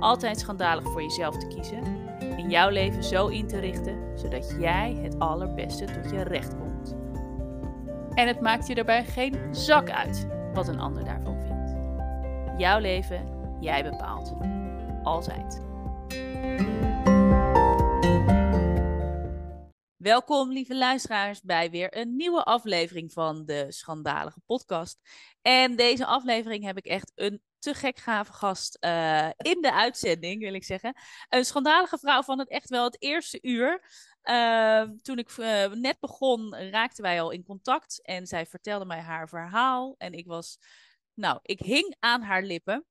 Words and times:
altijd 0.00 0.38
schandalig 0.38 0.84
voor 0.84 1.02
jezelf 1.02 1.36
te 1.36 1.46
kiezen 1.46 1.82
en 2.18 2.50
jouw 2.50 2.68
leven 2.68 3.04
zo 3.04 3.26
in 3.26 3.46
te 3.46 3.58
richten 3.58 4.18
zodat 4.18 4.54
jij 4.58 4.98
het 5.02 5.18
allerbeste 5.18 5.84
tot 5.84 6.10
je 6.10 6.22
recht 6.22 6.56
komt. 6.58 6.94
En 8.14 8.26
het 8.26 8.40
maakt 8.40 8.66
je 8.66 8.74
daarbij 8.74 9.04
geen 9.04 9.36
zak 9.50 9.90
uit 9.90 10.26
wat 10.54 10.68
een 10.68 10.80
ander 10.80 11.04
daarvan 11.04 11.40
vindt. 11.40 11.76
Jouw 12.60 12.78
leven, 12.78 13.28
jij 13.60 13.82
bepaalt. 13.82 14.34
Altijd. 15.02 15.62
Welkom, 20.04 20.52
lieve 20.52 20.76
luisteraars, 20.76 21.40
bij 21.40 21.70
weer 21.70 21.96
een 21.96 22.16
nieuwe 22.16 22.42
aflevering 22.42 23.12
van 23.12 23.44
de 23.44 23.72
Schandalige 23.72 24.40
Podcast. 24.46 24.98
En 25.42 25.76
deze 25.76 26.06
aflevering 26.06 26.64
heb 26.64 26.76
ik 26.76 26.86
echt 26.86 27.12
een 27.14 27.42
te 27.58 27.74
gek 27.74 27.98
gave 27.98 28.32
gast 28.32 28.76
uh, 28.80 29.28
in 29.36 29.60
de 29.60 29.72
uitzending, 29.72 30.42
wil 30.42 30.54
ik 30.54 30.64
zeggen. 30.64 30.94
Een 31.28 31.44
schandalige 31.44 31.98
vrouw 31.98 32.22
van 32.22 32.38
het 32.38 32.48
echt 32.48 32.68
wel 32.68 32.84
het 32.84 33.02
eerste 33.02 33.38
uur. 33.42 33.90
Uh, 34.24 34.82
toen 34.82 35.18
ik 35.18 35.36
uh, 35.36 35.72
net 35.72 36.00
begon, 36.00 36.56
raakten 36.56 37.02
wij 37.02 37.20
al 37.20 37.30
in 37.30 37.44
contact. 37.44 38.02
En 38.02 38.26
zij 38.26 38.46
vertelde 38.46 38.84
mij 38.84 39.00
haar 39.00 39.28
verhaal. 39.28 39.94
En 39.98 40.12
ik 40.12 40.26
was, 40.26 40.58
nou, 41.14 41.38
ik 41.42 41.58
hing 41.58 41.96
aan 41.98 42.22
haar 42.22 42.42
lippen. 42.42 42.84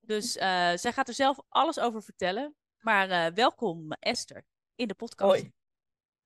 Dus 0.00 0.32
zij 0.32 0.92
gaat 0.92 1.08
er 1.08 1.14
zelf 1.14 1.38
alles 1.48 1.78
over 1.78 2.02
vertellen. 2.02 2.54
Maar 2.78 3.34
welkom, 3.34 3.92
Esther, 3.92 4.44
in 4.74 4.88
de 4.88 4.94
podcast. 4.94 5.40
Hoi. 5.40 5.58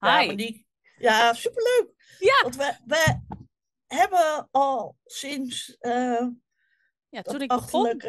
Hi. 0.04 0.26
Ja, 0.26 0.34
die... 0.34 0.66
ja 0.96 1.32
superleuk. 1.32 1.92
Ja. 2.18 2.42
Want 2.42 2.56
we, 2.56 2.76
we 2.86 3.20
hebben 3.86 4.48
al 4.50 4.96
sinds 5.04 5.76
ja, 7.08 7.22
toen 7.22 7.42
ik 7.42 7.48
begon. 7.48 8.02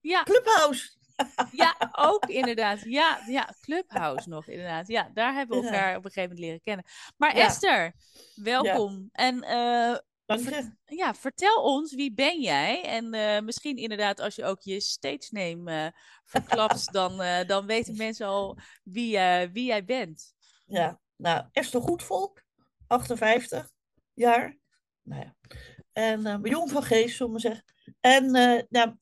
ja. 0.00 0.22
Clubhouse. 0.22 1.00
Ja, 1.52 1.90
ook 1.92 2.26
inderdaad. 2.26 2.80
Ja, 2.84 3.20
ja, 3.26 3.54
Clubhouse 3.60 4.28
nog 4.28 4.46
inderdaad. 4.46 4.88
Ja, 4.88 5.10
daar 5.14 5.34
hebben 5.34 5.60
we 5.60 5.66
elkaar 5.66 5.96
op 5.96 6.04
een 6.04 6.10
gegeven 6.10 6.30
moment 6.30 6.38
leren 6.38 6.60
kennen. 6.60 6.84
Maar 7.16 7.34
Esther, 7.34 7.92
welkom. 8.34 9.08
En 9.12 9.36
uh, 9.44 9.96
ja, 10.84 11.14
vertel 11.14 11.62
ons, 11.62 11.94
wie 11.94 12.14
ben 12.14 12.40
jij? 12.40 12.84
En 12.84 13.14
uh, 13.14 13.40
misschien 13.40 13.76
inderdaad, 13.76 14.20
als 14.20 14.34
je 14.34 14.44
ook 14.44 14.60
je 14.60 14.80
stage 14.80 15.28
name 15.30 15.72
uh, 15.72 16.00
verklapt, 16.24 16.92
dan, 16.98 17.16
dan 17.46 17.66
weten 17.66 17.96
mensen 17.96 18.26
al 18.26 18.58
wie, 18.82 19.18
wie 19.52 19.64
jij 19.64 19.84
bent. 19.84 20.34
Ja, 20.66 21.00
nou, 21.22 21.46
Esther 21.52 21.80
Goedvolk, 21.80 22.42
58 22.86 23.70
jaar. 24.12 24.58
Nou 25.02 25.22
ja. 25.22 25.36
En 25.92 26.20
uh, 26.20 26.38
jong 26.42 26.70
van 26.70 26.82
geest, 26.82 27.16
zullen 27.16 27.32
we 27.32 27.40
zeggen. 27.40 27.64
En 28.00 28.36
uh, 28.36 28.60
nou, 28.68 28.96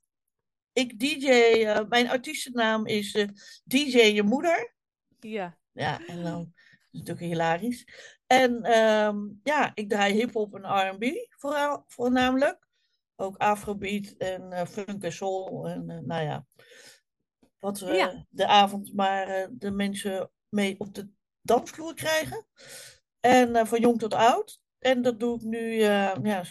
ik 0.73 0.99
DJ, 0.99 1.29
uh, 1.57 1.89
mijn 1.89 2.09
artiestennaam 2.09 2.87
is 2.87 3.15
uh, 3.15 3.29
DJ 3.65 3.99
Je 3.99 4.23
Moeder. 4.23 4.75
Ja. 5.21 5.59
Ja, 5.73 6.07
en 6.07 6.23
dan 6.23 6.39
dat 6.39 6.91
is 6.91 6.99
natuurlijk 6.99 7.27
hilarisch. 7.27 7.87
En 8.27 8.79
um, 8.79 9.41
ja, 9.43 9.71
ik 9.75 9.89
draai 9.89 10.15
hip-hop 10.15 10.55
en 10.55 10.91
RB 10.91 11.27
vooral, 11.29 11.85
voornamelijk. 11.87 12.69
Ook 13.17 13.37
Afrobeat 13.37 14.07
en 14.07 14.67
funk 14.67 15.03
en 15.03 15.13
soul. 15.13 15.69
En 15.69 15.87
nou 15.87 16.23
ja, 16.23 16.47
wat 17.59 17.79
ja. 17.79 18.27
de 18.29 18.47
avond 18.47 18.95
maar 18.95 19.49
de 19.53 19.71
mensen 19.71 20.31
mee 20.49 20.75
op 20.79 20.95
de 20.95 21.11
dansvloer 21.43 21.95
krijgen. 21.95 22.47
En 23.21 23.67
van 23.67 23.81
jong 23.81 23.99
tot 23.99 24.15
oud. 24.15 24.61
En 24.79 25.03
dat 25.03 25.21
doe 25.21 25.37
ik 25.37 25.43
nu 25.43 25.73
ja, 25.73 26.45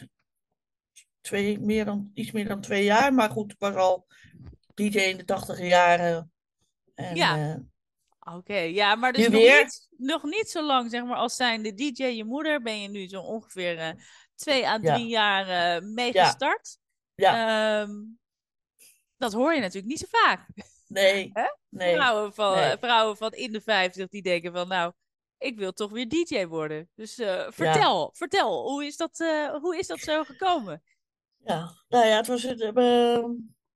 twee, 1.21 1.59
meer 1.59 1.85
dan, 1.85 2.11
iets 2.13 2.31
meer 2.31 2.47
dan 2.47 2.61
twee 2.61 2.83
jaar. 2.83 3.13
Maar 3.13 3.29
goed, 3.29 3.51
ik 3.51 3.59
was 3.59 3.75
al 3.75 4.07
DJ 4.73 4.97
in 4.97 5.17
de 5.17 5.25
tachtige 5.25 5.65
jaren. 5.65 6.31
En, 6.95 7.15
ja. 7.15 7.37
Uh, 7.37 7.55
Oké, 8.35 8.57
ja, 8.57 8.95
maar 8.95 9.13
dus 9.13 9.27
nog 9.27 9.41
niet, 9.41 9.87
nog 9.97 10.23
niet 10.23 10.49
zo 10.49 10.65
lang, 10.65 10.91
zeg 10.91 11.03
maar, 11.03 11.17
als 11.17 11.35
zijn 11.35 11.63
de 11.63 11.73
DJ 11.73 12.03
je 12.03 12.25
moeder, 12.25 12.61
ben 12.61 12.81
je 12.81 12.87
nu 12.87 13.07
zo 13.07 13.21
ongeveer 13.21 13.77
uh, 13.77 13.89
twee 14.35 14.67
à 14.67 14.79
drie 14.79 15.07
ja. 15.07 15.45
jaar 15.45 15.77
uh, 15.81 15.89
mee 15.89 16.11
gestart. 16.11 16.77
Ja. 17.15 17.35
ja. 17.35 17.81
Um, 17.81 18.19
dat 19.17 19.33
hoor 19.33 19.53
je 19.53 19.59
natuurlijk 19.59 19.87
niet 19.87 19.99
zo 19.99 20.07
vaak. 20.09 20.47
Nee. 20.89 21.31
nee. 21.69 21.95
Vrouwen, 21.95 22.33
van, 22.33 22.55
nee. 22.55 22.77
vrouwen 22.77 23.17
van 23.17 23.31
in 23.31 23.51
de 23.51 23.61
vijftig 23.61 24.07
die 24.07 24.21
denken 24.21 24.53
van, 24.53 24.67
nou, 24.67 24.93
ik 25.37 25.57
wil 25.57 25.71
toch 25.71 25.91
weer 25.91 26.09
DJ 26.09 26.45
worden. 26.45 26.89
Dus 26.95 27.13
vertel, 27.49 27.99
ja. 27.99 28.09
vertel, 28.13 28.69
hoe 28.69 28.85
is, 28.85 28.97
dat, 28.97 29.17
hoe 29.61 29.77
is 29.77 29.87
dat 29.87 29.99
zo 29.99 30.23
gekomen? 30.23 30.83
Ja, 31.37 31.71
nou 31.87 32.05
ja, 32.05 32.15
het 32.15 32.27
was 32.27 32.43
het, 32.43 32.61
uh, 32.61 32.71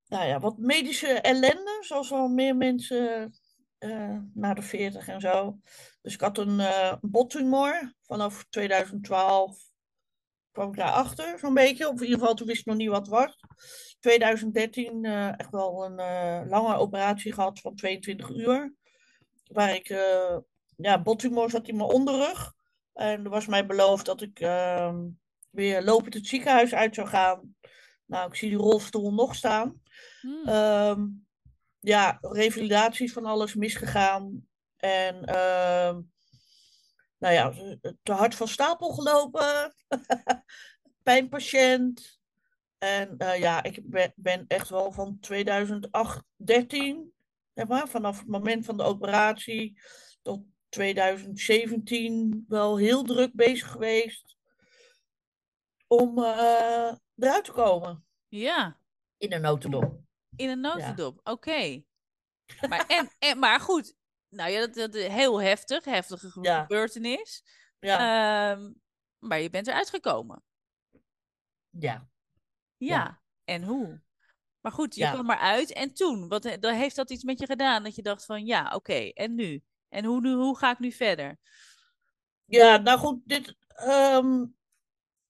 nou 0.07 0.25
ja, 0.25 0.39
wat 0.39 0.57
medische 0.57 1.07
ellende, 1.07 1.77
zoals 1.79 2.09
wel 2.09 2.27
meer 2.27 2.55
mensen 2.55 3.33
uh, 3.79 4.17
na 4.33 4.53
de 4.53 4.61
40 4.61 5.07
en 5.07 5.21
zo. 5.21 5.59
Dus 6.01 6.13
ik 6.13 6.21
had 6.21 6.37
een 6.37 6.61
bottumor 7.01 7.93
vanaf 8.01 8.45
2012 8.49 9.72
kwam 10.53 10.69
ik 10.69 10.75
daarachter, 10.75 11.39
zo'n 11.39 11.53
beetje. 11.53 11.89
Of 11.89 11.95
in 11.95 12.03
ieder 12.03 12.19
geval, 12.19 12.33
toen 12.33 12.47
wist 12.47 12.59
ik 12.59 12.65
nog 12.65 12.75
niet 12.75 12.89
wat 12.89 12.99
het 12.99 13.07
was. 13.07 13.39
2013 13.99 15.03
uh, 15.03 15.39
echt 15.39 15.49
wel 15.49 15.85
een 15.85 15.99
uh, 15.99 16.49
lange 16.49 16.75
operatie 16.75 17.33
gehad 17.33 17.59
van 17.59 17.75
22 17.75 18.29
uur. 18.29 18.73
Waar 19.47 19.75
ik, 19.75 19.89
uh, 19.89 20.37
ja, 20.75 21.01
bottumor 21.01 21.49
zat 21.49 21.67
in 21.67 21.77
mijn 21.77 21.89
onderrug. 21.89 22.53
En 22.93 23.23
er 23.23 23.29
was 23.29 23.47
mij 23.47 23.65
beloofd 23.65 24.05
dat 24.05 24.21
ik 24.21 24.39
ehm, 24.39 24.99
weer 25.49 25.83
lopend 25.83 26.13
het 26.13 26.27
ziekenhuis 26.27 26.73
uit 26.73 26.95
zou 26.95 27.07
gaan. 27.07 27.55
Nou, 28.05 28.27
ik 28.27 28.35
zie 28.35 28.49
die 28.49 28.57
rolstoel 28.57 29.13
nog 29.13 29.35
staan. 29.35 29.81
Hmm. 30.21 30.47
Um, 30.49 31.25
ja, 31.79 32.17
revalidatie 32.21 33.13
van 33.13 33.25
alles 33.25 33.55
misgegaan. 33.55 34.47
En 34.77 35.29
uh, 35.29 35.97
nou 37.23 37.33
ja, 37.35 37.53
te 38.03 38.11
hard 38.11 38.35
van 38.35 38.47
stapel 38.47 38.89
gelopen. 38.89 39.75
Pijnpatiënt. 41.03 42.19
En 42.77 43.15
uh, 43.17 43.39
ja, 43.39 43.63
ik 43.63 43.79
ben, 43.83 44.13
ben, 44.15 44.45
echt 44.47 44.69
wel 44.69 44.91
van 44.91 45.19
2008, 45.19 46.23
13, 46.35 47.13
zeg 47.53 47.67
maar, 47.67 47.87
vanaf 47.87 48.19
het 48.19 48.27
moment 48.27 48.65
van 48.65 48.77
de 48.77 48.83
operatie 48.83 49.81
tot 50.21 50.43
2017 50.69 52.45
wel 52.47 52.77
heel 52.77 53.03
druk 53.03 53.33
bezig 53.33 53.71
geweest 53.71 54.37
om 55.87 56.19
uh, 56.19 56.93
eruit 57.17 57.43
te 57.43 57.51
komen. 57.51 58.05
Ja. 58.27 58.79
In 59.17 59.33
een 59.33 59.41
notendop. 59.41 59.99
In 60.35 60.49
een 60.49 60.61
notendop, 60.61 61.21
ja. 61.23 61.31
oké. 61.31 61.49
Okay. 61.49 61.85
Maar, 62.69 62.85
en, 62.87 63.09
en, 63.19 63.39
maar 63.39 63.59
goed, 63.59 63.95
nou 64.33 64.51
ja, 64.51 64.59
dat, 64.59 64.73
dat 64.73 64.93
heel 64.93 65.41
heftig, 65.41 65.85
heftige 65.85 66.29
gebeurtenis. 66.29 67.43
Ja. 67.79 68.51
Um, 68.51 68.81
maar 69.19 69.39
je 69.39 69.49
bent 69.49 69.67
eruit 69.67 69.89
gekomen. 69.89 70.43
Ja. 71.69 72.07
Ja, 72.77 72.97
ja. 72.97 73.21
en 73.43 73.63
hoe? 73.63 74.01
Maar 74.61 74.71
goed, 74.71 74.95
je 74.95 75.09
kwam 75.09 75.31
eruit. 75.31 75.73
En 75.73 75.93
toen, 75.93 76.27
wat 76.27 76.43
heeft 76.59 76.95
dat 76.95 77.09
iets 77.09 77.23
met 77.23 77.39
je 77.39 77.45
gedaan? 77.45 77.83
Dat 77.83 77.95
je 77.95 78.01
dacht 78.01 78.25
van, 78.25 78.45
ja, 78.45 78.65
oké, 78.65 78.75
okay, 78.75 79.09
en 79.09 79.35
nu? 79.35 79.63
En 79.89 80.05
hoe, 80.05 80.21
nu, 80.21 80.33
hoe 80.33 80.57
ga 80.57 80.71
ik 80.71 80.79
nu 80.79 80.91
verder? 80.91 81.39
Ja, 82.45 82.77
nou 82.77 82.99
goed, 82.99 83.21
dit, 83.25 83.55
um, 83.87 84.55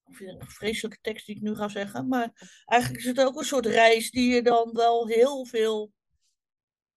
een 0.03 0.47
vreselijke 0.47 1.01
tekst 1.01 1.25
die 1.25 1.35
ik 1.35 1.41
nu 1.41 1.55
ga 1.55 1.67
zeggen. 1.67 2.07
Maar 2.07 2.61
eigenlijk 2.65 3.01
is 3.01 3.07
het 3.07 3.21
ook 3.21 3.37
een 3.37 3.45
soort 3.45 3.65
reis 3.65 4.11
die 4.11 4.33
je 4.33 4.41
dan 4.41 4.73
wel 4.73 5.07
heel 5.07 5.45
veel 5.45 5.93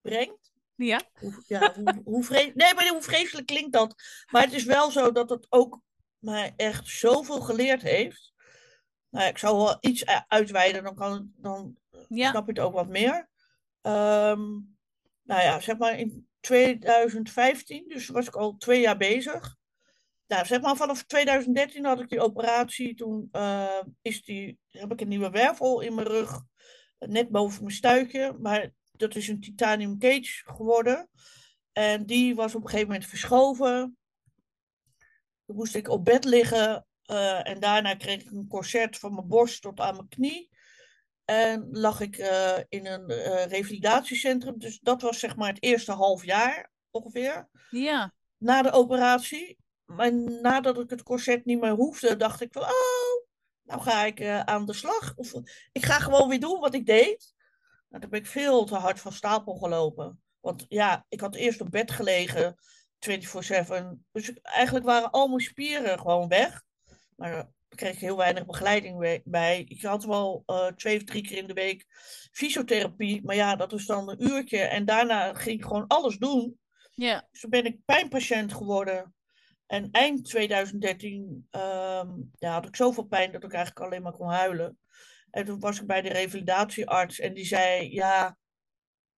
brengt. 0.00 0.52
Ja. 0.76 1.02
Hoe, 1.18 1.42
ja, 1.46 1.74
hoe, 1.74 2.00
hoe 2.04 2.24
vre- 2.24 2.52
nee, 2.54 2.74
maar 2.74 2.88
hoe 2.88 3.02
vreselijk 3.02 3.46
klinkt 3.46 3.72
dat? 3.72 3.94
Maar 4.30 4.42
het 4.42 4.52
is 4.52 4.64
wel 4.64 4.90
zo 4.90 5.12
dat 5.12 5.30
het 5.30 5.46
ook 5.48 5.80
mij 6.18 6.52
echt 6.56 6.88
zoveel 6.88 7.40
geleerd 7.40 7.82
heeft. 7.82 8.32
Nou, 9.08 9.28
ik 9.28 9.38
zal 9.38 9.56
wel 9.64 9.76
iets 9.80 10.04
uitweiden, 10.26 10.84
dan, 10.84 10.94
kan, 10.94 11.30
dan 11.36 11.76
Ja. 12.08 12.30
snap 12.30 12.46
je 12.46 12.52
het 12.52 12.60
ook 12.60 12.74
wat 12.74 12.88
meer. 12.88 13.28
Ehm, 13.80 14.40
nou 15.22 15.42
ja, 15.42 15.60
zeg 15.60 15.78
maar 15.78 15.98
in 15.98 16.28
2015, 16.40 17.84
dus 17.88 18.08
was 18.08 18.26
ik 18.26 18.36
al 18.36 18.56
twee 18.56 18.80
jaar 18.80 18.96
bezig. 18.96 19.56
Nou, 20.26 20.46
zeg 20.46 20.60
maar 20.60 20.76
vanaf 20.76 21.02
2013 21.04 21.84
had 21.84 22.00
ik 22.00 22.08
die 22.08 22.20
operatie. 22.20 22.94
Toen 22.94 23.28
eh, 23.32 23.80
is 24.02 24.22
die, 24.24 24.58
heb 24.70 24.92
ik 24.92 25.00
een 25.00 25.08
nieuwe 25.08 25.30
wervel 25.30 25.80
in 25.80 25.94
mijn 25.94 26.06
rug, 26.06 26.40
eh, 26.98 27.08
net 27.08 27.28
boven 27.28 27.62
mijn 27.62 27.74
stuitje. 27.74 28.36
Maar 28.40 28.70
dat 28.98 29.14
is 29.14 29.28
een 29.28 29.40
titanium 29.40 29.98
cage 29.98 30.42
geworden. 30.44 31.08
En 31.72 32.06
die 32.06 32.34
was 32.34 32.54
op 32.54 32.62
een 32.62 32.68
gegeven 32.68 32.90
moment 32.90 33.08
verschoven. 33.08 33.96
Toen 35.46 35.56
moest 35.56 35.74
ik 35.74 35.88
op 35.88 36.04
bed 36.04 36.24
liggen. 36.24 36.86
eh, 37.02 37.48
en 37.48 37.60
daarna 37.60 37.94
kreeg 37.94 38.22
ik 38.22 38.30
een 38.30 38.48
corset 38.48 38.98
van 38.98 39.14
mijn 39.14 39.28
borst 39.28 39.62
tot 39.62 39.80
aan 39.80 39.94
mijn 39.94 40.08
knie. 40.08 40.50
En 41.24 41.68
lag 41.70 42.00
ik 42.00 42.16
eh, 42.16 42.58
in 42.68 42.86
een 42.86 43.08
eh, 43.08 43.44
revalidatiecentrum. 43.44 44.58
Dus 44.58 44.78
dat 44.78 45.02
was 45.02 45.18
zeg 45.18 45.36
maar 45.36 45.48
het 45.48 45.62
eerste 45.62 45.92
half 45.92 46.24
jaar 46.24 46.70
ongeveer. 46.90 47.48
Ja. 47.70 48.14
Na 48.36 48.62
de 48.62 48.70
operatie. 48.70 49.58
Maar 49.84 50.12
nadat 50.14 50.78
ik 50.78 50.90
het 50.90 51.02
corset 51.02 51.44
niet 51.44 51.60
meer 51.60 51.70
hoefde, 51.70 52.16
dacht 52.16 52.40
ik 52.40 52.52
van... 52.52 52.62
Oh, 52.62 53.26
nou 53.62 53.80
ga 53.80 54.04
ik 54.04 54.24
aan 54.24 54.66
de 54.66 54.72
slag. 54.72 55.16
Of 55.16 55.32
ik 55.72 55.84
ga 55.84 55.98
gewoon 55.98 56.28
weer 56.28 56.40
doen 56.40 56.60
wat 56.60 56.74
ik 56.74 56.86
deed. 56.86 57.34
Nou, 57.96 58.08
toen 58.08 58.20
ben 58.20 58.28
ik 58.28 58.40
veel 58.42 58.64
te 58.64 58.74
hard 58.74 59.00
van 59.00 59.12
stapel 59.12 59.54
gelopen. 59.54 60.22
Want 60.40 60.64
ja, 60.68 61.04
ik 61.08 61.20
had 61.20 61.34
eerst 61.34 61.60
op 61.60 61.70
bed 61.70 61.90
gelegen, 61.90 62.56
24-7. 62.98 63.84
Dus 64.12 64.32
eigenlijk 64.42 64.84
waren 64.84 65.10
al 65.10 65.28
mijn 65.28 65.40
spieren 65.40 65.98
gewoon 65.98 66.28
weg. 66.28 66.62
Maar 67.16 67.30
daar 67.30 67.48
kreeg 67.68 67.92
ik 67.92 67.98
heel 67.98 68.16
weinig 68.16 68.46
begeleiding 68.46 69.22
bij. 69.24 69.64
Ik 69.68 69.82
had 69.82 70.04
wel 70.04 70.42
eh, 70.46 70.66
twee 70.66 70.96
of 70.96 71.04
drie 71.04 71.22
keer 71.22 71.36
in 71.36 71.46
de 71.46 71.52
week 71.52 71.86
fysiotherapie. 72.32 73.24
Maar 73.24 73.34
ja, 73.34 73.56
dat 73.56 73.72
is 73.72 73.86
dan 73.86 74.08
een 74.08 74.22
uurtje. 74.22 74.58
En 74.58 74.84
daarna 74.84 75.34
ging 75.34 75.58
ik 75.58 75.64
gewoon 75.64 75.86
alles 75.86 76.18
doen. 76.18 76.58
Ja. 76.94 77.28
Dus 77.30 77.40
toen 77.40 77.50
ben 77.50 77.64
ik 77.64 77.84
pijnpatiënt 77.84 78.52
geworden. 78.52 79.14
En 79.66 79.88
eind 79.90 80.24
2013 80.24 81.46
ehm, 81.50 82.10
ja, 82.38 82.52
had 82.52 82.66
ik 82.66 82.76
zoveel 82.76 83.04
pijn 83.04 83.32
dat 83.32 83.44
ik 83.44 83.52
eigenlijk 83.52 83.86
alleen 83.86 84.02
maar 84.02 84.16
kon 84.16 84.28
huilen. 84.28 84.78
En 85.36 85.44
toen 85.44 85.60
was 85.60 85.80
ik 85.80 85.86
bij 85.86 86.02
de 86.02 86.08
revalidatiearts 86.08 87.18
en 87.18 87.34
die 87.34 87.44
zei, 87.44 87.92
ja, 87.92 88.38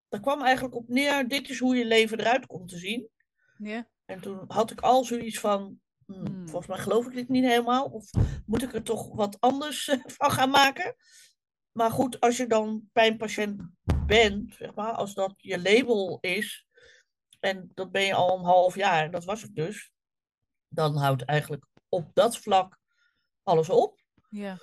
dat 0.07 0.21
kwam 0.21 0.41
eigenlijk 0.41 0.75
op 0.75 0.87
neer, 0.87 1.27
dit 1.27 1.49
is 1.49 1.59
hoe 1.59 1.75
je 1.75 1.85
leven 1.85 2.19
eruit 2.19 2.45
komt 2.45 2.69
te 2.69 2.77
zien. 2.77 3.09
Ja. 3.57 3.89
En 4.05 4.21
toen 4.21 4.43
had 4.47 4.71
ik 4.71 4.81
al 4.81 5.03
zoiets 5.03 5.39
van, 5.39 5.79
hmm, 6.05 6.25
Hmm. 6.25 6.47
volgens 6.47 6.67
mij 6.67 6.77
geloof 6.77 7.05
ik 7.05 7.13
dit 7.13 7.29
niet 7.29 7.43
helemaal. 7.43 7.85
Of 7.85 8.09
moet 8.45 8.61
ik 8.61 8.73
er 8.73 8.83
toch 8.83 9.15
wat 9.15 9.37
anders 9.39 9.87
eh, 9.87 9.99
van 10.19 10.31
gaan 10.31 10.49
maken? 10.49 10.95
Maar 11.71 11.91
goed, 11.91 12.19
als 12.19 12.37
je 12.37 12.47
dan 12.47 12.89
pijnpatiënt 12.91 13.61
bent, 14.05 14.53
zeg 14.53 14.73
maar, 14.75 14.91
als 14.91 15.13
dat 15.13 15.33
je 15.37 15.61
label 15.61 16.17
is, 16.21 16.67
en 17.39 17.71
dat 17.73 17.91
ben 17.91 18.03
je 18.03 18.13
al 18.13 18.37
een 18.37 18.45
half 18.45 18.75
jaar, 18.75 19.11
dat 19.11 19.25
was 19.25 19.43
ik 19.43 19.55
dus, 19.55 19.91
dan 20.67 20.97
houdt 20.97 21.23
eigenlijk 21.23 21.65
op 21.89 22.09
dat 22.13 22.37
vlak 22.37 22.79
alles 23.43 23.69
op. 23.69 24.01
Ja. 24.29 24.57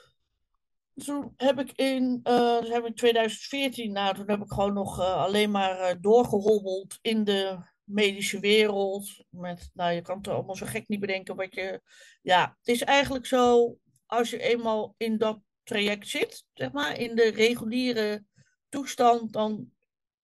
Toen 1.04 1.32
heb 1.36 1.58
ik 1.58 1.72
in, 1.72 2.20
dus 2.22 2.68
heb 2.68 2.82
ik 2.82 2.86
in 2.86 2.94
2014, 2.94 3.92
nou, 3.92 4.14
toen 4.14 4.30
heb 4.30 4.40
ik 4.40 4.52
gewoon 4.52 4.72
nog 4.72 5.00
eh, 5.00 5.16
alleen 5.16 5.50
maar 5.50 5.78
eh, 5.78 5.96
doorgehobbeld 6.00 6.98
in 7.02 7.24
de 7.24 7.58
medische 7.84 8.40
wereld. 8.40 9.24
Met, 9.30 9.70
nou, 9.72 9.92
je 9.92 10.02
kan 10.02 10.16
het 10.16 10.28
allemaal 10.28 10.56
zo 10.56 10.66
gek 10.66 10.88
niet 10.88 11.00
bedenken 11.00 11.36
wat 11.36 11.54
je. 11.54 11.80
Ja, 12.22 12.56
het 12.58 12.68
is 12.68 12.82
eigenlijk 12.82 13.26
zo, 13.26 13.76
als 14.06 14.30
je 14.30 14.38
eenmaal 14.38 14.94
in 14.96 15.18
dat 15.18 15.40
traject 15.62 16.08
zit, 16.08 16.44
zeg 16.52 16.72
maar, 16.72 16.98
in 16.98 17.14
de 17.14 17.30
reguliere 17.30 18.24
toestand, 18.68 19.32
dan 19.32 19.70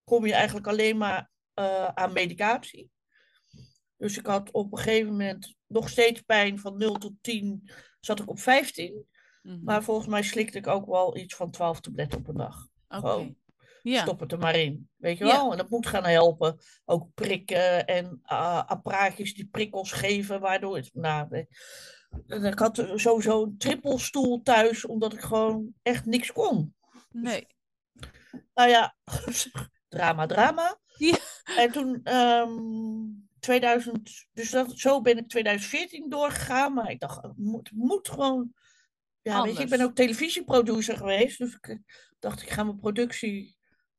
kom 0.04 0.26
je 0.26 0.32
eigenlijk 0.32 0.66
alleen 0.66 0.96
maar 0.96 1.30
eh, 1.54 1.88
aan 1.88 2.12
medicatie. 2.12 2.90
Dus 3.96 4.18
ik 4.18 4.26
had 4.26 4.50
op 4.50 4.72
een 4.72 4.78
gegeven 4.78 5.10
moment 5.10 5.54
nog 5.66 5.88
steeds 5.88 6.20
pijn 6.20 6.58
van 6.58 6.76
0 6.76 6.94
tot 6.94 7.12
10, 7.20 7.70
zat 8.00 8.20
ik 8.20 8.28
op 8.28 8.40
15. 8.40 9.06
Mhm. 9.42 9.64
Maar 9.64 9.82
volgens 9.82 10.06
mij 10.06 10.22
slikte 10.22 10.58
ik 10.58 10.66
ook 10.66 10.86
wel 10.86 11.16
iets 11.16 11.34
van 11.34 11.50
12 11.50 11.80
tabletten 11.80 12.18
op 12.18 12.28
een 12.28 12.36
dag. 12.36 12.66
Oké. 12.88 13.00
gewoon. 13.00 13.36
Ja. 13.82 14.00
Stop 14.02 14.20
het 14.20 14.32
er 14.32 14.38
maar 14.38 14.56
in. 14.56 14.88
Weet 14.96 15.18
je 15.18 15.24
Ja. 15.24 15.32
wel? 15.32 15.50
En 15.52 15.56
dat 15.58 15.68
moet 15.70 15.86
gaan 15.86 16.04
helpen. 16.04 16.58
Ook 16.84 17.14
prikken 17.14 17.86
en 17.86 18.20
apparaatjes 18.66 19.34
die 19.34 19.46
prikkels 19.46 19.92
geven, 19.92 20.40
waardoor 20.40 20.76
het. 20.76 20.90
Nou, 20.94 21.46
ik 22.26 22.58
had 22.58 22.88
sowieso 22.94 23.42
een 23.42 23.58
trippelstoel 23.58 24.42
thuis, 24.42 24.86
omdat 24.86 25.12
ik 25.12 25.20
gewoon 25.20 25.74
echt 25.82 26.04
niks 26.06 26.32
kon. 26.32 26.74
Nee. 27.10 27.46
Nou 28.54 28.68
ja, 28.68 28.94
drama, 29.88 30.26
drama. 30.26 30.78
Ja. 30.96 31.18
En 31.56 31.72
toen, 31.72 32.00
ehm 32.04 32.50
2000, 33.40 34.26
dus 34.32 34.50
dat, 34.50 34.72
zo 34.78 35.00
ben 35.00 35.18
ik 35.18 35.28
2014 35.28 36.08
doorgegaan. 36.08 36.74
Maar 36.74 36.90
ik 36.90 37.00
dacht, 37.00 37.22
het 37.22 37.36
moet, 37.36 37.68
het 37.68 37.78
moet 37.78 38.08
gewoon. 38.08 38.52
Ja, 39.22 39.42
weet 39.42 39.56
je, 39.56 39.62
ik 39.62 39.68
ben 39.68 39.80
ook 39.80 39.94
televisieproducer 39.94 40.96
geweest. 40.96 41.38
Dus 41.38 41.54
ik 41.54 41.66
eh, 41.68 41.76
dacht, 42.18 42.42
ik 42.42 42.50
ga 42.50 42.62
mijn 42.64 42.76
productie 42.78 43.56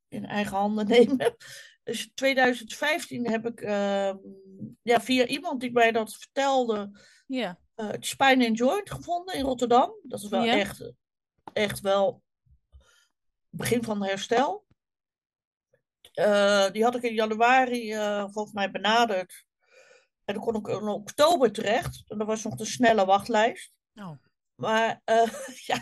in 0.08 0.26
eigen 0.26 0.58
handen 0.58 0.88
nemen. 0.98 1.36
Dus 1.84 2.12
2015 2.14 3.30
heb 3.30 3.46
ik 3.46 3.62
ehm, 3.62 4.18
ja, 4.82 5.02
via 5.02 5.26
iemand 5.26 5.62
die 5.62 5.72
mij 5.72 5.92
dat 5.92 6.16
vertelde, 6.16 7.00
Ja. 7.28 7.60
eh, 7.76 7.88
het 7.88 8.06
Spine 8.06 8.48
and 8.48 8.58
Joint 8.58 8.92
gevonden 8.92 9.36
in 9.36 9.44
Rotterdam. 9.46 9.94
Dat 10.04 10.22
is 10.22 10.28
wel 10.30 10.44
Ja. 10.44 10.54
echt, 10.60 10.92
echt 11.54 11.80
wel 11.80 12.24
begin 13.50 13.84
van 13.84 14.04
herstel. 14.04 14.66
Eh, 16.14 16.72
die 16.72 16.84
had 16.84 16.96
ik 16.96 17.02
in 17.04 17.14
januari 17.14 17.94
volgens 18.32 18.54
mij 18.54 18.72
benaderd. 18.72 19.46
En 20.26 20.34
dan 20.34 20.44
kon 20.44 20.56
ik 20.56 20.68
in 20.68 20.88
oktober 20.88 21.52
terecht. 21.52 22.04
En 22.08 22.18
dat 22.18 22.28
was 22.28 22.44
nog 22.44 22.56
de 22.56 22.66
snelle 22.66 23.06
wachtlijst. 23.06 23.72
Oh. 23.96 24.12
Maar 24.56 25.02
eh, 25.04 25.34
ja. 25.70 25.82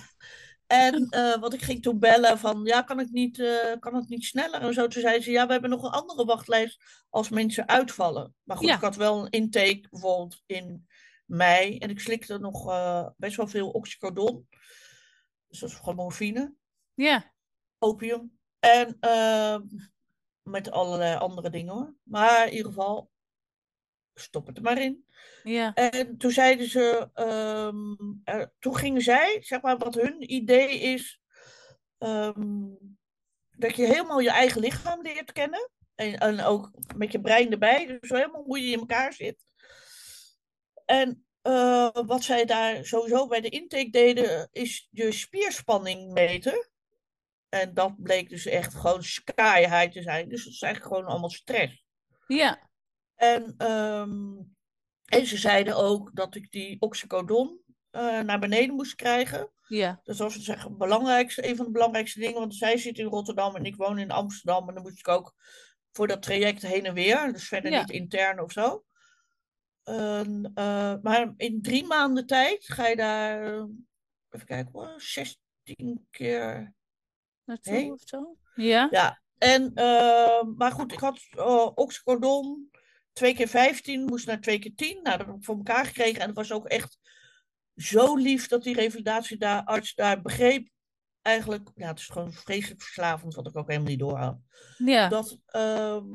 En 0.68 1.10
eh, 1.10 1.40
wat 1.40 1.54
ik 1.54 1.62
ging 1.62 1.82
toen 1.82 2.00
bellen 2.00 2.40
van, 2.40 2.62
ja, 2.64 2.82
kan, 2.82 3.00
ik 3.00 3.10
niet, 3.10 3.40
eh, 3.40 3.80
kan 3.80 3.96
het 3.96 4.10
niet 4.10 4.26
sneller? 4.26 4.62
En 4.62 4.74
zo, 4.74 4.88
toen 4.88 5.02
zei 5.02 5.22
ze, 5.22 5.32
ja, 5.32 5.46
we 5.46 5.52
hebben 5.52 5.70
nog 5.70 5.84
een 5.84 5.92
andere 5.92 6.26
wachtlijst 6.26 7.04
als 7.10 7.30
mensen 7.30 7.68
uitvallen. 7.68 8.36
Maar 8.44 8.58
goed, 8.58 8.68
Ja. 8.68 8.76
ik 8.76 8.82
had 8.82 8.96
wel 8.96 9.20
een 9.20 9.30
intake 9.30 9.88
bijvoorbeeld 9.90 10.42
in 10.46 10.88
mei. 11.26 11.78
En 11.78 11.90
ik 11.90 12.00
slikte 12.00 12.38
nog 12.38 12.66
best 13.18 13.36
wel 13.36 13.48
veel 13.48 13.70
oxycodon. 13.70 14.48
Dus 15.48 15.60
dat 15.60 15.70
is 15.70 15.76
gewoon 15.76 15.96
morfine 15.96 16.54
Ja. 16.94 17.34
opium. 17.80 18.40
En 18.60 18.98
ehm, 19.00 19.62
met 20.42 20.72
allerlei 20.72 21.18
andere 21.18 21.50
dingen 21.50 21.74
hoor. 21.74 21.96
Maar 22.04 22.46
in 22.48 22.52
ieder 22.52 22.72
geval, 22.72 23.11
stop 24.14 24.48
het 24.48 24.58
er 24.58 24.64
maar 24.64 24.82
in. 24.82 25.06
Ja. 25.44 25.74
En 25.74 26.18
toen 26.18 26.32
zeiden 26.32 26.70
ze, 26.70 27.10
ehm, 27.14 27.96
er- 28.24 28.54
toen 28.60 28.76
gingen 28.76 29.02
zij, 29.02 29.38
zeg 29.42 29.62
maar, 29.62 29.78
wat 29.78 29.96
hun 29.96 30.34
idee 30.34 30.80
is, 30.80 31.22
ehm, 31.98 32.68
dat 33.58 33.76
je 33.76 33.86
helemaal 33.86 34.20
je 34.20 34.32
eigen 34.32 34.62
lichaam 34.62 35.02
leert 35.02 35.32
kennen. 35.32 35.70
En, 35.96 36.18
en 36.18 36.42
ook 36.44 36.72
met 36.96 37.12
je 37.12 37.22
brein 37.22 37.52
erbij, 37.52 37.86
dus 37.86 38.10
helemaal 38.10 38.44
hoe 38.44 38.60
je 38.66 38.72
in 38.72 38.80
elkaar 38.80 39.14
zit. 39.14 39.46
En 40.86 41.26
eh, 41.42 41.90
wat 41.92 42.24
zij 42.24 42.46
daar 42.46 42.86
sowieso 42.86 43.28
bij 43.28 43.42
de 43.42 43.50
intake 43.50 43.90
deden, 43.90 44.50
is 44.52 44.88
je 44.92 45.12
spierspanning 45.12 46.12
meten. 46.12 46.70
En 47.50 47.74
dat 47.74 48.02
bleek 48.04 48.30
dus 48.30 48.46
echt 48.46 48.74
gewoon 48.74 49.04
sky 49.04 49.60
high 49.60 49.92
te 49.92 50.02
zijn. 50.02 50.30
Dus 50.30 50.44
dat 50.44 50.54
is 50.54 50.62
eigenlijk 50.62 50.94
gewoon 50.96 51.10
allemaal 51.12 51.30
stress. 51.30 51.86
Ja. 52.28 52.70
En, 53.22 53.54
ehm, 53.58 54.38
en 55.06 55.26
ze 55.26 55.38
zeiden 55.38 55.76
ook 55.76 56.16
dat 56.16 56.36
ik 56.36 56.52
die 56.52 56.82
oxycodon 56.82 57.60
eh, 57.90 58.20
naar 58.20 58.40
beneden 58.40 58.76
moest 58.76 58.96
krijgen. 58.96 59.52
Ja. 59.68 60.00
Dat 60.04 60.18
was 60.18 60.36
zeg, 60.36 60.64
het 60.64 60.78
belangrijkste, 60.78 61.48
een 61.48 61.56
van 61.56 61.66
de 61.66 61.72
belangrijkste 61.72 62.20
dingen. 62.20 62.40
Want 62.40 62.56
zij 62.56 62.78
zit 62.78 62.98
in 62.98 63.06
Rotterdam 63.06 63.56
en 63.56 63.66
ik 63.66 63.76
woon 63.76 63.98
in 64.00 64.12
Amsterdam. 64.12 64.68
En 64.68 64.74
dan 64.74 64.84
moest 64.84 65.00
ik 65.00 65.08
ook 65.08 65.34
voor 65.92 66.08
dat 66.08 66.22
traject 66.22 66.62
heen 66.62 66.86
en 66.86 66.94
weer. 66.94 67.34
Dus 67.34 67.48
verder 67.48 67.72
Ja. 67.72 67.80
niet 67.80 67.90
intern 67.90 68.40
of 68.42 68.52
zo. 68.52 68.84
Eh, 69.84 70.24
maar 71.02 71.34
in 71.38 71.62
drie 71.62 71.86
maanden 71.86 72.26
tijd 72.26 72.66
ga 72.66 72.88
je 72.88 72.96
daar, 72.96 73.44
even 74.30 74.46
kijken 74.46 74.72
hoor, 74.72 74.94
16 74.98 76.08
keer 76.10 76.74
Naartoe 77.44 77.74
Hey. 77.74 77.90
of 77.92 78.02
zo? 78.06 78.36
Ja. 78.56 78.88
Ja, 78.92 79.22
en, 79.38 79.72
eh, 79.74 80.44
maar 80.56 80.72
goed, 80.72 80.92
ik 80.92 81.00
had 81.00 81.20
oxycodon 81.76 82.70
twee 83.14 83.34
keer 83.34 83.48
15, 83.48 84.06
moest 84.06 84.26
naar 84.26 84.42
twee 84.42 84.60
keer 84.60 84.76
10. 84.76 85.00
Nou, 85.04 85.18
dat 85.18 85.28
heb 85.28 85.36
ik 85.36 85.44
voor 85.44 85.58
elkaar 85.58 85.86
gekregen. 85.86 86.22
En 86.22 86.28
het 86.28 86.36
was 86.36 86.52
ook 86.52 86.66
echt 86.66 87.00
zo 87.76 88.16
lief 88.16 88.48
dat 88.48 88.64
die 88.64 88.76
revalidatiearts 88.76 89.96
daar 89.96 90.22
begreep. 90.22 90.70
Eigenlijk, 91.22 91.70
ja, 91.76 91.88
het 91.88 92.00
is 92.00 92.08
gewoon 92.08 92.34
vreselijk 92.34 92.82
verslavend, 92.82 93.36
wat 93.36 93.48
ik 93.48 93.58
ook 93.58 93.68
helemaal 93.68 93.90
niet 93.90 94.00
doorhad. 94.00 94.38
Ja. 94.78 95.08
Dat, 95.08 95.38
ehm, 95.46 96.06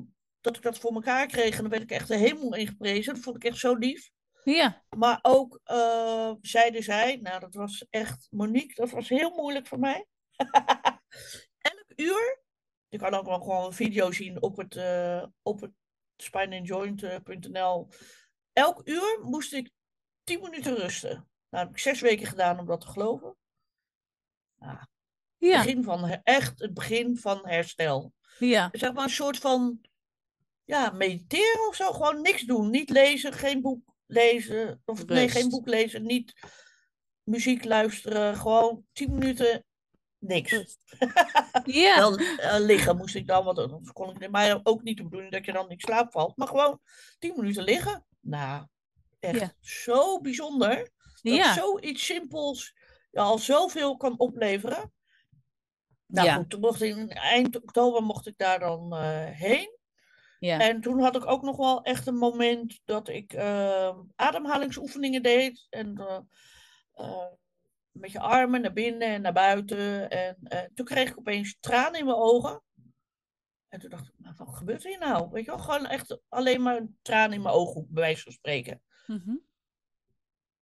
dat 0.40 0.56
ik 0.56 0.62
dat 0.62 0.78
voor 0.78 0.92
elkaar 0.92 1.26
kreeg. 1.26 1.54
En 1.54 1.60
dan 1.60 1.70
werd 1.70 1.82
ik 1.82 1.90
echt 1.90 2.08
de 2.08 2.16
hemel 2.16 2.54
ingeprezen. 2.54 3.14
Dat 3.14 3.22
vond 3.22 3.36
ik 3.36 3.44
echt 3.44 3.58
zo 3.58 3.74
lief. 3.74 4.10
Ja. 4.44 4.82
Maar 4.96 5.18
ook 5.22 5.60
uh, 5.64 6.32
zeiden 6.40 6.82
zij, 6.82 7.16
nou 7.16 7.40
dat 7.40 7.54
was 7.54 7.86
echt, 7.90 8.26
Monique, 8.30 8.74
dat 8.74 8.90
was 8.90 9.08
heel 9.08 9.30
moeilijk 9.30 9.66
voor 9.66 9.78
mij. 9.78 10.06
Elk 11.58 11.92
uur, 11.96 12.42
je 12.88 12.98
kan 12.98 13.14
ook 13.14 13.26
wel 13.26 13.40
gewoon 13.40 13.64
een 13.64 13.72
video 13.72 14.10
zien 14.10 14.42
op 14.42 14.56
het, 14.56 14.76
uh, 14.76 15.24
op 15.42 15.60
het 15.60 15.72
spineandjoint.nl. 16.16 17.88
Elk 18.52 18.80
uur 18.84 19.18
moest 19.22 19.52
ik 19.52 19.70
10 20.24 20.40
minuten 20.40 20.76
rusten. 20.76 21.28
Nou, 21.50 21.64
heb 21.64 21.74
ik 21.74 21.78
zes 21.78 22.00
weken 22.00 22.26
gedaan 22.26 22.58
om 22.58 22.66
dat 22.66 22.80
te 22.80 22.86
geloven. 22.86 23.36
Nou, 24.58 24.78
ja. 25.38 25.62
begin 25.62 25.84
van, 25.84 26.20
echt 26.22 26.58
het 26.58 26.74
begin 26.74 27.16
van 27.16 27.40
herstel. 27.48 28.12
Ja. 28.38 28.68
Zeg 28.72 28.92
maar 28.92 29.04
een 29.04 29.10
soort 29.10 29.38
van 29.38 29.80
ja, 30.64 30.90
mediteren 30.90 31.68
of 31.68 31.74
zo. 31.74 31.92
Gewoon 31.92 32.20
niks 32.20 32.42
doen. 32.42 32.70
Niet 32.70 32.90
lezen, 32.90 33.32
geen 33.32 33.60
boek 33.60 33.94
lezen. 34.06 34.82
Of 34.84 35.06
nee, 35.06 35.28
geen 35.28 35.48
boek 35.48 35.66
lezen. 35.66 36.02
Niet 36.02 36.32
muziek 37.22 37.64
luisteren. 37.64 38.36
Gewoon 38.36 38.86
tien 38.92 39.12
minuten 39.12 39.64
niks. 40.18 40.50
Ja. 41.64 41.96
Wel 41.96 42.20
uh, 42.20 42.56
liggen 42.58 42.96
moest 42.96 43.14
ik 43.14 43.26
dan, 43.26 43.44
want 43.44 43.58
anders 43.58 43.92
kon 43.92 44.20
ik 44.20 44.30
maar 44.30 44.60
ook 44.62 44.82
niet 44.82 44.96
de 44.96 45.02
bedoeling 45.02 45.32
dat 45.32 45.44
je 45.44 45.52
dan 45.52 45.68
niet 45.68 45.80
slaap 45.80 46.12
valt. 46.12 46.36
Maar 46.36 46.48
gewoon 46.48 46.80
tien 47.18 47.32
minuten 47.36 47.62
liggen. 47.62 48.06
Nou, 48.20 48.66
echt 49.20 49.54
zo 49.60 50.20
bijzonder. 50.20 50.76
Dat 51.22 51.34
ja. 51.34 51.54
zoiets 51.54 52.04
simpels 52.04 52.74
ja, 53.10 53.22
al 53.22 53.38
zoveel 53.38 53.96
kan 53.96 54.18
opleveren. 54.18 54.92
Nou 56.06 56.30
goed, 56.30 56.50
toen 56.50 56.60
mocht 56.60 56.82
ik, 56.82 57.08
eind 57.08 57.56
oktober 57.56 58.02
mocht 58.02 58.26
ik 58.26 58.38
daar 58.38 58.58
dan 58.58 58.94
uh, 58.94 59.24
heen. 59.24 59.78
Ja. 60.38 60.60
En 60.60 60.80
toen 60.80 61.00
had 61.00 61.16
ik 61.16 61.26
ook 61.26 61.42
nog 61.42 61.56
wel 61.56 61.82
echt 61.82 62.06
een 62.06 62.16
moment 62.16 62.80
dat 62.84 63.08
ik 63.08 63.32
uh, 63.32 63.98
ademhalingsoefeningen 64.14 65.22
deed. 65.22 65.66
En 65.70 65.94
uh, 66.94 67.26
met 67.98 68.12
je 68.12 68.20
armen 68.20 68.60
naar 68.60 68.72
binnen 68.72 69.08
en 69.08 69.22
naar 69.22 69.32
buiten. 69.32 70.10
En 70.10 70.70
toen 70.74 70.86
kreeg 70.86 71.10
ik 71.10 71.18
opeens 71.18 71.56
tranen 71.60 71.98
in 71.98 72.04
mijn 72.04 72.16
ogen. 72.16 72.62
En 73.68 73.80
toen 73.80 73.90
dacht 73.90 74.08
ik, 74.08 74.14
nou, 74.16 74.34
wat 74.36 74.54
gebeurt 74.54 74.82
hier 74.82 74.98
nou? 74.98 75.28
Weet 75.30 75.44
je 75.44 75.50
wel, 75.50 75.60
gewoon 75.60 75.86
echt 75.86 76.20
alleen 76.28 76.62
maar 76.62 76.86
tranen 77.02 77.32
in 77.32 77.42
mijn 77.42 77.54
ogen, 77.54 77.86
bij 77.90 78.02
wijze 78.02 78.22
van 78.22 78.32
spreken. 78.32 78.82
Mm 79.06 79.22
-hmm. 79.24 79.44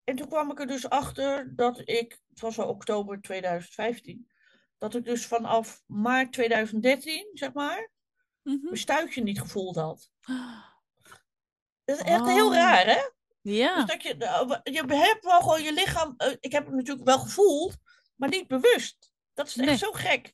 En 0.04 0.16
toen 0.16 0.28
kwam 0.28 0.50
ik 0.50 0.60
er 0.60 0.66
dus 0.66 0.88
achter 0.88 1.56
dat 1.56 1.80
ik, 1.84 2.20
het 2.28 2.40
was 2.40 2.58
al 2.58 2.68
oktober 2.68 3.20
2015, 3.20 4.30
dat 4.78 4.94
ik 4.94 5.04
dus 5.04 5.26
vanaf 5.26 5.82
maart 5.86 6.32
2013, 6.32 7.30
zeg 7.32 7.52
maar, 7.52 7.90
mm 8.42 8.52
-hmm. 8.52 8.62
mijn 8.62 8.76
stuitje 8.76 9.22
niet 9.22 9.40
gevoeld 9.40 9.76
had. 9.76 10.10
Dat 11.84 11.96
is 11.96 12.02
echt 12.02 12.20
oh. 12.20 12.26
heel 12.26 12.54
raar, 12.54 12.86
hè? 12.86 13.08
Ja. 13.44 13.74
Dus 13.74 13.84
dat 13.86 14.02
je, 14.02 14.14
je 14.72 14.94
hebt 14.94 15.24
wel 15.24 15.40
gewoon 15.40 15.62
je 15.62 15.72
lichaam, 15.72 16.14
ik 16.40 16.52
heb 16.52 16.66
het 16.66 16.74
natuurlijk 16.74 17.06
wel 17.06 17.18
gevoeld, 17.18 17.76
maar 18.16 18.28
niet 18.28 18.48
bewust. 18.48 19.12
Dat 19.34 19.46
is 19.46 19.56
echt 19.56 19.66
Nee. 19.66 19.76
zo 19.76 19.92
gek. 19.92 20.32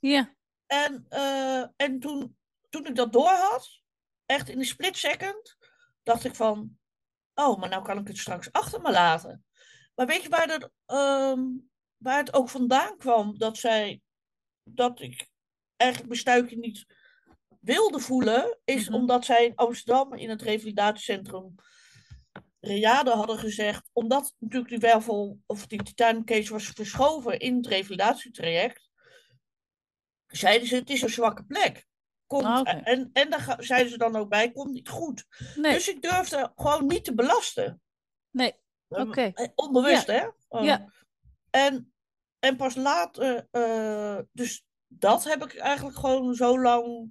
Ja. 0.00 0.34
En, 0.66 1.06
uh, 1.10 1.64
en 1.76 1.98
toen, 2.00 2.36
toen 2.68 2.86
ik 2.86 2.96
dat 2.96 3.12
door 3.12 3.28
had, 3.28 3.80
echt 4.26 4.48
in 4.48 4.58
een 4.58 4.64
split 4.64 4.96
second, 4.96 5.56
dacht 6.02 6.24
ik 6.24 6.34
van, 6.34 6.78
oh, 7.34 7.58
maar 7.58 7.68
nou 7.68 7.84
kan 7.84 7.98
ik 7.98 8.08
het 8.08 8.18
straks 8.18 8.52
achter 8.52 8.80
me 8.80 8.90
laten. 8.90 9.44
Maar 9.94 10.06
weet 10.06 10.22
je 10.22 10.28
waar, 10.28 10.46
dat, 10.46 10.70
um, 10.86 11.70
waar 11.96 12.18
het 12.18 12.34
ook 12.34 12.48
vandaan 12.48 12.96
kwam 12.96 13.38
dat 13.38 13.56
zij, 13.56 14.00
dat 14.62 15.00
ik 15.00 15.28
eigenlijk 15.76 16.10
mijn 16.10 16.20
stuitje 16.20 16.58
niet 16.58 16.86
wilde 17.60 18.00
voelen, 18.00 18.58
is 18.64 18.88
Mhm. 18.88 18.94
omdat 18.94 19.24
zij 19.24 19.44
in 19.44 19.54
Amsterdam 19.54 20.14
in 20.14 20.30
het 20.30 20.42
revalidatiecentrum 20.42 21.54
Reade 22.66 23.10
hadden 23.10 23.38
gezegd, 23.38 23.90
omdat 23.92 24.34
natuurlijk 24.38 24.70
die 24.70 24.78
wervel 24.78 25.38
of 25.46 25.66
die 25.66 25.82
titanium 25.82 26.24
case 26.24 26.52
was 26.52 26.68
verschoven 26.68 27.38
in 27.38 27.56
het 27.56 27.66
revalidatietraject, 27.66 28.90
zeiden 30.26 30.68
ze 30.68 30.74
het 30.76 30.90
is 30.90 31.02
een 31.02 31.08
zwakke 31.08 31.44
plek. 31.44 31.86
Komt, 32.26 32.44
Ah. 32.44 32.88
En, 32.88 33.10
en 33.12 33.30
daar 33.30 33.56
zeiden 33.58 33.90
ze 33.92 33.98
dan 33.98 34.16
ook 34.16 34.28
bij, 34.28 34.52
komt 34.52 34.72
niet 34.72 34.88
goed. 34.88 35.26
Nee. 35.56 35.72
Dus 35.72 35.88
ik 35.88 36.02
durfde 36.02 36.52
gewoon 36.56 36.86
niet 36.86 37.04
te 37.04 37.14
belasten. 37.14 37.82
Nee. 38.30 38.54
Oké. 38.88 39.30
Eh, 39.34 39.48
Onbewust, 39.54 40.06
hè? 40.06 40.26
Eh, 40.48 40.64
Ja. 40.64 40.92
En, 41.50 41.92
en 42.38 42.56
pas 42.56 42.74
later, 42.74 43.48
eh, 43.50 44.18
dus 44.32 44.64
dat 44.86 45.24
heb 45.24 45.42
ik 45.44 45.56
eigenlijk 45.56 45.96
gewoon 45.98 46.34
zo 46.34 46.60
lang 46.60 47.10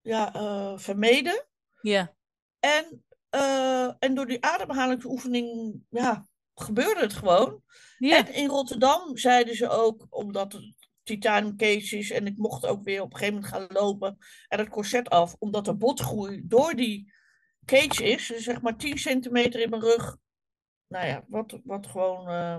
ja, 0.00 0.34
eh, 0.34 0.78
vermeden. 0.78 1.46
Ja. 1.80 2.14
En, 2.60 3.04
eh, 3.30 3.92
en 3.98 4.14
door 4.14 4.26
die 4.26 4.44
ademhalingsoefening 4.44 5.80
ja, 5.88 6.26
gebeurde 6.54 7.00
het 7.00 7.12
gewoon. 7.12 7.62
Ja. 7.98 8.16
En 8.16 8.34
in 8.34 8.48
Rotterdam 8.48 9.16
zeiden 9.16 9.56
ze 9.56 9.68
ook, 9.68 10.06
omdat 10.10 10.52
het 10.52 10.74
titanium 11.02 11.56
case 11.56 11.98
is 11.98 12.10
en 12.10 12.26
ik 12.26 12.36
mocht 12.36 12.66
ook 12.66 12.84
weer 12.84 13.02
op 13.02 13.12
een 13.12 13.18
gegeven 13.18 13.40
moment 13.40 13.52
gaan 13.52 13.66
lopen 13.82 14.18
en 14.48 14.58
het 14.58 14.68
corset 14.68 15.08
af, 15.08 15.36
omdat 15.38 15.64
de 15.64 15.74
botgroei 15.74 16.40
door 16.44 16.74
die 16.74 17.12
cage 17.64 18.04
is, 18.04 18.26
dus 18.26 18.44
zeg 18.44 18.60
maar 18.60 18.76
10 18.76 18.98
centimeter 18.98 19.60
in 19.60 19.70
mijn 19.70 19.82
rug, 19.82 20.16
nou 20.86 21.06
ja, 21.06 21.24
wat, 21.28 21.60
wat 21.64 21.86
gewoon 21.86 22.28
eh, 22.28 22.58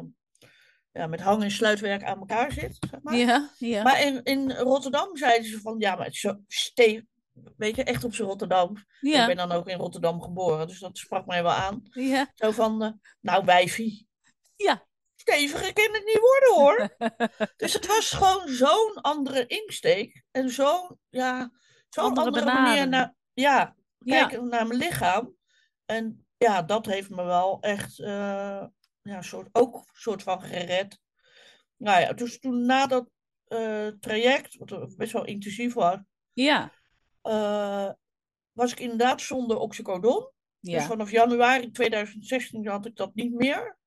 ja, 0.91 1.07
met 1.07 1.21
hang- 1.21 1.43
en 1.43 1.51
sluitwerk 1.51 2.03
aan 2.03 2.19
elkaar 2.19 2.51
zit, 2.51 2.77
zeg 2.89 3.01
maar. 3.01 3.15
Ja. 3.15 3.49
Ja. 3.57 3.83
Maar 3.83 4.01
in, 4.01 4.23
in 4.23 4.51
Rotterdam 4.51 5.17
zeiden 5.17 5.49
ze 5.49 5.59
van, 5.59 5.75
ja, 5.79 5.95
maar 5.95 6.05
het 6.05 6.13
is 6.13 6.19
zo 6.19 6.39
stevig, 6.47 7.03
weet 7.57 7.75
je, 7.75 7.83
echt 7.83 8.03
op 8.03 8.13
zijn 8.15 8.27
Rotterdam. 8.27 8.77
Ik 9.01 9.25
ben 9.25 9.35
dan 9.35 9.51
ook 9.51 9.67
in 9.67 9.77
Rotterdam 9.77 10.21
geboren, 10.21 10.67
dus 10.67 10.79
dat 10.79 10.97
sprak 10.97 11.25
mij 11.25 11.43
wel 11.43 11.51
aan. 11.51 11.83
Ja. 11.91 12.31
Zo 12.35 12.51
van, 12.51 12.83
eh, 12.83 12.91
nou 13.21 13.45
wijfie, 13.45 14.07
Ja. 14.55 14.85
steviger 15.15 15.73
kan 15.73 15.93
het 15.93 16.05
niet 16.05 16.19
worden 16.19 16.53
hoor. 16.53 16.95
dus 17.57 17.73
het 17.73 17.85
was 17.87 18.09
gewoon 18.11 18.47
zo'n 18.47 18.93
andere 19.01 19.45
insteek. 19.47 20.23
En 20.31 20.49
zo'n, 20.49 20.99
ja, 21.09 21.51
zo'n 21.89 22.03
Andere 22.03 22.25
andere, 22.25 22.45
manier 22.45 22.87
naar, 22.87 23.15
ja, 23.33 23.75
Ja. 23.97 24.17
kijken 24.27 24.47
naar 24.47 24.67
mijn 24.67 24.79
lichaam. 24.79 25.35
En 25.85 26.25
ja, 26.37 26.61
dat 26.61 26.85
heeft 26.85 27.09
me 27.09 27.23
wel 27.23 27.57
echt, 27.61 27.99
eh, 27.99 28.63
ja, 29.01 29.21
soort, 29.21 29.49
ook 29.51 29.75
een 29.75 29.83
soort 29.93 30.23
van 30.23 30.41
gered. 30.41 30.99
Nou 31.77 32.01
ja, 32.01 32.13
dus 32.13 32.39
toen 32.39 32.65
na 32.65 32.87
dat 32.87 33.09
eh, 33.45 33.87
traject, 33.87 34.55
wat 34.57 34.95
best 34.97 35.11
wel 35.13 35.25
intensief 35.25 35.73
was, 35.73 35.97
Ja. 36.33 36.71
Eh, 37.21 37.91
was 38.51 38.71
ik 38.71 38.79
inderdaad 38.79 39.21
zonder 39.21 39.57
oxycodon. 39.57 40.31
Dus 40.59 40.73
Ja. 40.73 40.85
vanaf 40.87 41.11
januari 41.11 41.71
2016 41.71 42.67
had 42.67 42.85
ik 42.85 42.95
dat 42.95 43.13
niet 43.15 43.33
meer. 43.33 43.77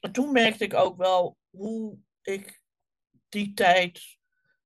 En 0.00 0.12
toen 0.12 0.32
merkte 0.32 0.64
ik 0.64 0.74
ook 0.74 0.96
wel 0.96 1.36
hoe 1.50 1.98
ik 2.22 2.62
die 3.28 3.54
tijd 3.54 4.16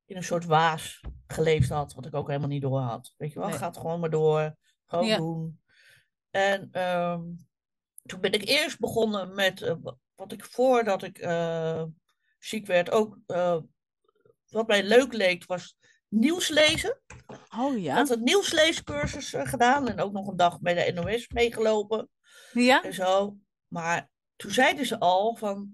in 0.05 0.17
een 0.17 0.25
soort 0.25 0.45
waas 0.45 1.01
geleefd 1.27 1.69
had, 1.69 1.95
wat 1.95 2.07
ik 2.07 2.15
ook 2.15 2.27
helemaal 2.27 2.49
niet 2.49 2.63
door 2.63 2.81
had. 2.81 3.15
Weet 3.17 3.33
je 3.33 3.39
wel, 3.39 3.49
Nee. 3.49 3.59
gaat 3.59 3.77
gewoon 3.77 4.01
maar 4.01 4.11
door, 4.11 4.57
gewoon 4.87 5.07
Ja. 5.07 5.17
doen. 5.17 5.61
En 6.31 6.69
ehm, 6.73 7.23
toen 8.03 8.21
ben 8.21 8.33
ik 8.33 8.45
eerst 8.49 8.79
begonnen 8.79 9.35
met 9.35 9.63
eh, 9.63 9.75
wa- 9.81 9.97
wat 10.15 10.33
ik 10.33 10.45
voordat 10.45 11.03
ik 11.03 11.19
eh, 11.19 11.85
ziek 12.39 12.67
werd 12.67 12.91
ook, 12.91 13.19
wat 14.49 14.67
mij 14.67 14.83
leuk 14.83 15.13
leek, 15.13 15.45
was 15.47 15.77
nieuws 16.13 16.49
lezen. 16.49 17.01
Oh 17.59 17.77
Ik 17.77 17.83
ja. 17.83 17.95
had 17.95 18.11
een 18.11 18.23
nieuwsleescursus 18.23 19.33
eh, 19.33 19.47
gedaan 19.47 19.89
en 19.89 20.01
ook 20.01 20.13
nog 20.13 20.27
een 20.29 20.37
dag 20.37 20.61
bij 20.61 20.75
de 20.75 20.93
NOS 20.93 21.29
meegelopen 21.29 22.09
Ja. 22.53 22.83
en 22.83 22.95
zo. 22.95 23.37
Maar 23.69 24.11
toen 24.37 24.51
zeiden 24.51 24.87
ze 24.87 24.99
al 24.99 25.37
van, 25.37 25.73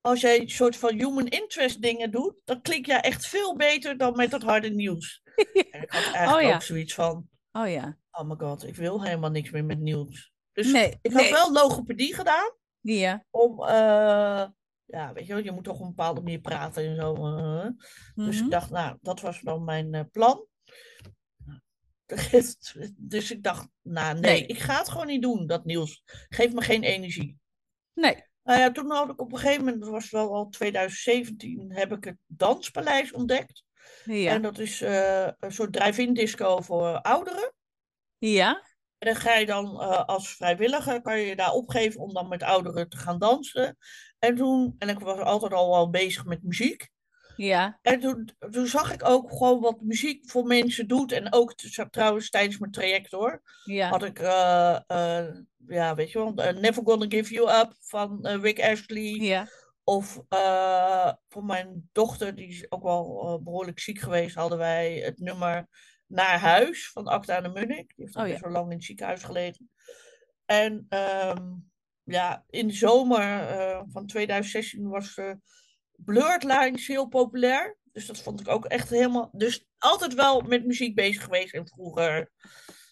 als 0.00 0.20
jij 0.20 0.40
een 0.40 0.50
soort 0.50 0.76
van 0.76 0.94
human 0.94 1.26
interest 1.26 1.82
dingen 1.82 2.10
doet, 2.10 2.34
dan 2.44 2.60
klink 2.62 2.86
jij 2.86 3.00
echt 3.00 3.26
veel 3.26 3.56
beter 3.56 3.96
dan 3.96 4.16
met 4.16 4.30
dat 4.30 4.42
harde 4.42 4.70
nieuws. 4.70 5.22
En 5.70 5.82
ik 5.82 5.90
had 5.92 6.02
eigenlijk 6.12 6.36
Oh 6.36 6.42
ja. 6.42 6.54
ook 6.54 6.62
zoiets 6.62 6.94
van, 6.94 7.28
Oh 7.52 7.68
ja. 7.70 7.98
oh 8.10 8.28
my 8.28 8.34
god, 8.38 8.66
ik 8.66 8.76
wil 8.76 9.02
helemaal 9.02 9.30
niks 9.30 9.50
meer 9.50 9.64
met 9.64 9.78
nieuws. 9.80 10.32
Dus 10.52 10.72
Nee. 10.72 10.98
ik 11.02 11.12
had 11.12 11.22
nee. 11.22 11.30
wel 11.32 11.52
logopedie 11.52 12.14
gedaan 12.14 12.52
Ja. 12.80 13.24
om, 13.30 13.64
eh, 13.64 14.44
ja, 14.86 15.12
weet 15.12 15.26
je 15.26 15.34
wel, 15.34 15.42
je 15.44 15.52
moet 15.52 15.64
toch 15.64 15.74
op 15.76 15.82
een 15.82 15.88
bepaalde 15.88 16.20
manier 16.20 16.40
praten 16.40 16.84
en 16.84 16.96
zo. 16.96 17.14
eh. 17.14 17.68
Dus 18.14 18.34
Mhm. 18.36 18.44
ik 18.44 18.50
dacht, 18.50 18.70
nou, 18.70 18.98
dat 19.00 19.20
was 19.20 19.40
dan 19.40 19.64
mijn 19.64 19.94
eh, 19.94 20.04
plan. 20.12 20.46
Dus 22.96 23.30
ik 23.30 23.42
dacht, 23.42 23.68
nou 23.82 24.18
nee, 24.18 24.20
Nee. 24.32 24.46
ik 24.46 24.58
ga 24.58 24.78
het 24.78 24.88
gewoon 24.88 25.06
niet 25.06 25.22
doen, 25.22 25.46
dat 25.46 25.64
nieuws. 25.64 26.02
Geeft 26.28 26.54
me 26.54 26.60
geen 26.60 26.82
energie. 26.82 27.38
Nee. 27.92 28.24
Nou 28.42 28.58
ja, 28.60 28.72
toen 28.72 28.90
had 28.90 29.10
ik 29.10 29.20
op 29.20 29.32
een 29.32 29.38
gegeven 29.38 29.64
moment, 29.64 29.82
dat 29.82 29.90
was 29.90 30.10
wel 30.10 30.34
al 30.34 30.48
2017, 30.48 31.72
heb 31.72 31.92
ik 31.92 32.04
het 32.04 32.16
Danspaleis 32.26 33.12
ontdekt. 33.12 33.62
Ja. 34.04 34.30
En 34.30 34.42
dat 34.42 34.58
is 34.58 34.80
eh, 34.80 35.28
een 35.38 35.52
soort 35.52 35.72
drive-in 35.72 36.14
disco 36.14 36.60
voor 36.60 37.00
ouderen. 37.00 37.54
Ja. 38.18 38.62
En 38.98 39.12
dan 39.12 39.16
ga 39.16 39.34
je 39.34 39.46
dan 39.46 39.76
als 40.06 40.36
vrijwilliger, 40.36 41.00
kan 41.02 41.18
je 41.20 41.26
je 41.26 41.36
daar 41.36 41.52
opgeven 41.52 42.00
om 42.00 42.12
dan 42.12 42.28
met 42.28 42.42
ouderen 42.42 42.88
te 42.88 42.96
gaan 42.96 43.18
dansen. 43.18 43.76
En 44.24 44.36
toen, 44.36 44.74
en 44.78 44.88
ik 44.88 44.98
was 44.98 45.18
altijd 45.18 45.52
al 45.52 45.70
wel 45.70 45.90
bezig 45.90 46.24
met 46.24 46.42
muziek. 46.42 46.92
Ja, 47.36 47.78
En 47.82 48.00
toen, 48.00 48.30
toen 48.50 48.66
zag 48.66 48.92
ik 48.92 49.08
ook 49.08 49.30
gewoon 49.30 49.60
wat 49.60 49.80
muziek 49.80 50.30
voor 50.30 50.44
mensen 50.46 50.88
doet. 50.88 51.12
En 51.12 51.32
ook 51.32 51.54
trouwens 51.90 52.30
tijdens 52.30 52.58
mijn 52.58 52.72
traject 52.72 53.10
hoor. 53.10 53.42
ja. 53.64 53.88
Had 53.88 54.02
ik, 54.04 54.18
eh, 54.18 54.78
eh, 54.86 55.34
ja, 55.66 55.94
weet 55.94 56.10
je 56.10 56.18
wel, 56.18 56.34
eh, 56.34 56.56
Never 56.60 56.82
Gonna 56.84 57.06
Give 57.08 57.34
You 57.34 57.60
Up 57.60 57.72
van 57.80 58.24
eh, 58.24 58.40
Rick 58.42 58.60
Astley. 58.60 59.02
Ja, 59.20 59.48
Of 59.84 60.20
eh, 60.28 61.12
voor 61.28 61.44
mijn 61.44 61.88
dochter, 61.92 62.34
die 62.34 62.46
is 62.48 62.70
ook 62.70 62.82
wel 62.82 63.22
eh, 63.26 63.44
behoorlijk 63.44 63.78
ziek 63.78 63.98
geweest, 63.98 64.34
hadden 64.34 64.58
wij 64.58 64.94
het 64.94 65.18
nummer 65.18 65.66
Naar 66.06 66.38
Huis 66.38 66.90
van 66.90 67.06
Acta 67.06 67.40
de 67.40 67.48
Munnik. 67.48 67.92
Die 67.96 68.04
heeft 68.04 68.16
Oh, 68.16 68.28
ja. 68.28 68.38
wel 68.40 68.52
lang 68.52 68.70
in 68.70 68.76
het 68.76 68.84
ziekenhuis 68.84 69.22
gelegen. 69.22 69.70
En 70.44 70.86
ehm, 70.88 71.52
ja, 72.04 72.44
in 72.50 72.66
de 72.66 72.74
zomer 72.74 73.48
eh, 73.48 73.82
van 73.86 74.06
2016 74.06 74.88
was 74.88 75.14
de 75.14 75.38
Blurred 75.96 76.44
Lines 76.44 76.86
heel 76.86 77.06
populair. 77.08 77.76
Dus 77.92 78.06
dat 78.06 78.18
vond 78.18 78.40
ik 78.40 78.48
ook 78.48 78.64
echt 78.64 78.90
helemaal... 78.90 79.30
Dus 79.32 79.66
altijd 79.78 80.14
wel 80.14 80.40
met 80.40 80.66
muziek 80.66 80.94
bezig 80.94 81.22
geweest. 81.22 81.54
En 81.54 81.68
vroeger, 81.68 82.30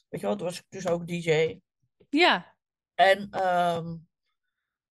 weet 0.08 0.20
je 0.20 0.26
wel, 0.26 0.36
toen 0.36 0.46
was 0.46 0.58
ik 0.58 0.64
dus 0.68 0.86
ook 0.86 1.06
DJ. 1.06 1.60
ja, 2.08 2.56
En 2.94 3.28
ehm, 3.30 3.96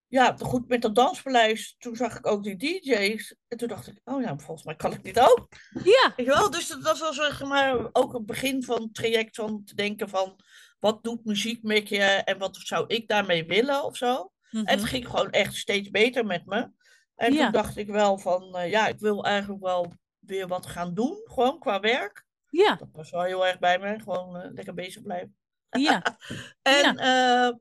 ja, 0.08 0.36
goed, 0.40 0.68
met 0.68 0.82
dat 0.82 0.96
danspaleis, 0.96 1.76
toen 1.78 1.96
zag 1.96 2.18
ik 2.18 2.28
ook 2.28 2.44
die 2.44 2.58
DJ's. 2.58 3.36
En 3.48 3.58
toen 3.58 3.68
dacht 3.68 3.88
ik, 3.88 4.00
oh 4.04 4.22
ja, 4.22 4.38
volgens 4.38 4.64
mij 4.66 4.76
kan 4.76 4.94
ik 4.94 5.04
dit 5.04 5.20
ook. 5.20 5.48
ja, 5.84 6.14
Weet 6.16 6.26
je 6.26 6.32
wel? 6.32 6.50
Dus 6.50 6.68
dat, 6.68 6.84
dat 6.84 7.00
was 7.00 7.16
zeg 7.16 7.44
maar 7.44 7.90
ook 7.92 8.14
het 8.14 8.26
begin 8.26 8.64
van 8.64 8.82
het 8.82 8.94
traject 8.94 9.36
van 9.36 9.64
te 9.64 9.76
denken 9.76 10.10
van... 10.10 10.40
Wat 10.82 11.04
doet 11.04 11.26
muziek 11.26 11.64
met 11.64 11.90
je 11.90 12.04
en 12.04 12.38
wat 12.38 12.58
zou 12.58 12.86
ik 12.88 13.08
daarmee 13.08 13.46
willen 13.46 13.84
of 13.84 13.98
zo? 13.98 14.32
En 14.52 14.66
het 14.66 14.80
mhm. 14.80 14.88
ging 14.88 15.08
gewoon 15.08 15.30
echt 15.30 15.56
steeds 15.56 15.90
beter 15.90 16.26
met 16.26 16.46
me. 16.46 16.70
En 17.16 17.34
Ja. 17.34 17.44
toen 17.44 17.52
dacht 17.52 17.78
ik 17.78 17.88
wel 17.88 18.18
van, 18.18 18.56
eh, 18.56 18.70
ja, 18.70 18.88
ik 18.88 19.00
wil 19.00 19.26
eigenlijk 19.26 19.64
wel 19.64 19.94
weer 20.20 20.48
wat 20.48 20.66
gaan 20.66 20.94
doen. 20.94 21.22
Gewoon 21.24 21.60
qua 21.60 21.80
werk. 21.80 22.26
ja, 22.50 22.76
Dat 22.76 22.88
was 22.92 23.10
wel 23.12 23.22
heel 23.22 23.48
erg 23.48 23.60
bij 23.60 23.80
me. 23.80 24.00
Gewoon 24.00 24.38
eh, 24.38 24.52
lekker 24.54 24.74
bezig 24.74 25.02
blijven. 25.02 25.36
ja, 25.70 26.18
En 26.62 26.98
eh, 26.98 27.52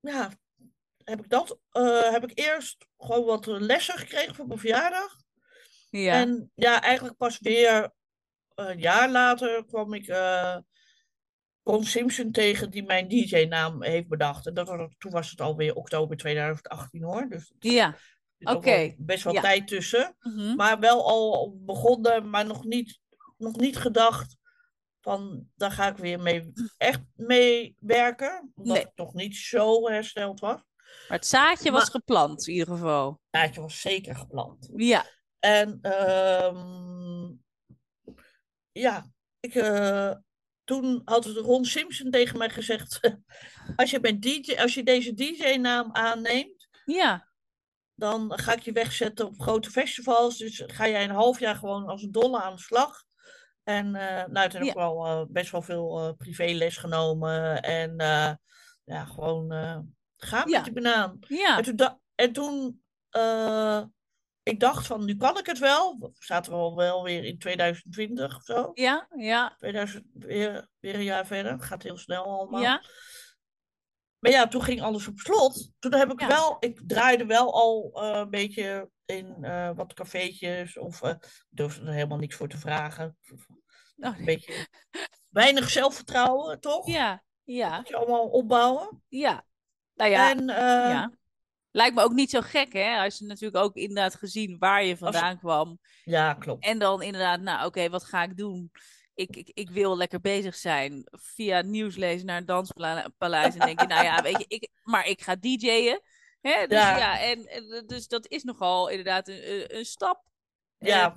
ja, 0.00 0.30
heb 1.04 1.18
ik 1.18 1.28
dat. 1.28 1.58
heb 2.10 2.30
ik 2.30 2.38
eerst 2.38 2.86
gewoon 2.98 3.24
wat 3.24 3.46
lessen 3.46 3.98
gekregen 3.98 4.34
voor 4.34 4.46
mijn 4.46 4.58
verjaardag. 4.58 5.16
ja, 5.90 6.12
En 6.20 6.50
ja, 6.54 6.82
eigenlijk 6.82 7.16
pas 7.16 7.38
weer 7.38 7.92
een 8.54 8.78
jaar 8.78 9.10
later 9.10 9.64
kwam 9.64 9.94
ik 9.94 10.06
Ron 11.64 11.84
Simpson 11.84 12.30
tegen, 12.30 12.70
die 12.70 12.82
mijn 12.82 13.08
DJ-naam 13.08 13.82
heeft 13.82 14.08
bedacht. 14.08 14.46
En 14.46 14.54
dat 14.54 14.68
was, 14.68 14.94
toen 14.98 15.12
was 15.12 15.30
het 15.30 15.40
alweer 15.40 15.74
oktober 15.74 16.16
2018 16.16 17.02
hoor. 17.02 17.28
Dus 17.28 17.52
ja. 17.58 17.96
Oké, 18.38 18.94
best 18.98 19.24
wel 19.24 19.32
ja. 19.32 19.40
tijd 19.40 19.68
tussen. 19.68 20.16
mhm. 20.20 20.54
Maar 20.56 20.78
wel 20.78 21.06
al 21.08 21.56
begonnen, 21.60 22.30
maar 22.30 22.46
nog 22.46 22.64
niet, 22.64 23.00
nog 23.38 23.56
niet 23.56 23.76
gedacht 23.76 24.36
van 25.00 25.48
daar 25.54 25.70
ga 25.70 25.88
ik 25.88 25.96
weer 25.96 26.20
mee, 26.20 26.52
echt 26.76 27.00
mee 27.14 27.76
werken. 27.80 28.52
Omdat 28.54 28.76
Nee. 28.76 28.92
nog 28.94 29.14
niet 29.14 29.36
zo 29.36 29.88
hersteld 29.88 30.40
was. 30.40 30.60
Maar 31.08 31.18
het 31.18 31.26
zaadje 31.26 31.70
was 31.70 31.88
geplant, 31.88 32.46
in 32.46 32.52
ieder 32.52 32.74
geval. 32.74 33.20
Jaartje 33.30 33.60
was 33.60 33.80
zeker 33.80 34.16
gepland. 34.16 34.70
Ja, 34.76 35.04
En 35.38 35.78
ehm, 35.82 37.32
ja, 38.72 39.06
ik, 39.40 39.54
eh, 39.54 40.14
toen 40.64 41.02
had 41.04 41.26
Ron 41.26 41.64
Simpson 41.64 42.10
tegen 42.10 42.38
mij 42.38 42.50
gezegd: 42.50 43.00
als 43.76 43.90
je, 43.90 44.00
bent 44.00 44.22
DJ, 44.22 44.54
als 44.54 44.74
je 44.74 44.82
deze 44.82 45.14
DJ-naam 45.14 45.92
aanneemt, 45.92 46.68
ja, 46.84 47.28
dan 47.94 48.38
ga 48.38 48.52
ik 48.52 48.62
je 48.62 48.72
wegzetten 48.72 49.26
op 49.26 49.40
grote 49.40 49.70
festivals. 49.70 50.36
Dus 50.38 50.62
ga 50.66 50.88
jij 50.88 51.04
een 51.04 51.10
half 51.10 51.40
jaar 51.40 51.54
gewoon 51.56 51.86
als 51.86 52.02
een 52.02 52.12
dolle 52.12 52.40
aan 52.42 52.54
de 52.54 52.60
slag. 52.62 53.04
En 53.62 53.94
eh 53.94 54.26
nou, 54.26 54.48
toen 54.48 54.60
heb 54.60 54.68
ik 54.68 54.74
wel 54.74 55.06
eh, 55.06 55.22
best 55.28 55.50
wel 55.50 55.62
veel 55.62 55.98
eh, 55.98 56.12
privéles 56.16 56.76
genomen. 56.76 57.62
En 57.62 57.94
ja, 58.84 59.04
gewoon 59.04 59.46
Ja. 60.16 60.44
met 60.44 60.64
die 60.64 60.72
banaan. 60.72 61.18
ja, 61.28 61.58
En 61.58 61.76
toen, 61.76 61.98
en 62.14 62.32
toen 62.32 62.82
ik 64.44 64.60
dacht 64.60 64.86
van, 64.86 65.04
nu 65.04 65.16
kan 65.16 65.38
ik 65.38 65.46
het 65.46 65.58
wel. 65.58 65.98
We 65.98 66.10
zaten 66.18 66.52
we 66.52 66.58
al 66.58 66.76
wel 66.76 67.02
weer 67.02 67.24
in 67.24 67.38
2020 67.38 68.36
of 68.36 68.42
zo. 68.42 68.70
ja, 68.74 69.06
ja, 69.16 69.54
2000, 69.58 70.04
weer, 70.12 70.68
weer 70.78 70.94
een 70.94 71.02
jaar 71.04 71.26
verder. 71.26 71.60
Gaat 71.60 71.82
heel 71.82 71.96
snel 71.96 72.24
allemaal. 72.24 72.60
ja, 72.62 72.82
Maar 74.18 74.32
ja, 74.32 74.48
toen 74.48 74.62
ging 74.62 74.82
alles 74.82 75.08
op 75.08 75.18
slot. 75.18 75.70
Toen 75.78 75.94
heb 75.94 76.12
ik 76.12 76.20
Ja. 76.20 76.26
wel, 76.26 76.56
ik 76.60 76.80
draaide 76.86 77.26
wel 77.26 77.54
al 77.54 77.90
eh, 78.02 78.18
een 78.18 78.30
beetje 78.30 78.90
in 79.04 79.36
eh, 79.44 79.70
wat 79.74 79.94
cafeetjes. 79.94 80.78
Of 80.78 81.02
ik 81.02 81.44
durfde 81.50 81.86
er 81.86 81.92
helemaal 81.92 82.18
niks 82.18 82.36
voor 82.36 82.48
te 82.48 82.58
vragen. 82.58 83.16
Oh, 83.96 84.18
Een 84.18 84.24
beetje 84.24 84.66
weinig 85.28 85.70
zelfvertrouwen, 85.70 86.60
toch? 86.60 86.86
ja, 86.86 87.22
ja, 87.42 87.76
Moet 87.76 87.88
je 87.88 87.96
allemaal 87.96 88.28
opbouwen. 88.28 89.02
ja. 89.08 89.44
Nou 89.94 90.10
ja, 90.10 90.30
en 90.30 90.46
ja. 90.46 91.10
Lijkt 91.76 91.94
me 91.94 92.02
ook 92.02 92.12
niet 92.12 92.30
zo 92.30 92.40
gek, 92.40 92.72
hè? 92.72 92.98
Als 92.98 93.18
je 93.18 93.24
natuurlijk 93.26 93.64
ook 93.64 93.76
inderdaad 93.76 94.14
gezien 94.14 94.58
waar 94.58 94.84
je 94.84 94.96
vandaan 94.96 95.38
kwam. 95.38 95.78
ja, 96.04 96.34
klopt. 96.34 96.64
En 96.64 96.78
dan 96.78 97.02
inderdaad, 97.02 97.40
nou 97.40 97.66
oké, 97.66 97.88
wat 97.88 98.04
ga 98.04 98.22
ik 98.22 98.36
doen? 98.36 98.70
Ik, 99.14 99.36
ik, 99.36 99.50
ik 99.54 99.70
wil 99.70 99.96
lekker 99.96 100.20
bezig 100.20 100.54
zijn. 100.56 101.06
Via 101.10 101.56
het 101.56 101.66
nieuws 101.66 101.96
lezen 101.96 102.26
naar 102.26 102.36
een 102.36 102.46
danspaleis. 102.46 103.54
En 103.54 103.66
denk 103.66 103.80
je, 103.80 103.86
nou 103.86 104.04
ja, 104.04 104.22
weet 104.22 104.38
je, 104.38 104.44
ik, 104.48 104.68
maar 104.82 105.06
ik 105.06 105.22
ga 105.22 105.36
DJ'en. 105.36 106.00
Hè? 106.40 106.66
Dus 106.66 106.78
ja, 106.78 106.96
Ja. 106.96 107.20
en, 107.20 107.46
en 107.46 107.82
dus 107.86 108.08
dat 108.08 108.28
is 108.28 108.42
nogal 108.42 108.88
inderdaad 108.88 109.28
een, 109.28 109.76
een, 109.76 109.84
stap. 109.84 110.22
Ja. 110.78 111.14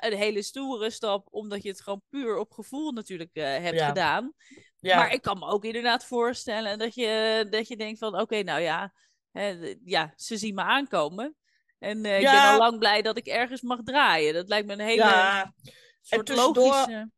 eh, 0.00 0.10
een 0.10 0.16
hele 0.18 0.42
stoere 0.42 0.90
stap, 0.90 1.26
omdat 1.30 1.62
je 1.62 1.68
het 1.68 1.80
gewoon 1.82 2.02
puur 2.10 2.38
op 2.38 2.52
gevoel 2.52 2.92
natuurlijk 2.92 3.30
eh, 3.32 3.44
hebt 3.44 3.78
Ja. 3.78 3.86
gedaan. 3.88 4.32
Ja, 4.78 4.96
Maar 4.96 5.12
ik 5.12 5.22
kan 5.22 5.38
me 5.38 5.46
ook 5.46 5.64
inderdaad 5.64 6.04
voorstellen 6.04 6.78
dat 6.78 6.94
je, 6.94 7.46
dat 7.50 7.68
je 7.68 7.76
denkt 7.76 7.98
van, 7.98 8.20
oké, 8.20 8.42
nou 8.42 8.60
ja, 8.60 8.92
hè, 9.34 9.74
ja, 9.84 10.12
ze 10.16 10.36
zien 10.36 10.54
me 10.54 10.62
aankomen. 10.62 11.36
En 11.78 12.04
eh, 12.04 12.16
ik 12.18 12.24
ben 12.24 12.42
al 12.42 12.58
lang 12.58 12.78
blij 12.78 13.02
dat 13.02 13.16
ik 13.16 13.26
ergens 13.26 13.60
mag 13.62 13.82
draaien. 13.82 14.34
Dat 14.34 14.48
lijkt 14.48 14.66
me 14.66 14.72
een 14.72 14.80
hele 14.80 15.02
ja. 15.02 15.42
En 15.44 15.52
soort 16.00 16.26
tussendoor 16.26 16.64
logische... 16.64 17.10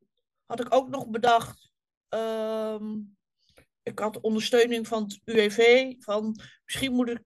had 0.46 0.60
ik 0.60 0.74
ook 0.74 0.88
nog 0.88 1.08
bedacht. 1.08 1.72
ehm, 2.08 2.94
ik 3.82 3.98
had 3.98 4.20
ondersteuning 4.20 4.86
van 4.88 5.02
het 5.02 5.20
UWV. 5.24 5.92
Van 5.98 6.40
misschien 6.64 6.92
moet 6.92 7.08
ik 7.08 7.22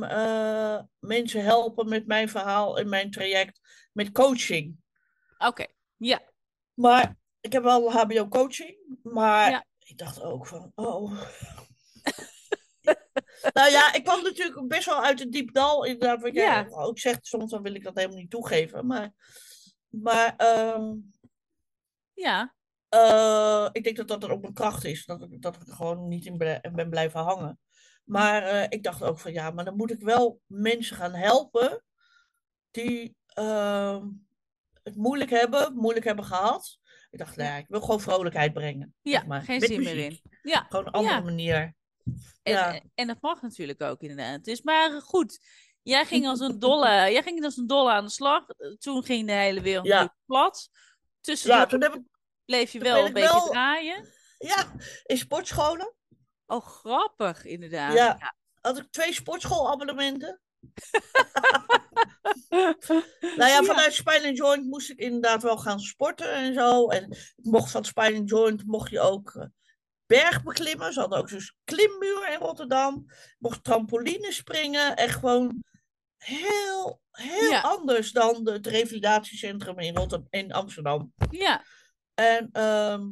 eh, 0.00 0.80
mensen 0.98 1.42
helpen 1.44 1.88
met 1.88 2.06
mijn 2.06 2.28
verhaal 2.28 2.78
en 2.78 2.88
mijn 2.88 3.10
traject 3.10 3.60
met 3.92 4.12
coaching. 4.12 4.76
Oké, 5.38 5.66
ja, 5.96 6.22
Maar 6.74 7.16
ik 7.40 7.52
heb 7.52 7.62
wel 7.62 7.92
HBO-coaching. 7.92 8.98
Maar 9.02 9.50
Ja. 9.50 9.64
ik 9.78 9.98
dacht 9.98 10.22
ook 10.22 10.46
van, 10.46 10.72
oh. 10.74 11.20
nou 13.54 13.70
ja, 13.70 13.92
ik 13.94 14.04
kwam 14.04 14.22
natuurlijk 14.22 14.68
best 14.68 14.86
wel 14.86 15.02
uit 15.04 15.18
het 15.18 15.32
diep 15.32 15.52
dal. 15.54 15.84
Inderdaad, 15.84 16.20
wat 16.22 16.34
jij 16.34 16.44
Ja. 16.44 16.66
ook 16.70 16.98
zegt. 16.98 17.26
Soms 17.26 17.50
dan 17.50 17.62
wil 17.62 17.74
ik 17.74 17.82
dat 17.84 17.94
helemaal 17.96 18.16
niet 18.18 18.30
toegeven. 18.30 18.86
Maar, 18.86 19.12
maar 19.88 20.36
ehm, 20.36 20.92
ja, 22.12 22.54
eh, 22.88 23.68
ik 23.72 23.84
denk 23.84 23.96
dat 23.96 24.08
dat 24.08 24.22
er 24.22 24.30
ook 24.30 24.40
mijn 24.40 24.54
kracht 24.54 24.84
is. 24.84 25.04
Dat 25.04 25.22
ik, 25.22 25.42
dat 25.42 25.56
ik 25.56 25.66
er 25.68 25.74
gewoon 25.74 26.08
niet 26.08 26.26
in 26.26 26.38
ben 26.74 26.90
blijven 26.90 27.20
hangen. 27.20 27.58
Maar 28.04 28.42
eh, 28.42 28.66
ik 28.68 28.82
dacht 28.82 29.02
ook 29.02 29.18
van 29.18 29.32
ja, 29.32 29.50
maar 29.50 29.64
dan 29.64 29.76
moet 29.76 29.90
ik 29.90 30.00
wel 30.00 30.40
mensen 30.46 30.96
gaan 30.96 31.14
helpen 31.14 31.84
die 32.70 33.16
ehm, 33.26 34.06
het 34.82 34.96
moeilijk 34.96 35.30
hebben, 35.30 35.74
moeilijk 35.74 36.04
hebben 36.04 36.24
gehad. 36.24 36.78
Ik 37.10 37.18
dacht, 37.18 37.36
nou 37.36 37.48
ja, 37.48 37.56
ik 37.56 37.66
wil 37.68 37.80
gewoon 37.80 38.00
vrolijkheid 38.00 38.52
brengen. 38.52 38.94
ja, 39.02 39.12
zeg 39.18 39.26
maar, 39.26 39.42
geen 39.42 39.60
met 39.60 39.68
zin 39.68 39.80
meer 39.82 39.96
in. 39.98 40.20
Ja, 40.42 40.66
Gewoon 40.68 40.86
een 40.86 40.92
andere 40.92 41.14
Ja. 41.14 41.20
manier. 41.20 41.74
En, 42.42 42.52
Ja. 42.52 42.80
en 42.94 43.06
dat 43.06 43.20
mag 43.20 43.42
natuurlijk 43.42 43.82
ook 43.82 44.00
inderdaad. 44.00 44.44
Dus 44.44 44.62
maar 44.62 44.90
goed, 45.02 45.38
jij 45.82 46.04
ging 46.04 46.26
als 46.26 46.40
een 46.40 46.58
dolle, 46.58 46.88
jij 47.12 47.22
ging 47.22 47.44
als 47.44 47.56
een 47.56 47.66
dolle 47.66 47.90
aan 47.90 48.04
de 48.04 48.10
slag. 48.10 48.44
Toen 48.78 49.04
ging 49.04 49.26
de 49.26 49.32
hele 49.32 49.60
wereld 49.60 49.86
Ja. 49.86 50.16
plat. 50.26 50.68
Tussendoor 51.20 51.58
Ja, 51.58 51.66
toen 51.66 51.82
heb 51.82 51.94
ik 51.94 52.02
bleef 52.44 52.72
je 52.72 52.78
wel 52.78 53.06
een 53.06 53.12
beetje 53.12 53.28
wel- 53.32 53.46
draaien. 53.50 54.08
ja, 54.38 54.72
in 55.04 55.18
sportscholen. 55.18 55.94
Oh, 56.46 56.66
grappig 56.66 57.44
inderdaad. 57.44 57.92
Ja. 57.92 58.34
Had 58.60 58.78
ik 58.78 58.86
twee 58.90 59.12
sportschoolabonnementen. 59.12 60.40
Nou 63.36 63.50
ja, 63.50 63.62
vanuit 63.62 63.94
Spine 63.94 64.32
Joint 64.32 64.64
moest 64.64 64.90
ik 64.90 64.98
inderdaad 64.98 65.42
wel 65.42 65.58
gaan 65.58 65.80
sporten 65.80 66.32
en 66.32 66.54
zo. 66.54 66.88
En 66.88 67.10
ik 67.10 67.44
mocht 67.44 67.70
van 67.70 67.84
Spine 67.84 68.24
Joint 68.24 68.66
mocht 68.66 68.90
je 68.90 69.00
ook 69.00 69.48
bergbeklimmen. 70.06 70.92
Ze 70.92 71.00
hadden 71.00 71.18
ook 71.18 71.28
zo'n 71.28 71.40
klimmuur 71.64 72.28
in 72.32 72.38
Rotterdam. 72.38 73.06
Mocht 73.38 73.64
trampoline 73.64 74.32
springen. 74.32 74.96
Echt 74.96 75.18
gewoon 75.18 75.64
heel, 76.16 77.00
heel 77.10 77.50
Ja. 77.50 77.60
anders 77.60 78.12
dan 78.12 78.48
het 78.48 78.66
revalidatiecentrum 78.66 79.78
in, 79.78 79.96
Rotterdam, 79.96 80.26
in 80.30 80.52
Amsterdam. 80.52 81.12
Ja, 81.30 81.62
En, 82.14 82.48
ehm, 82.52 83.08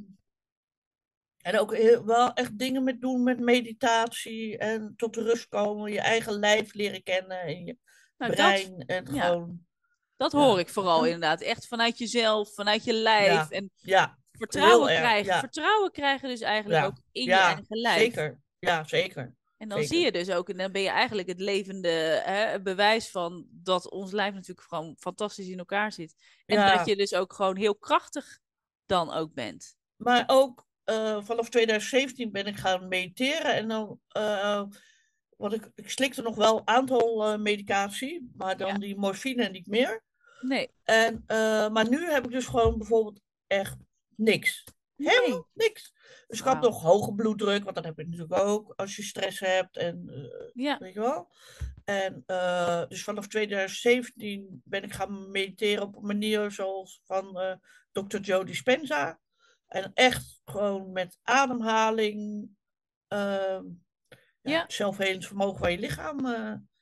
en 1.43 1.59
ook 1.59 1.77
heel, 1.77 2.05
wel 2.05 2.33
echt 2.33 2.59
dingen 2.59 2.85
met 2.85 3.01
doen 3.01 3.23
met 3.23 3.41
meditatie 3.41 4.59
en 4.59 4.95
tot 4.97 5.17
rust 5.17 5.49
komen. 5.49 5.93
Je 5.93 6.01
eigen 6.01 6.33
lijf 6.33 6.75
leren 6.75 7.03
kennen 7.03 7.41
en 7.41 7.65
je 7.65 7.77
nou 8.17 8.35
dat, 8.35 8.41
brein. 8.41 8.85
en 8.87 9.15
ja. 9.15 9.25
gewoon... 9.27 9.67
Dat 10.17 10.33
Ja. 10.33 10.39
hoor 10.39 10.59
ik 10.59 10.69
vooral 10.69 11.05
inderdaad. 11.05 11.41
Echt 11.41 11.67
vanuit 11.67 11.99
jezelf, 11.99 12.55
vanuit 12.55 12.85
je 12.85 12.93
lijf. 12.93 13.51
En 13.51 13.71
Ja, 13.77 14.19
vertrouwen 14.51 14.89
erg, 14.91 14.99
krijgen. 14.99 15.33
ja. 15.33 15.39
Vertrouwen 15.41 15.91
krijgen 15.93 16.29
dus 16.29 16.41
eigenlijk 16.41 16.81
Ja. 16.83 16.87
ook 16.87 16.97
in 17.13 17.23
je 17.23 17.29
ja 17.29 17.47
eigen 17.47 17.65
lijf. 17.69 17.99
zeker. 17.99 18.41
Ja, 18.59 18.85
zeker. 18.85 19.35
En 19.57 19.69
dan 19.69 19.79
zeker. 19.79 19.95
zie 19.95 20.05
je 20.05 20.13
dus 20.13 20.31
ook, 20.31 20.49
en 20.49 20.57
dan 20.57 20.73
ben 20.73 20.83
je 20.83 20.89
eigenlijk 20.89 21.29
het 21.29 21.41
levende 21.41 21.89
hè, 22.25 22.61
bewijs 22.61 23.11
van 23.11 23.47
dat 23.51 23.91
ons 23.91 24.13
lijf 24.13 24.35
natuurlijk 24.35 24.69
gewoon 24.69 24.97
fantastisch 24.99 25.49
in 25.49 25.59
elkaar 25.59 25.93
zit. 25.93 26.15
En 26.47 26.77
dat 26.77 26.87
je 26.87 26.97
dus 26.97 27.15
ook 27.15 27.33
gewoon 27.33 27.57
heel 27.57 27.77
krachtig 27.77 28.39
dan 28.87 29.13
ook 29.13 29.35
bent. 29.35 29.77
Maar 29.97 30.25
ook 30.27 30.67
eh, 30.85 31.19
vanaf 31.23 31.49
2017 31.49 32.33
ben 32.33 32.47
ik 32.47 32.57
gaan 32.57 32.89
mediteren. 32.89 33.55
En 33.55 33.69
dan, 33.69 34.01
eh, 34.09 34.63
want 35.37 35.53
ik, 35.53 35.71
ik 35.75 35.91
slikte 35.91 36.23
nog 36.23 36.35
wel 36.35 36.57
een 36.59 36.69
aantal 36.69 37.25
eh, 37.25 37.39
medicatie, 37.39 38.31
maar 38.37 38.57
dan 38.57 38.81
die 38.81 38.97
morfine 38.97 39.49
niet 39.49 39.67
meer. 39.67 40.03
Nee. 40.41 40.71
En, 40.85 41.25
maar 41.73 41.89
nu 41.89 42.11
heb 42.11 42.25
ik 42.25 42.31
dus 42.31 42.47
gewoon 42.47 42.79
bijvoorbeeld 42.79 43.21
echt 43.47 43.77
niks. 44.23 44.65
Helemaal 44.97 45.49
niks. 45.55 45.93
Dus 46.27 46.39
ik 46.39 46.45
had 46.45 46.61
nog 46.61 46.83
hoge 46.83 47.15
bloeddruk, 47.15 47.65
want 47.65 47.77
dat 47.77 47.85
heb 47.85 47.97
je 47.97 48.05
natuurlijk 48.07 48.41
ook 48.41 48.73
als 48.77 48.97
je 48.97 49.03
stress 49.03 49.41
hebt. 49.41 49.77
En 49.77 50.09
eh, 50.09 50.51
Ja. 50.53 50.79
weet 50.79 50.95
je 50.95 51.01
wel. 51.01 51.33
En 51.85 52.23
eh, 52.27 52.83
dus 52.89 53.05
vanaf 53.05 53.27
2017 53.29 54.61
ben 54.65 54.83
ik 54.83 54.93
gaan 54.93 55.31
mediteren 55.31 55.83
op 55.83 55.97
een 55.97 56.07
manier 56.07 56.51
zoals 56.51 57.01
van 57.05 57.39
eh 57.41 57.55
Dr. 57.93 58.19
Joe 58.19 58.45
Dispenza. 58.45 59.21
En 59.67 59.91
echt 59.95 60.41
gewoon 60.45 60.93
met 60.93 61.19
ademhaling, 61.23 62.49
ehm 63.09 63.65
ja, 64.41 64.51
Ja. 64.53 64.63
het 64.63 64.73
zelfhelingsvermogen 64.73 65.59
van 65.59 65.73
je 65.73 65.79
lichaam 65.79 66.27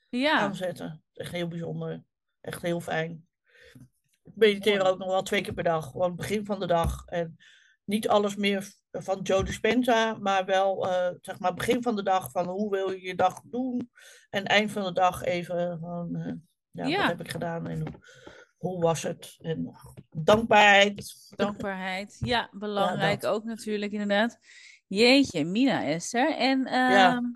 Ja. 0.08 0.38
aanzetten. 0.38 1.04
Echt 1.14 1.32
heel 1.32 1.48
bijzonder. 1.48 2.04
Echt 2.40 2.62
heel 2.62 2.80
fijn. 2.80 3.28
Mediteer 4.40 4.86
ook 4.86 4.98
nog 4.98 5.08
wel 5.08 5.22
twee 5.22 5.40
keer 5.40 5.54
per 5.54 5.64
dag. 5.64 5.90
Gewoon 5.90 6.16
begin 6.16 6.44
van 6.44 6.60
de 6.60 6.66
dag. 6.66 7.04
En 7.06 7.36
niet 7.84 8.08
alles 8.08 8.36
meer 8.36 8.72
van 8.90 9.20
Joe 9.22 9.44
Dispenza, 9.44 10.14
maar 10.20 10.44
wel 10.44 10.88
eh, 10.90 11.14
zeg 11.20 11.38
maar 11.38 11.54
begin 11.54 11.82
van 11.82 11.96
de 11.96 12.02
dag 12.02 12.30
van 12.30 12.48
hoe 12.48 12.70
wil 12.70 12.90
je 12.90 13.02
je 13.02 13.14
dag 13.14 13.40
doen. 13.44 13.90
En 14.30 14.44
eind 14.44 14.72
van 14.72 14.84
de 14.84 14.92
dag 14.92 15.22
even 15.22 15.78
van 15.80 16.16
eh, 16.16 16.32
ja, 16.70 16.86
Ja. 16.86 16.98
wat 16.98 17.08
heb 17.08 17.20
ik 17.20 17.30
gedaan 17.30 17.66
en 17.66 17.80
hoe, 17.80 17.92
hoe 18.56 18.82
was 18.82 19.02
het. 19.02 19.36
En 19.40 19.74
dankbaarheid. 20.10 21.32
Dankbaarheid. 21.36 22.16
Ja, 22.20 22.48
belangrijk 22.58 23.24
ook 23.24 23.44
natuurlijk, 23.44 23.92
inderdaad. 23.92 24.38
Jeetje, 24.86 25.44
Mina 25.44 25.84
Esther. 25.84 26.36
En 26.36 26.64
Ja. 26.64 27.30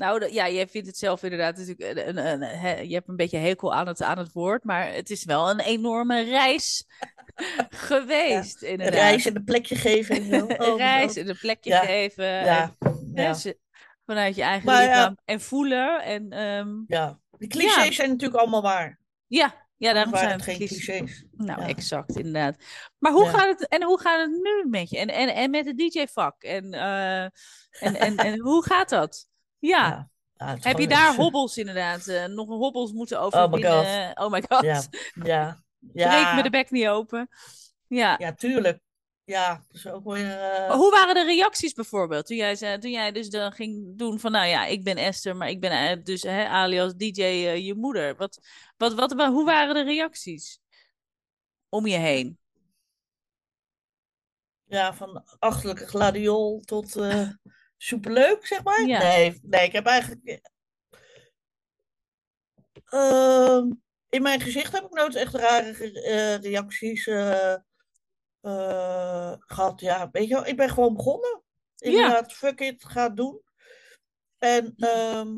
Nou, 0.00 0.32
ja, 0.32 0.48
jij 0.48 0.68
vindt 0.68 0.86
het 0.86 0.96
zelf 0.96 1.22
inderdaad 1.22 1.56
natuurlijk, 1.56 2.06
een, 2.08 2.16
een, 2.26 2.88
je 2.88 2.94
hebt 2.94 3.08
een 3.08 3.16
beetje 3.16 3.38
hekel 3.38 3.74
aan 3.74 3.86
het, 3.86 4.02
aan 4.02 4.18
het 4.18 4.32
woord, 4.32 4.64
maar 4.64 4.92
het 4.92 5.10
is 5.10 5.24
wel 5.24 5.50
een 5.50 5.60
enorme 5.60 6.22
reis 6.22 6.86
geweest, 7.88 8.62
Een 8.62 8.68
inderdaad. 8.68 8.94
reis 8.94 9.26
en 9.26 9.36
een 9.36 9.44
plekje 9.44 9.76
geven. 9.76 10.32
Een 10.32 10.76
reis 10.76 11.16
en 11.16 11.28
een 11.28 11.38
plekje 11.38 11.70
Ja. 11.70 11.80
geven. 11.80 12.24
Ja, 12.24 12.76
en, 12.78 13.10
hè, 13.14 13.22
ja, 13.22 13.34
ze- 13.34 13.58
vanuit 14.06 14.34
je 14.36 14.42
eigen 14.42 14.66
Maar 14.66 14.82
ja. 14.82 14.88
lichaam. 14.88 15.16
En 15.24 15.40
voelen. 15.40 16.02
En 16.02 16.30
ehm, 16.30 16.68
ja. 16.86 17.18
De 17.38 17.46
clichés 17.46 17.84
Ja. 17.86 17.92
zijn 17.92 18.08
natuurlijk 18.10 18.40
allemaal 18.40 18.62
waar. 18.62 18.98
ja, 19.26 19.68
ja, 19.76 19.92
daarom 19.92 20.16
zijn 20.16 20.30
het 20.30 20.42
geen 20.42 20.56
clichés. 20.56 20.84
clichés. 20.84 21.24
Nou, 21.32 21.60
Ja. 21.60 21.66
exact, 21.68 22.16
inderdaad. 22.16 22.56
Maar 22.98 23.12
hoe 23.12 23.24
Ja. 23.24 23.30
gaat 23.30 23.58
het, 23.58 23.68
en 23.68 23.82
hoe 23.82 24.00
gaat 24.00 24.20
het 24.20 24.30
nu 24.30 24.68
met 24.70 24.90
je? 24.90 24.98
En, 24.98 25.08
en, 25.08 25.34
en 25.34 25.50
met 25.50 25.66
het 25.66 25.78
DJ-vak? 25.78 26.42
En, 26.42 26.72
eh, 26.72 27.22
en, 27.22 27.30
en, 27.96 28.16
en 28.16 28.40
hoe 28.40 28.64
gaat 28.64 28.88
dat? 28.88 29.28
Ja. 29.60 30.10
Heb 30.36 30.78
je 30.78 30.88
daar 30.88 31.14
hobbels 31.14 31.56
inderdaad? 31.56 32.06
eh, 32.06 32.24
nog 32.24 32.48
hobbels 32.48 32.92
moeten 32.92 33.16
my 33.16 33.22
overwinnen? 33.22 34.10
Oh 34.14 34.30
my 34.30 34.42
god. 34.48 34.62
Ja, 34.64 34.82
ja. 35.92 36.08
Breek 36.08 36.34
me 36.34 36.42
de 36.42 36.50
bek 36.50 36.70
niet 36.70 36.86
open. 36.86 37.28
Ja. 37.86 38.14
ja, 38.18 38.32
tuurlijk. 38.32 38.80
Ja, 39.24 39.64
is 39.70 39.86
ook 39.86 40.04
weer... 40.04 40.38
eh, 40.40 40.70
hoe 40.70 40.90
waren 40.90 41.14
de 41.14 41.24
reacties 41.24 41.72
bijvoorbeeld? 41.72 42.26
Toen 42.26 42.36
jij, 42.36 42.54
zei, 42.54 42.78
toen 42.78 42.90
jij 42.90 43.12
dus 43.12 43.28
dan 43.30 43.52
ging 43.52 43.98
doen 43.98 44.20
van, 44.20 44.32
nou 44.32 44.46
ja, 44.46 44.66
ik 44.66 44.84
ben 44.84 44.96
Esther, 44.96 45.36
maar 45.36 45.48
ik 45.48 45.60
ben 45.60 45.70
eh, 45.70 46.04
dus 46.04 46.22
hè, 46.22 46.46
alias 46.46 46.94
DJ 46.94 47.22
je 47.22 47.74
moeder. 47.74 48.16
Wat, 48.16 48.38
wat, 48.76 48.94
wat, 48.94 49.12
wa- 49.12 49.30
hoe 49.30 49.44
waren 49.44 49.74
de 49.74 49.82
reacties 49.82 50.58
om 51.68 51.86
je 51.86 51.96
heen? 51.96 52.38
ja, 54.64 54.94
van 54.94 55.24
achterlijke 55.38 55.86
gladiol 55.86 56.60
tot 56.60 56.96
superleuk, 57.82 58.46
zeg 58.46 58.62
maar. 58.64 58.86
Ja. 58.86 58.98
Nee, 58.98 59.38
nee, 59.42 59.64
ik 59.66 59.72
heb 59.72 59.86
eigenlijk... 59.86 60.40
Ehm, 62.84 63.70
in 64.08 64.22
mijn 64.22 64.40
gezicht 64.40 64.72
heb 64.72 64.84
ik 64.84 64.90
nooit 64.90 65.14
echt 65.14 65.34
rare 65.34 65.70
re- 65.72 66.00
eh, 66.00 66.36
reacties 66.36 67.06
eh, 67.06 67.52
eh, 68.40 69.34
gehad. 69.38 69.80
Ja, 69.80 70.08
weet 70.12 70.28
je 70.28 70.34
wel, 70.34 70.46
ik 70.46 70.56
ben 70.56 70.68
gewoon 70.70 70.94
begonnen. 70.94 71.42
Inderdaad, 71.76 72.32
fuck 72.32 72.60
it, 72.60 72.84
ga 72.84 73.02
het 73.02 73.16
doen. 73.16 73.40
En 74.38 74.74
ehm, 74.76 75.36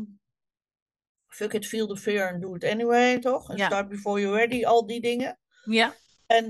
fuck 1.28 1.52
it, 1.52 1.66
feel 1.66 1.87
the 1.87 1.96
fear 1.96 2.33
and 2.33 2.42
do 2.42 2.55
it 2.55 2.64
anyway, 2.64 3.18
toch? 3.18 3.50
En 3.50 3.57
Ja. 3.57 3.66
start 3.66 3.88
before 3.88 4.20
you're 4.20 4.37
ready, 4.37 4.64
al 4.64 4.87
die 4.87 5.00
dingen. 5.00 5.38
Ja, 5.64 5.94
En 6.26 6.48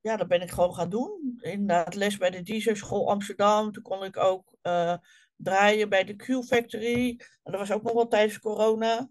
ja, 0.00 0.16
dat 0.16 0.28
ben 0.28 0.42
ik 0.42 0.50
gewoon 0.50 0.74
gaan 0.74 0.90
doen. 0.90 1.38
Inderdaad, 1.40 1.94
les 1.94 2.16
bij 2.16 2.30
de 2.30 2.42
DJ-school 2.42 3.10
Amsterdam. 3.10 3.72
Toen 3.72 3.82
kon 3.82 4.04
ik 4.04 4.16
ook 4.16 4.54
draaien 5.36 5.88
bij 5.88 6.04
de 6.04 6.16
Q-Factory. 6.16 7.20
En 7.42 7.52
dat 7.52 7.60
was 7.60 7.72
ook 7.72 7.82
nog 7.82 7.92
wel 7.92 8.08
tijdens 8.08 8.38
corona. 8.38 9.08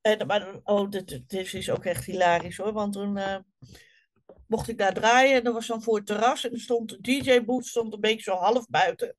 En, 0.00 0.26
maar, 0.26 0.60
oh, 0.62 0.90
dit, 0.90 1.32
is 1.32 1.70
ook 1.70 1.84
echt 1.84 2.04
hilarisch 2.04 2.56
hoor. 2.56 2.72
Want 2.72 2.92
toen 2.92 3.16
eh, 3.16 3.38
mocht 4.46 4.68
ik 4.68 4.78
daar 4.78 4.94
draaien. 4.94 5.36
En 5.36 5.44
dat 5.44 5.54
was 5.54 5.66
dan 5.66 5.82
voor 5.82 5.96
het 5.96 6.06
terras. 6.06 6.50
En 6.50 6.58
stond 6.58 6.88
de 6.88 7.00
DJ-boot 7.00 7.66
stond 7.66 7.92
een 7.92 8.00
beetje 8.00 8.30
zo 8.30 8.36
half 8.36 8.66
buiten. 8.68 9.16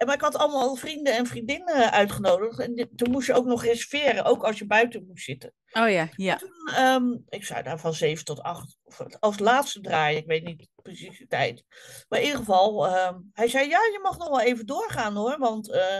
En, 0.00 0.06
maar 0.06 0.14
ik 0.14 0.20
had 0.20 0.36
allemaal 0.36 0.74
vrienden 0.74 1.16
en 1.16 1.26
vriendinnen 1.26 1.92
uitgenodigd. 1.92 2.58
En 2.58 2.90
toen 2.96 3.10
moest 3.10 3.26
je 3.26 3.32
ook 3.34 3.44
nog 3.44 3.64
reserveren. 3.64 4.24
Ook 4.24 4.42
als 4.44 4.58
je 4.58 4.66
buiten 4.66 5.04
moest 5.06 5.24
zitten. 5.24 5.54
oh 5.72 5.90
ja, 5.90 6.08
ja. 6.16 6.36
Toen, 6.36 6.70
ehm, 6.74 7.16
ik 7.28 7.44
zou 7.44 7.62
daar 7.62 7.78
van 7.78 7.94
7 7.94 8.24
tot 8.24 8.40
8 8.42 8.76
of 8.84 9.00
als 9.18 9.38
laatste 9.38 9.80
draaien, 9.80 10.18
ik 10.18 10.26
weet 10.26 10.44
niet 10.44 10.68
precies 10.82 11.18
de 11.18 11.26
tijd. 11.26 11.64
Maar 12.08 12.18
in 12.18 12.24
ieder 12.24 12.38
geval, 12.40 12.86
ehm, 12.86 13.18
hij 13.32 13.48
zei: 13.48 13.68
Ja, 13.68 13.78
je 13.78 13.98
mag 14.02 14.18
nog 14.18 14.28
wel 14.28 14.40
even 14.40 14.66
doorgaan 14.66 15.14
hoor, 15.16 15.38
want 15.38 15.70
eh, 15.72 15.96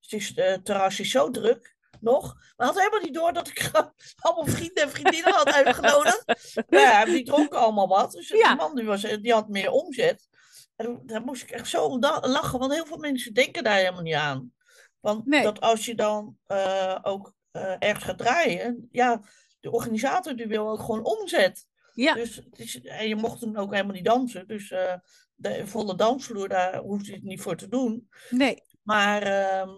het, 0.00 0.12
is, 0.12 0.34
eh, 0.34 0.46
het 0.46 0.64
terras 0.64 1.00
is 1.00 1.10
zo 1.10 1.30
druk 1.30 1.76
nog. 2.00 2.34
Maar 2.56 2.66
had 2.66 2.78
helemaal 2.78 3.00
niet 3.00 3.14
door 3.14 3.32
dat 3.32 3.48
ik 3.48 3.70
allemaal 4.20 4.46
vrienden 4.54 4.82
en 4.82 4.90
vriendinnen 4.90 5.32
had 5.32 5.52
uitgenodigd. 5.52 6.24
Maar 6.68 6.80
ja, 6.90 7.04
die 7.04 7.24
dronken 7.24 7.58
allemaal 7.58 7.88
wat. 7.88 8.12
Dus 8.12 8.28
Ja. 8.28 8.48
die 8.48 8.56
man 8.56 8.74
die, 8.74 8.84
was, 8.84 9.00
die 9.02 9.32
had 9.32 9.48
meer 9.48 9.70
omzet. 9.70 10.28
En 10.76 10.84
dan- 10.86 11.02
daar 11.06 11.22
moest 11.22 11.42
ik 11.42 11.50
echt 11.50 11.68
zo 11.68 11.98
lachen, 11.98 12.58
want 12.58 12.72
heel 12.72 12.86
veel 12.86 12.98
mensen 12.98 13.34
denken 13.34 13.64
daar 13.64 13.76
helemaal 13.76 14.02
niet 14.02 14.14
aan. 14.14 14.52
Want 15.00 15.26
Nee. 15.26 15.42
dat 15.42 15.60
als 15.60 15.84
je 15.84 15.94
dan 15.94 16.36
eh, 16.46 16.98
ook 17.02 17.34
eh, 17.50 17.74
ergens 17.78 18.04
gaat 18.04 18.18
draaien, 18.18 18.88
ja, 18.90 19.22
de 19.60 19.70
organisator 19.70 20.36
die 20.36 20.46
wil 20.46 20.70
ook 20.70 20.80
gewoon 20.80 21.04
omzet. 21.04 21.66
Ja, 21.92 22.14
Dus 22.14 22.36
het 22.36 22.58
is, 22.58 22.80
en 22.80 23.08
je 23.08 23.16
mocht 23.16 23.40
toen 23.40 23.56
ook 23.56 23.72
helemaal 23.72 23.94
niet 23.94 24.04
dansen. 24.04 24.46
Dus 24.46 24.70
eh, 24.70 24.94
de 25.34 25.66
volle 25.66 25.94
dansvloer, 25.94 26.48
daar 26.48 26.76
hoefde 26.78 27.06
je 27.06 27.14
het 27.14 27.22
niet 27.24 27.40
voor 27.40 27.56
te 27.56 27.68
doen. 27.68 28.08
nee. 28.30 28.62
Maar 28.82 29.22
ehm, 29.22 29.70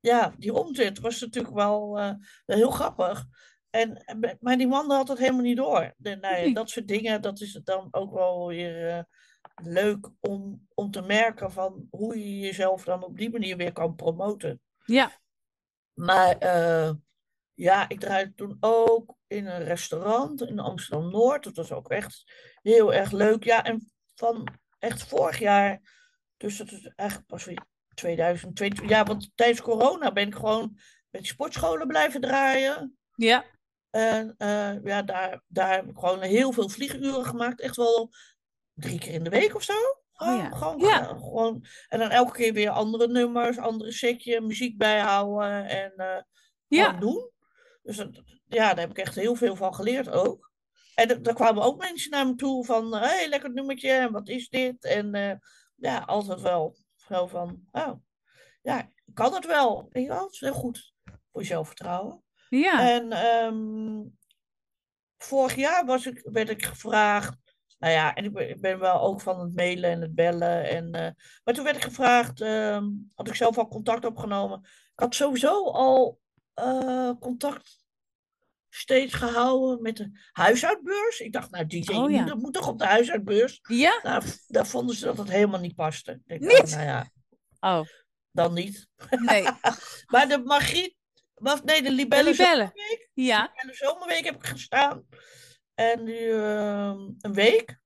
ja, 0.00 0.34
die 0.38 0.52
omzet 0.54 0.98
was 0.98 1.20
natuurlijk 1.20 1.54
wel 1.54 1.98
heel 2.46 2.70
grappig. 2.70 3.24
En, 3.70 4.04
maar 4.40 4.56
die 4.56 4.66
man 4.68 4.90
had 4.90 5.08
het 5.08 5.18
helemaal 5.18 5.42
niet 5.42 5.56
door. 5.56 5.94
De, 5.96 6.16
nou 6.16 6.34
ja, 6.36 6.40
Nee. 6.42 6.54
dat 6.54 6.70
soort 6.70 6.88
dingen, 6.88 7.22
dat 7.22 7.40
is 7.40 7.54
het 7.54 7.66
dan 7.66 7.88
ook 7.90 8.12
wel 8.12 8.46
weer 8.46 9.06
leuk 9.62 10.10
om, 10.20 10.66
om 10.74 10.90
te 10.90 11.02
merken 11.02 11.52
van 11.52 11.86
hoe 11.90 12.18
je 12.18 12.38
jezelf 12.38 12.84
dan 12.84 13.04
op 13.04 13.18
die 13.18 13.30
manier 13.30 13.56
weer 13.56 13.72
kan 13.72 13.94
promoten. 13.94 14.60
Ja, 14.84 15.12
Maar 15.94 16.38
eh, 16.38 16.90
ja, 17.54 17.88
ik 17.88 18.00
draaide 18.00 18.34
toen 18.34 18.56
ook 18.60 19.16
in 19.26 19.46
een 19.46 19.64
restaurant 19.64 20.42
in 20.42 20.58
Amsterdam-Noord. 20.58 21.44
Dat 21.44 21.56
was 21.56 21.72
ook 21.72 21.90
echt 21.90 22.24
heel 22.62 22.94
erg 22.94 23.10
leuk. 23.10 23.44
Ja, 23.44 23.64
en 23.64 23.92
van 24.14 24.48
echt 24.78 25.02
vorig 25.02 25.38
jaar, 25.38 25.80
dus 26.36 26.56
dat 26.56 26.70
is 26.70 26.92
eigenlijk 26.96 27.28
pas 27.28 27.44
weer 27.44 27.66
2022. 27.94 28.88
Ja, 28.88 29.04
want 29.04 29.30
tijdens 29.34 29.60
corona 29.60 30.12
ben 30.12 30.26
ik 30.26 30.34
gewoon 30.34 30.78
met 31.10 31.20
die 31.20 31.30
sportscholen 31.30 31.86
blijven 31.86 32.20
draaien. 32.20 32.98
ja. 33.14 33.44
En 33.90 34.34
eh, 34.38 34.84
ja, 34.84 35.02
daar, 35.02 35.42
daar 35.46 35.72
heb 35.72 35.88
ik 35.88 35.98
gewoon 35.98 36.20
heel 36.20 36.52
veel 36.52 36.68
vlieguren 36.68 37.24
gemaakt. 37.24 37.60
Echt 37.60 37.76
wel 37.76 38.10
drie 38.78 38.98
keer 38.98 39.12
in 39.12 39.24
de 39.24 39.30
week 39.30 39.54
of 39.54 39.62
zo. 39.62 39.74
Gewoon, 40.12 40.36
ja. 40.36 40.50
gewoon, 40.50 40.78
Ja. 40.78 41.00
eh, 41.08 41.08
gewoon, 41.08 41.64
en 41.88 41.98
dan 41.98 42.10
elke 42.10 42.32
keer 42.32 42.52
weer 42.52 42.70
andere 42.70 43.08
nummers, 43.08 43.58
andere 43.58 43.92
setje, 43.92 44.40
muziek 44.40 44.78
bijhouden 44.78 45.68
en 45.68 45.92
eh, 45.96 46.22
Ja, 46.66 46.84
gewoon 46.84 47.00
doen. 47.00 47.30
Dus 47.82 47.96
dat, 47.96 48.22
ja, 48.46 48.68
daar 48.68 48.78
heb 48.80 48.90
ik 48.90 48.98
echt 48.98 49.14
heel 49.14 49.34
veel 49.34 49.56
van 49.56 49.74
geleerd 49.74 50.08
ook. 50.10 50.50
En 50.94 51.10
er, 51.10 51.22
er 51.22 51.34
kwamen 51.34 51.62
ook 51.62 51.78
mensen 51.78 52.10
naar 52.10 52.26
me 52.26 52.34
toe 52.34 52.64
van, 52.64 52.92
hé, 52.94 52.98
hey, 53.06 53.28
lekker 53.28 53.52
nummertje, 53.52 53.90
en 53.90 54.12
wat 54.12 54.28
is 54.28 54.48
dit? 54.48 54.84
En 54.84 55.14
eh, 55.14 55.34
ja, 55.74 55.98
altijd 55.98 56.40
wel 56.40 56.76
zo 56.96 57.26
van, 57.26 57.68
oh, 57.72 57.92
ja, 58.62 58.90
kan 59.14 59.34
het 59.34 59.46
wel. 59.46 59.88
Je 59.92 60.06
wel, 60.06 60.24
het 60.24 60.32
is 60.32 60.40
heel 60.40 60.52
goed 60.52 60.92
voor 61.32 61.44
zelfvertrouwen. 61.44 62.22
ja. 62.48 62.90
En 62.90 63.12
ehm, 63.12 64.02
vorig 65.16 65.54
jaar 65.54 65.84
was 65.86 66.06
ik, 66.06 66.20
werd 66.32 66.48
ik 66.48 66.64
gevraagd. 66.64 67.36
Nou 67.78 67.92
ja, 67.92 68.14
en 68.14 68.24
ik 68.24 68.32
ben, 68.32 68.48
ik 68.50 68.60
ben 68.60 68.78
wel 68.78 69.00
ook 69.00 69.20
van 69.20 69.40
het 69.40 69.54
mailen 69.54 69.90
en 69.90 70.00
het 70.00 70.14
bellen. 70.14 70.68
En, 70.68 70.92
eh, 70.92 71.10
maar 71.44 71.54
toen 71.54 71.64
werd 71.64 71.76
ik 71.76 71.82
gevraagd, 71.84 72.40
ehm, 72.40 72.86
had 73.14 73.28
ik 73.28 73.34
zelf 73.34 73.58
al 73.58 73.68
contact 73.68 74.04
opgenomen. 74.04 74.58
Ik 74.64 75.00
had 75.00 75.14
sowieso 75.14 75.70
al 75.70 76.20
eh, 76.54 77.10
contact 77.20 77.86
steeds 78.68 79.14
gehouden 79.14 79.82
met 79.82 79.96
de 79.96 80.10
huishoudbeurs. 80.32 81.20
Ik 81.20 81.32
dacht, 81.32 81.50
nou, 81.50 81.66
die 81.66 81.92
Oh, 81.94 82.10
ja. 82.10 82.24
dat 82.24 82.38
moet 82.38 82.54
toch 82.54 82.68
op 82.68 82.78
de 82.78 82.84
huishoudbeurs? 82.86 83.60
Ja? 83.62 84.00
Nou, 84.02 84.22
daar 84.46 84.66
vonden 84.66 84.96
ze 84.96 85.04
dat 85.04 85.18
het 85.18 85.30
helemaal 85.30 85.60
niet 85.60 85.74
paste. 85.74 86.20
Ik 86.26 86.40
Niet? 86.40 86.62
oh, 86.62 86.70
nou 86.70 86.82
ja, 86.82 87.10
Oh, 87.60 87.86
dan 88.32 88.54
niet. 88.54 88.88
nee. 89.10 89.42
Maar 90.12 90.28
de 90.28 90.38
Margriet, 90.44 90.94
of 91.34 91.64
nee, 91.64 91.82
de 91.82 91.90
Libelle 91.90 92.30
Libellen. 92.30 92.72
Zomerweek. 92.74 93.10
Ja, 93.14 93.52
En 93.54 93.66
de 93.68 93.74
Zomerweek 93.74 94.24
heb 94.24 94.34
ik 94.34 94.46
gestaan. 94.46 95.06
En 95.78 96.04
nu 96.04 96.32
ehm, 96.32 97.10
een 97.18 97.32
week, 97.32 97.80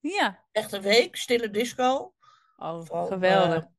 ja. 0.00 0.44
echt 0.52 0.72
een 0.72 0.82
week, 0.82 1.16
stille 1.16 1.50
disco. 1.50 2.14
Oh, 2.56 2.84
Van, 2.84 3.06
geweldig. 3.06 3.62
eh, 3.62 3.70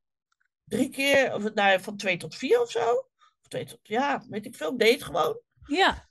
drie 0.63 0.89
keer, 0.89 1.33
of, 1.33 1.53
nou, 1.53 1.79
van 1.79 1.97
twee 1.97 2.17
tot 2.17 2.35
vier 2.35 2.61
of 2.61 2.71
zo. 2.71 2.93
Of 3.41 3.47
twee 3.47 3.65
tot, 3.65 3.79
ja, 3.81 4.25
weet 4.29 4.45
ik 4.45 4.55
veel, 4.55 4.77
deed 4.77 5.03
gewoon. 5.03 5.39
Ja, 5.67 6.09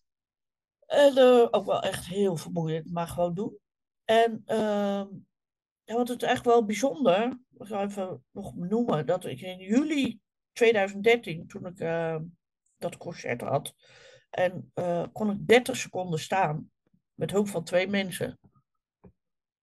En 0.86 1.16
eh, 1.16 1.46
ook 1.50 1.66
wel 1.66 1.82
echt 1.82 2.06
heel 2.06 2.36
vermoeiend, 2.36 2.92
maar 2.92 3.08
gewoon 3.08 3.34
doen. 3.34 3.58
En 4.04 4.42
ehm 4.46 5.06
ja, 5.84 5.96
wat 5.96 6.08
het 6.08 6.22
echt 6.22 6.44
wel 6.44 6.64
bijzonder, 6.64 7.38
ik 7.58 7.66
ga 7.66 7.82
even 7.82 8.24
nog 8.30 8.56
noemen, 8.56 9.06
dat 9.06 9.24
ik 9.24 9.40
in 9.40 9.58
juli 9.58 10.20
2013, 10.52 11.46
toen 11.46 11.66
ik 11.66 11.80
eh, 11.80 12.16
dat 12.78 12.96
concert 12.96 13.40
had, 13.40 13.74
en 14.30 14.70
eh, 14.74 15.04
kon 15.12 15.30
ik 15.30 15.46
30 15.46 15.76
seconden 15.76 16.18
staan, 16.18 16.70
met 17.20 17.30
hulp 17.30 17.48
van 17.48 17.64
twee 17.64 17.88
mensen. 17.88 18.38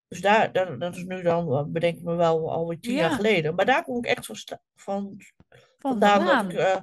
Dus 0.09 0.21
daar, 0.21 0.53
daar, 0.53 0.79
dat 0.79 0.97
is 0.97 1.05
nu 1.05 1.23
dan, 1.23 1.53
eh, 1.53 1.64
bedenk 1.66 1.97
ik 1.97 2.03
me 2.03 2.14
wel, 2.14 2.53
alweer 2.53 2.81
tien 2.81 2.95
jaar 2.95 3.11
Ja. 3.11 3.16
geleden. 3.16 3.55
Maar 3.55 3.66
daar 3.66 3.85
kom 3.85 3.97
ik 3.99 4.07
echt 4.07 4.27
van, 4.27 4.37
van 4.75 5.21
van 5.79 5.90
vandaan 5.90 6.25
dat 6.25 6.53
ik 6.53 6.59
eh, 6.59 6.81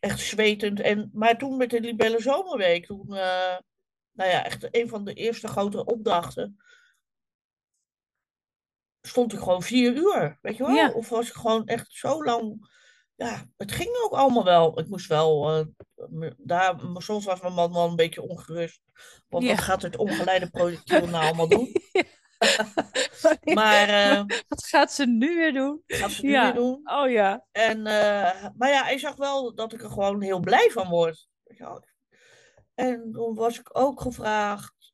echt 0.00 0.20
zwetend. 0.20 0.80
En, 0.80 1.10
maar 1.12 1.38
toen 1.38 1.56
met 1.56 1.70
de 1.70 1.80
Libelle 1.80 2.20
Zomerweek, 2.20 2.86
toen, 2.86 3.06
eh, 3.06 3.56
nou 4.12 4.30
ja, 4.30 4.44
echt 4.44 4.68
een 4.70 4.88
van 4.88 5.04
de 5.04 5.14
eerste 5.14 5.48
grote 5.48 5.84
opdrachten, 5.84 6.56
stond 9.00 9.32
ik 9.32 9.38
gewoon 9.38 9.62
vier 9.62 9.94
uur, 9.96 10.38
weet 10.42 10.56
je 10.56 10.62
wel? 10.66 10.74
Ja. 10.74 10.90
Of 10.92 11.08
was 11.08 11.28
ik 11.28 11.34
gewoon 11.34 11.66
echt 11.66 11.92
zo 11.92 12.24
lang. 12.24 12.76
Ja, 13.18 13.44
het 13.56 13.72
ging 13.72 13.90
ook 14.04 14.12
allemaal 14.12 14.44
wel. 14.44 14.78
Ik 14.80 14.88
moest 14.88 15.06
wel, 15.08 15.48
eh, 16.20 16.30
daar, 16.36 16.80
soms 16.94 17.24
was 17.24 17.40
mijn 17.40 17.52
man 17.52 17.72
wel 17.72 17.88
een 17.88 17.96
beetje 17.96 18.22
ongerust. 18.22 18.80
Want 19.28 19.44
Ja. 19.44 19.50
wat 19.50 19.60
gaat 19.60 19.82
het 19.82 19.96
ongeleide 19.96 20.50
projectiel 20.50 21.06
nou 21.06 21.24
allemaal 21.24 21.48
doen? 21.58 21.72
Maar 23.54 23.88
eh 23.88 24.24
Wat 24.48 24.66
gaat 24.66 24.92
ze 24.92 25.06
nu 25.06 25.36
weer 25.36 25.52
doen? 25.52 25.82
gaat 25.86 26.10
ze 26.10 26.24
nu 26.26 26.30
Ja. 26.32 26.44
weer 26.44 26.54
doen? 26.54 26.80
Oh 26.84 27.10
ja. 27.10 27.46
En, 27.52 27.86
eh, 27.86 28.46
maar 28.56 28.68
ja, 28.70 28.82
hij 28.84 28.98
zag 28.98 29.16
wel 29.16 29.54
dat 29.54 29.72
ik 29.72 29.82
er 29.82 29.90
gewoon 29.90 30.22
heel 30.22 30.40
blij 30.40 30.70
van 30.70 30.88
word. 30.88 31.28
En 32.74 33.10
toen 33.12 33.34
was 33.34 33.58
ik 33.58 33.68
ook 33.72 34.00
gevraagd 34.00 34.92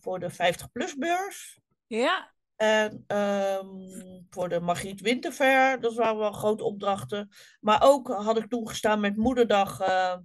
voor 0.00 0.18
de 0.18 0.30
50-plus-beurs. 0.30 1.60
Ja. 1.86 2.33
En 2.56 3.04
ehm, 3.06 3.66
voor 4.30 4.48
de 4.48 4.60
Margriet 4.60 5.00
Winterfair. 5.00 5.80
Dat 5.80 5.94
waren 5.94 6.18
wel 6.18 6.32
grote 6.32 6.64
opdrachten. 6.64 7.28
Maar 7.60 7.82
ook 7.82 8.08
had 8.08 8.36
ik 8.36 8.48
toen 8.48 8.68
gestaan 8.68 9.00
met 9.00 9.16
Moederdag 9.16 9.80
eh, 9.80 10.16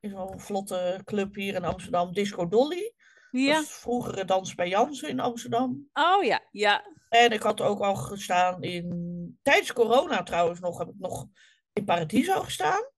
in 0.00 0.10
zo'n 0.10 0.40
vlotte 0.40 1.00
club 1.04 1.34
hier 1.34 1.54
in 1.54 1.64
Amsterdam. 1.64 2.12
Disco 2.12 2.48
Dolly. 2.48 2.92
Dat 3.30 3.40
Ja. 3.40 3.60
is 3.60 3.68
vroegere 3.70 4.24
dans 4.24 4.54
bij 4.54 4.68
Jansen 4.68 5.08
in 5.08 5.20
Amsterdam. 5.20 5.88
Oh 5.92 6.24
ja. 6.24 6.40
Ja. 6.50 6.84
En 7.08 7.32
ik 7.32 7.42
had 7.42 7.60
ook 7.60 7.80
al 7.80 7.94
gestaan 7.94 8.62
in... 8.62 9.38
Tijdens 9.42 9.72
corona 9.72 10.22
trouwens 10.22 10.60
nog, 10.60 10.78
heb 10.78 10.88
ik 10.88 10.98
nog 10.98 11.26
in 11.72 11.84
Paradiso 11.84 12.40
gestaan. 12.42 12.90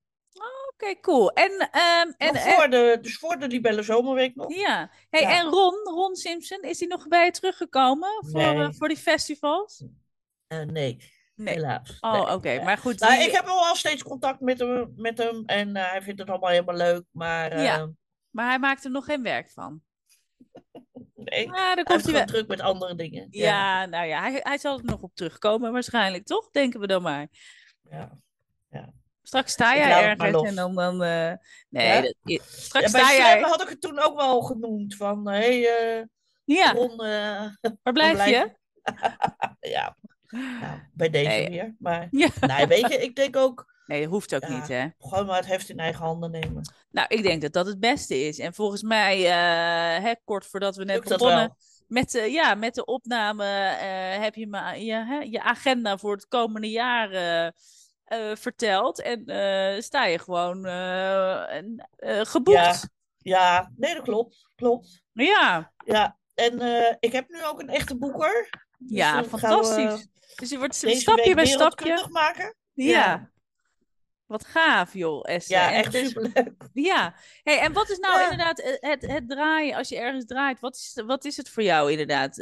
Oké, 0.83 1.01
cool. 1.01 1.31
En, 1.33 1.69
ehm 1.71 2.13
en, 2.17 2.33
nog 2.35 2.43
voor 2.55 2.71
de, 2.71 2.99
dus 3.03 3.17
voor 3.19 3.39
de 3.39 3.47
Libelle 3.47 3.83
Zomerweek 3.83 4.35
nog. 4.35 4.55
ja. 4.55 4.91
Hey, 5.11 5.21
Ja. 5.21 5.39
en 5.39 5.47
Ron, 5.47 5.75
Ron 5.85 6.15
Simpson, 6.17 6.61
is 6.63 6.79
hij 6.81 6.89
nog 6.89 7.09
bij 7.09 7.25
je 7.25 7.31
teruggekomen 7.31 8.09
voor, 8.21 8.41
Nee. 8.41 8.63
eh, 8.63 8.69
voor 8.71 8.89
die 8.89 8.97
festivals? 8.97 9.85
Eh, 10.47 10.61
nee, 10.63 11.13
Nee. 11.35 11.55
helaas. 11.55 11.97
Oh, 12.01 12.13
Nee. 12.13 12.35
oké. 12.35 12.63
Maar 12.63 12.79
goed. 12.79 13.01
Nou, 13.01 13.23
ik 13.23 13.31
heb 13.31 13.45
wel 13.45 13.67
al 13.67 13.75
steeds 13.77 14.03
contact 14.03 14.41
met 14.41 14.59
hem, 14.59 14.93
met 14.97 15.19
hem 15.19 15.43
en 15.47 15.77
eh, 15.77 15.91
hij 15.91 16.03
vindt 16.03 16.21
het 16.21 16.29
allemaal 16.31 16.51
helemaal 16.51 16.77
leuk. 16.77 17.03
Maar 17.11 17.61
Ja. 17.63 17.91
Maar 18.31 18.49
hij 18.49 18.59
maakt 18.59 18.85
er 18.85 18.91
nog 18.91 19.05
geen 19.05 19.23
werk 19.23 19.51
van. 19.51 19.83
nee, 21.15 21.47
Maar 21.49 21.57
dan 21.57 21.75
hij 21.75 21.83
komt 21.85 22.05
hij 22.05 22.13
wel. 22.13 22.25
druk 22.25 22.47
met 22.47 22.61
andere 22.61 22.95
dingen. 22.95 23.27
Ja, 23.31 23.87
nou 23.87 24.07
ja, 24.07 24.21
hij, 24.21 24.41
hij 24.43 24.59
zal 24.59 24.79
er 24.79 24.85
nog 24.85 25.01
op 25.03 25.15
terugkomen 25.15 25.73
waarschijnlijk, 25.73 26.27
toch? 26.27 26.51
Denken 26.51 26.81
we 26.81 26.87
dan 26.87 27.03
maar. 27.03 27.27
ja. 27.91 28.19
Straks 29.31 29.53
sta 29.53 29.77
jij 29.77 30.03
ergens 30.03 30.49
en 30.49 30.55
dan... 30.55 30.75
dan 30.75 31.03
eh, 31.03 31.33
nee, 31.69 31.87
Ja? 31.87 32.01
dat- 32.01 32.15
Ja, 32.23 32.39
straks 32.47 32.93
bij 32.93 33.03
sta 33.03 33.13
jij... 33.15 33.41
had 33.41 33.63
ik 33.63 33.69
het 33.69 33.81
toen 33.81 33.99
ook 33.99 34.17
wel 34.17 34.41
genoemd. 34.41 34.97
Van, 34.97 35.29
hé 35.29 35.39
hey, 35.63 35.99
eh, 35.99 36.05
Ja, 36.45 36.73
Ron, 36.73 36.91
eh, 37.05 37.47
waar 37.83 37.93
blijf 37.93 38.27
je? 38.27 38.53
ja, 39.77 39.97
nou, 40.61 40.79
bij 40.93 41.11
deze 41.11 41.29
Nee. 41.29 41.49
weer. 41.51 41.75
Maar 41.79 42.09
Ja. 42.11 42.29
nee, 42.41 42.67
weet 42.67 42.89
je, 42.89 42.97
ik 42.97 43.17
denk 43.17 43.37
ook 43.37 43.79
Nee, 43.87 44.01
dat 44.03 44.11
hoeft 44.11 44.35
ook 44.35 44.43
Ja. 44.47 44.55
niet, 44.59 44.69
hè? 44.69 44.87
gewoon 44.99 45.27
maar 45.27 45.37
het 45.37 45.47
heft 45.47 45.69
in 45.69 45.79
eigen 45.79 46.05
handen 46.05 46.31
nemen. 46.31 46.73
Nou, 46.91 47.07
ik 47.09 47.23
denk 47.23 47.43
dat 47.43 47.53
dat 47.53 47.67
het 47.67 47.81
beste 47.81 48.27
is. 48.27 48.39
En 48.39 48.55
volgens 48.55 48.83
mij, 48.83 49.21
hè, 50.01 50.13
kort 50.25 50.47
voordat 50.47 50.77
we 50.77 50.85
net 50.85 51.05
begonnen 51.05 51.57
met, 51.87 52.11
de, 52.11 52.21
ja, 52.21 52.55
met 52.55 52.75
de 52.75 52.85
opname, 52.85 53.45
heb 54.21 54.35
je 54.35 54.47
me 54.47 54.85
je, 54.85 54.93
hè, 54.95 55.19
je 55.19 55.43
agenda 55.43 55.99
voor 55.99 56.13
het 56.13 56.29
komende 56.29 56.71
jaar 56.71 57.09
eh, 58.11 58.37
verteld. 58.37 59.03
En 59.03 59.27
eh, 59.27 59.81
sta 59.81 60.05
je 60.05 60.19
gewoon 60.19 60.65
eh, 60.65 61.55
en, 61.55 61.89
geboekt. 62.27 62.59
Ja. 62.59 62.77
Ja, 63.19 63.73
nee, 63.77 63.95
dat 63.95 64.03
klopt. 64.03 64.49
Klopt. 64.55 65.03
Ja, 65.13 65.73
Ja, 65.85 66.19
en 66.35 66.61
ik 67.01 67.13
heb 67.13 67.29
nu 67.29 67.45
ook 67.45 67.61
een 67.61 67.69
echte 67.69 67.99
boeker. 67.99 68.51
Dus 68.79 68.97
ja, 68.97 69.23
we 69.23 69.29
fantastisch. 69.29 70.07
dus 70.35 70.51
je 70.51 70.59
wordt 70.59 70.75
stapje 70.75 71.35
bij 71.35 71.47
stapje. 71.47 72.07
maken. 72.11 72.55
Ja. 72.73 72.89
Ja. 72.91 73.31
Wat 74.27 74.47
gaaf, 74.47 74.95
joh, 74.95 75.29
Esther. 75.29 75.57
Ja, 75.57 75.73
echt 75.73 75.93
dus- 75.93 76.09
superleuk. 76.09 76.69
Ja, 76.73 77.15
hey, 77.43 77.59
en 77.61 77.73
wat 77.73 77.91
is 77.91 77.99
nou 77.99 78.19
Ja. 78.19 78.23
inderdaad 78.31 78.79
het, 78.81 79.07
het 79.07 79.29
draaien, 79.29 79.77
als 79.77 79.89
je 79.89 79.99
ergens 79.99 80.25
draait, 80.25 80.61
wat 80.61 80.75
is, 80.75 81.03
wat 81.07 81.25
is 81.25 81.37
het 81.37 81.49
voor 81.49 81.63
jou 81.63 81.91
inderdaad? 81.91 82.37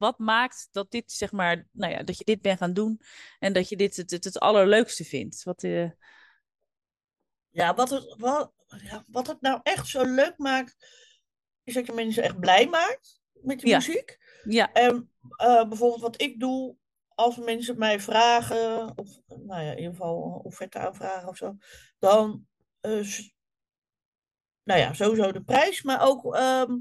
Wat 0.00 0.18
maakt 0.18 0.68
dat 0.72 0.90
dit, 0.90 1.12
zeg 1.12 1.32
maar, 1.32 1.68
nou 1.72 1.92
ja, 1.92 2.02
dat 2.02 2.18
je 2.18 2.24
dit 2.24 2.40
bent 2.40 2.58
gaan 2.58 2.72
doen 2.72 3.00
en 3.38 3.52
dat 3.52 3.68
je 3.68 3.76
dit 3.76 3.96
het, 3.96 4.10
het, 4.10 4.24
het 4.24 4.38
allerleukste 4.38 5.04
vindt? 5.04 5.42
Wat, 5.42 5.62
eh, 5.62 5.90
Ja, 7.50 7.74
wat 7.74 7.90
het, 7.90 8.14
wat, 8.18 8.52
ja, 8.82 9.04
wat 9.06 9.26
het 9.26 9.40
nou 9.40 9.60
echt 9.62 9.86
zo 9.86 10.04
leuk 10.04 10.38
maakt, 10.38 10.76
is 11.64 11.74
dat 11.74 11.86
je 11.86 11.92
mensen 11.92 12.22
echt 12.22 12.38
blij 12.40 12.66
maakt 12.66 13.20
met 13.32 13.62
Ja. 13.62 13.76
muziek. 13.76 14.18
ja, 14.44 14.72
En 14.72 15.12
eh, 15.36 15.68
bijvoorbeeld 15.68 16.00
wat 16.02 16.20
ik 16.20 16.40
doe, 16.40 16.76
als 17.08 17.36
mensen 17.36 17.78
mij 17.78 18.00
vragen, 18.00 18.98
of 18.98 19.08
nou 19.26 19.62
ja, 19.62 19.70
in 19.70 19.76
ieder 19.76 19.90
geval 19.92 20.40
offerte 20.44 20.78
aanvragen 20.78 21.28
of 21.28 21.36
zo, 21.36 21.56
dan, 21.98 22.46
eh, 22.80 23.08
nou 24.62 24.80
ja, 24.80 24.92
sowieso 24.92 25.32
de 25.32 25.42
prijs, 25.42 25.82
maar 25.82 26.08
ook 26.08 26.34
ehm, 26.34 26.76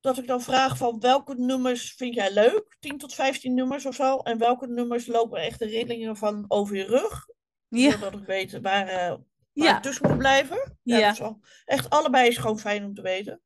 dat 0.00 0.18
ik 0.18 0.26
dan 0.26 0.42
vraag 0.42 0.76
van 0.76 1.00
welke 1.00 1.34
nummers 1.34 1.92
vind 1.92 2.14
jij 2.14 2.32
leuk? 2.32 2.76
10 2.80 2.98
tot 2.98 3.14
15 3.14 3.54
nummers 3.54 3.86
of 3.86 3.94
zo. 3.94 4.18
En 4.18 4.38
welke 4.38 4.66
nummers 4.66 5.06
lopen 5.06 5.40
echt 5.40 5.58
de 5.58 5.66
rillingen 5.66 6.16
van 6.16 6.44
over 6.48 6.76
je 6.76 6.84
rug? 6.84 7.26
ja, 7.68 7.90
Zodat 7.90 8.12
ik 8.20 8.26
weet 8.26 8.52
waar, 8.52 8.86
waar 8.86 9.18
ja, 9.52 9.76
ik 9.76 9.82
tussen 9.82 10.08
moet 10.08 10.18
blijven. 10.18 10.78
Ja, 10.82 10.98
Ja. 10.98 11.38
echt 11.64 11.90
allebei 11.90 12.28
is 12.28 12.36
gewoon 12.36 12.58
fijn 12.58 12.84
om 12.84 12.94
te 12.94 13.02
weten. 13.02 13.40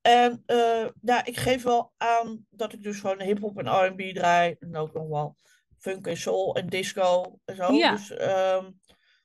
En 0.00 0.42
eh, 0.46 0.88
ja, 1.02 1.24
ik 1.24 1.36
geef 1.36 1.62
wel 1.62 1.92
aan 1.96 2.46
dat 2.50 2.72
ik 2.72 2.82
dus 2.82 3.00
gewoon 3.00 3.20
hip-hop 3.20 3.58
en 3.58 3.86
RB 3.86 4.14
draai. 4.14 4.56
En 4.60 4.76
ook 4.76 4.92
nog 4.92 5.08
wel 5.08 5.36
funk 5.78 6.06
en 6.06 6.16
soul 6.16 6.54
en 6.54 6.66
disco 6.68 7.38
en 7.44 7.56
zo. 7.56 7.72
Ja. 7.72 7.90
Dus, 7.90 8.10
ehm, 8.10 8.70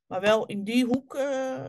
maar 0.07 0.21
wel 0.21 0.45
in 0.45 0.63
die 0.63 0.85
hoek 0.85 1.15
eh, 1.15 1.65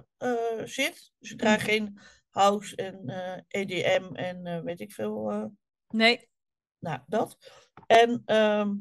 zit. 0.65 1.13
Dus 1.19 1.31
ik 1.31 1.39
draai 1.39 1.59
geen 1.59 1.99
house 2.37 2.77
en 2.77 3.09
eh, 3.09 3.41
EDM 3.49 4.15
en 4.15 4.47
eh, 4.47 4.61
weet 4.61 4.81
ik 4.81 4.93
veel. 4.93 5.31
eh, 5.31 5.45
nee, 5.89 6.29
nou, 6.79 7.01
dat. 7.07 7.37
En 7.87 8.23
ehm, 8.25 8.75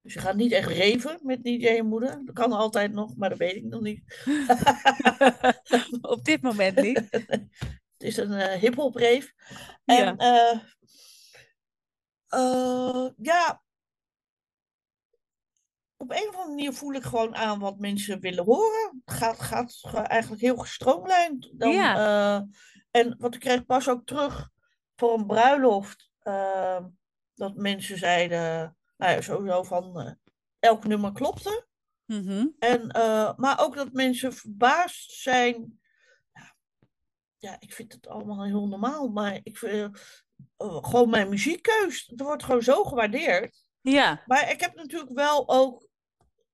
dus 0.00 0.14
je 0.14 0.20
gaat 0.20 0.36
niet 0.36 0.52
echt 0.52 0.68
reven 0.68 1.20
met 1.22 1.44
DJ 1.44 1.66
en 1.66 1.86
moeder. 1.86 2.24
Dat 2.24 2.34
kan 2.34 2.52
altijd 2.52 2.92
nog, 2.92 3.16
maar 3.16 3.28
dat 3.28 3.38
weet 3.38 3.54
ik 3.56 3.64
nog 3.64 3.80
niet. 3.80 4.24
op 6.14 6.24
dit 6.24 6.42
moment 6.42 6.80
niet. 6.80 7.02
Het 7.94 8.02
is 8.12 8.16
een 8.16 8.32
eh 8.32 8.60
hip-hop. 8.60 8.98
Ja. 8.98 9.20
En 9.84 10.16
eh, 10.16 10.60
eh, 12.26 13.10
ja, 13.16 13.63
op 16.04 16.10
een 16.10 16.28
of 16.28 16.34
andere 16.34 16.48
manier 16.48 16.72
voel 16.72 16.92
ik 16.92 17.02
gewoon 17.02 17.36
aan 17.36 17.58
wat 17.58 17.78
mensen 17.78 18.20
willen 18.20 18.44
horen. 18.44 19.02
Het 19.04 19.14
gaat, 19.14 19.40
gaat 19.40 19.72
ge- 19.74 19.96
eigenlijk 19.98 20.42
heel 20.42 20.56
gestroomlijnd. 20.56 21.50
Dan, 21.52 21.70
Ja. 21.72 21.96
eh, 22.36 22.42
En 22.90 23.14
wat 23.18 23.34
ik 23.34 23.40
kreeg 23.40 23.64
pas 23.66 23.88
ook 23.88 24.06
terug 24.06 24.50
voor 24.96 25.18
een 25.18 25.26
bruiloft. 25.26 26.12
eh, 26.18 26.84
dat 27.34 27.54
mensen 27.54 27.98
zeiden, 27.98 28.76
nou 28.96 29.12
ja, 29.12 29.20
sowieso 29.20 29.62
van 29.62 30.00
eh, 30.00 30.12
elk 30.58 30.84
nummer 30.86 31.12
klopte. 31.12 31.66
Mhm. 32.04 32.46
En, 32.58 32.86
maar 33.36 33.60
ook 33.60 33.76
dat 33.76 33.92
mensen 33.92 34.32
verbaasd 34.32 35.10
zijn. 35.10 35.80
Ja, 36.32 36.54
ja, 37.38 37.56
ik 37.60 37.72
vind 37.72 37.92
het 37.92 38.08
allemaal 38.08 38.44
heel 38.44 38.68
normaal, 38.68 39.08
maar 39.08 39.40
ik 39.42 39.58
vind 39.58 39.98
gewoon 40.56 41.10
mijn 41.10 41.28
muziekkeus. 41.28 42.06
Het 42.06 42.20
wordt 42.20 42.42
gewoon 42.42 42.62
zo 42.62 42.84
gewaardeerd. 42.84 43.64
Ja. 43.80 44.22
Maar 44.26 44.50
ik 44.50 44.60
heb 44.60 44.74
natuurlijk 44.74 45.12
wel 45.12 45.48
ook, 45.48 45.86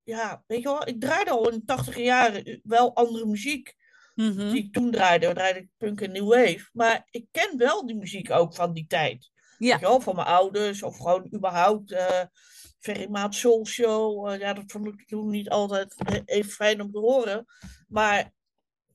ja, 0.03 0.45
weet 0.47 0.63
je 0.63 0.69
wel, 0.69 0.89
ik 0.89 1.01
draaide 1.01 1.31
al 1.31 1.51
in 1.51 1.59
de 1.59 1.65
tachtig 1.65 1.97
jaren 1.97 2.61
wel 2.63 2.95
andere 2.95 3.27
muziek 3.27 3.79
Mhm. 4.15 4.51
die 4.51 4.65
ik 4.65 4.73
toen 4.73 4.91
draaide. 4.91 5.33
Draaide 5.35 5.69
punk 5.77 6.01
en 6.01 6.13
new 6.13 6.29
wave. 6.29 6.69
Maar 6.73 7.07
ik 7.11 7.27
ken 7.31 7.59
wel 7.59 7.87
die 7.87 7.97
muziek 7.97 8.31
ook 8.31 8.55
van 8.55 8.73
die 8.73 8.87
tijd. 8.87 9.31
Ja. 9.59 9.71
Weet 9.71 9.81
je 9.81 9.87
wel, 9.87 10.01
van 10.01 10.15
mijn 10.15 10.27
ouders 10.27 10.83
of 10.83 10.97
gewoon 10.97 11.29
überhaupt. 11.35 11.93
eh 11.93 12.23
Ferry 12.79 13.11
Maat 13.11 13.35
Soul 13.35 13.67
Show. 13.67 14.29
eh, 14.29 14.39
ja, 14.39 14.53
dat 14.53 14.65
vond 14.67 14.87
ik 14.87 15.07
toen 15.07 15.31
niet 15.31 15.49
altijd 15.49 15.95
e- 16.13 16.23
even 16.25 16.51
fijn 16.51 16.81
om 16.81 16.91
te 16.93 16.99
horen. 16.99 17.45
Maar 17.89 18.17
ja, 18.17 18.33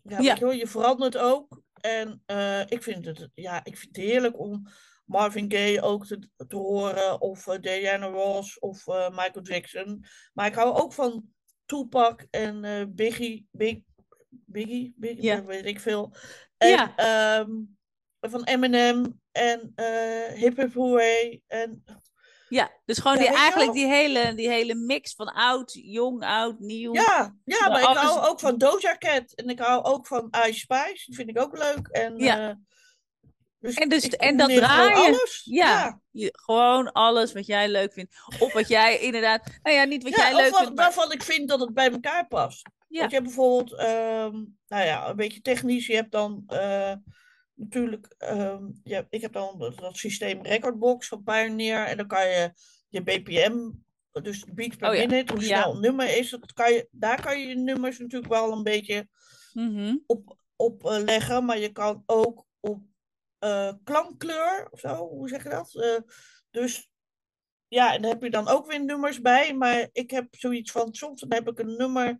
Ja. 0.01 0.17
Weet 0.17 0.37
je, 0.37 0.45
wel, 0.45 0.53
je 0.53 0.67
verandert 0.67 1.17
ook. 1.17 1.61
En 1.81 2.21
eh, 2.25 2.61
ik, 2.67 2.83
vind 2.83 3.05
het, 3.05 3.29
ja, 3.33 3.63
ik 3.63 3.77
vind 3.77 3.95
het 3.95 4.05
heerlijk 4.05 4.39
om 4.39 4.67
Marvin 5.05 5.51
Gaye 5.51 5.81
ook 5.81 6.05
te, 6.05 6.19
te 6.47 6.55
horen. 6.55 7.21
Of 7.21 7.47
eh, 7.47 7.59
Diana 7.61 8.07
Ross 8.07 8.59
of 8.59 8.87
eh, 8.87 9.09
Michael 9.09 9.41
Jackson. 9.45 10.05
Maar 10.33 10.47
ik 10.47 10.55
hou 10.55 10.75
ook 10.75 10.93
van 10.93 11.23
Tupac 11.65 12.25
en 12.31 12.63
eh, 12.63 12.85
Biggie. 12.89 13.47
Big, 13.51 13.77
Biggie? 14.29 14.93
Biggie? 14.97 15.23
Ja. 15.23 15.35
Dat 15.35 15.45
weet 15.45 15.65
ik 15.65 15.79
veel. 15.79 16.13
En 16.57 16.69
Ja. 16.69 16.95
ehm, 16.95 17.51
van 18.19 18.43
Eminem 18.43 19.21
en 19.31 19.73
Hip 20.35 20.57
Hop 20.57 20.73
Hooray. 20.73 21.41
En 21.47 21.83
Ja, 22.49 22.71
dus 22.85 22.97
gewoon 22.97 23.17
Ja, 23.17 23.23
die, 23.29 23.37
eigenlijk 23.37 23.73
die 23.73 23.85
hele, 23.87 24.33
die 24.35 24.49
hele 24.49 24.75
mix 24.75 25.15
van 25.15 25.33
oud, 25.33 25.73
jong, 25.73 26.23
oud, 26.23 26.59
nieuw. 26.59 26.93
ja, 26.93 27.35
ja, 27.43 27.67
maar 27.69 27.79
ik 27.79 27.97
hou 27.97 28.27
ook 28.27 28.39
van 28.39 28.57
Doja 28.57 28.97
Cat. 28.97 29.31
En 29.33 29.49
ik 29.49 29.59
hou 29.59 29.83
ook 29.83 30.07
van 30.07 30.33
Ice 30.47 30.59
Spice. 30.59 31.03
Die 31.05 31.15
vind 31.15 31.29
ik 31.29 31.39
ook 31.39 31.57
leuk. 31.57 31.87
En, 31.87 32.17
Ja. 32.17 32.59
Dus 33.59 33.75
En 33.75 33.89
dus- 33.89 34.07
en 34.09 34.37
dat 34.37 34.49
draaien. 34.49 34.95
Alles. 34.95 35.41
Ja. 35.45 35.65
ja. 35.69 35.99
Je- 36.11 36.39
gewoon 36.45 36.91
alles 36.91 37.33
wat 37.33 37.45
jij 37.45 37.69
leuk 37.69 37.93
vindt. 37.93 38.15
Of 38.39 38.53
wat 38.53 38.67
jij 38.67 38.99
inderdaad, 38.99 39.59
nou 39.63 39.75
ja, 39.75 39.83
niet 39.83 40.03
wat 40.03 40.15
Ja, 40.15 40.29
jij 40.29 40.35
leuk 40.41 40.49
wat- 40.51 40.59
vindt, 40.59 40.75
maar 40.75 40.85
waarvan 40.85 41.11
ik 41.11 41.23
vind 41.23 41.49
dat 41.49 41.59
het 41.59 41.73
bij 41.73 41.91
elkaar 41.91 42.27
past. 42.27 42.69
Ja. 42.87 42.99
Want 42.99 43.11
je 43.11 43.17
hebt 43.17 43.27
bijvoorbeeld, 43.29 43.79
ehm, 43.79 44.33
nou 44.67 44.83
ja, 44.85 45.09
een 45.09 45.15
beetje 45.15 45.41
technisch. 45.41 45.87
Je 45.87 45.95
hebt 45.95 46.11
dan 46.11 46.43
eh, 46.47 46.93
natuurlijk, 47.53 48.15
ehm, 48.17 48.63
hebt- 48.83 49.07
ik 49.13 49.21
heb 49.21 49.33
dan 49.33 49.55
dat, 49.59 49.77
dat 49.77 49.97
systeem 49.97 50.41
Recordbox 50.43 51.07
van 51.07 51.23
Pioneer. 51.23 51.85
En 51.85 51.97
dan 51.97 52.07
kan 52.07 52.27
je 52.27 52.51
je 52.89 53.03
BPM, 53.03 53.71
dus 54.21 54.43
beats 54.53 54.75
per 54.75 54.89
Oh 54.89 54.95
ja. 54.95 55.05
minute, 55.05 55.33
hoe 55.33 55.41
Ja. 55.45 55.61
snel 55.61 55.75
een 55.75 55.81
nummer 55.81 56.17
is. 56.17 56.29
Dat 56.29 56.53
kan 56.53 56.73
je, 56.73 56.87
daar 56.91 57.21
kan 57.21 57.39
je 57.39 57.47
je 57.47 57.55
nummers 57.55 57.99
natuurlijk 57.99 58.31
wel 58.33 58.51
een 58.51 58.63
beetje 58.63 59.07
Mhm. 59.53 59.95
op, 60.05 60.37
op 60.55 60.85
eh, 60.85 61.03
leggen. 61.03 61.45
Maar 61.45 61.59
je 61.59 61.71
kan 61.71 62.03
ook 62.05 62.45
op 62.59 62.79
eh, 63.39 63.73
klankkleur 63.83 64.67
of 64.71 64.79
zo, 64.79 64.95
hoe 64.95 65.29
zeg 65.29 65.43
je 65.43 65.49
dat? 65.49 65.75
Eh, 65.75 65.97
dus 66.51 66.89
ja, 67.67 67.93
en 67.93 68.01
daar 68.01 68.11
heb 68.11 68.21
je 68.23 68.29
dan 68.29 68.47
ook 68.47 68.65
weer 68.65 68.83
nummers 68.83 69.21
bij. 69.21 69.53
Maar 69.53 69.89
ik 69.91 70.11
heb 70.11 70.27
zoiets 70.31 70.71
van, 70.71 70.93
soms 70.93 71.21
dan 71.21 71.33
heb 71.33 71.47
ik 71.47 71.59
een 71.59 71.77
nummer. 71.77 72.17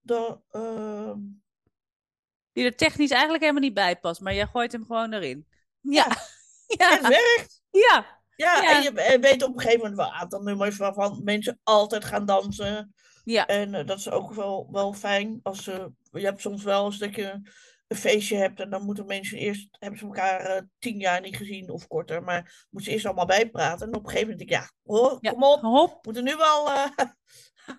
Dat, 0.00 0.42
ehm, 0.50 1.18
die 2.52 2.64
er 2.64 2.76
technisch 2.76 3.10
eigenlijk 3.10 3.42
helemaal 3.42 3.62
niet 3.62 3.74
bij 3.74 3.96
past, 4.00 4.20
maar 4.20 4.34
jij 4.34 4.46
gooit 4.46 4.72
hem 4.72 4.84
gewoon 4.86 5.12
erin. 5.12 5.46
Ja, 5.80 6.08
het 6.08 6.38
ja, 6.66 7.00
werkt. 7.08 7.62
ja. 7.70 8.20
Ja, 8.36 8.62
Ja. 8.62 8.76
en 8.76 8.82
je 8.82 9.18
weet 9.20 9.42
op 9.42 9.54
een 9.54 9.60
gegeven 9.60 9.78
moment 9.80 9.96
wel 9.96 10.06
een 10.06 10.12
aantal 10.12 10.42
nummers 10.42 10.76
waarvan 10.76 11.20
mensen 11.24 11.60
altijd 11.62 12.04
gaan 12.04 12.26
dansen. 12.26 12.94
Ja. 13.24 13.46
En 13.46 13.74
eh, 13.74 13.86
dat 13.86 13.98
is 13.98 14.10
ook 14.10 14.32
wel, 14.34 14.68
wel 14.70 14.92
fijn. 14.92 15.40
Als 15.42 15.64
ze, 15.64 15.92
je 16.10 16.24
hebt 16.24 16.40
soms 16.40 16.62
wel 16.62 16.84
eens 16.84 16.98
dat 16.98 17.14
je 17.14 17.40
een 17.92 18.00
feestje 18.00 18.36
hebt 18.36 18.60
en 18.60 18.70
dan 18.70 18.84
moeten 18.84 19.06
mensen 19.06 19.38
eerst, 19.38 19.68
hebben 19.78 19.98
ze 19.98 20.04
elkaar 20.04 20.40
eh, 20.40 20.62
tien 20.78 20.98
jaar 20.98 21.20
niet 21.20 21.36
gezien 21.36 21.70
of 21.70 21.86
korter, 21.86 22.22
maar 22.22 22.66
moeten 22.70 22.90
ze 22.90 22.90
eerst 22.96 23.06
allemaal 23.06 23.26
bijpraten. 23.26 23.86
En 23.86 23.94
op 23.94 24.04
een 24.04 24.10
gegeven 24.10 24.28
moment 24.30 24.48
denk 24.48 24.62
ik, 24.62 24.66
ja, 24.66 24.72
hoor, 24.92 25.18
Ja. 25.20 25.30
kom 25.30 25.44
op, 25.44 25.60
Hop, 25.60 26.04
moeten 26.04 26.24
nu 26.24 26.36
wel 26.36 26.70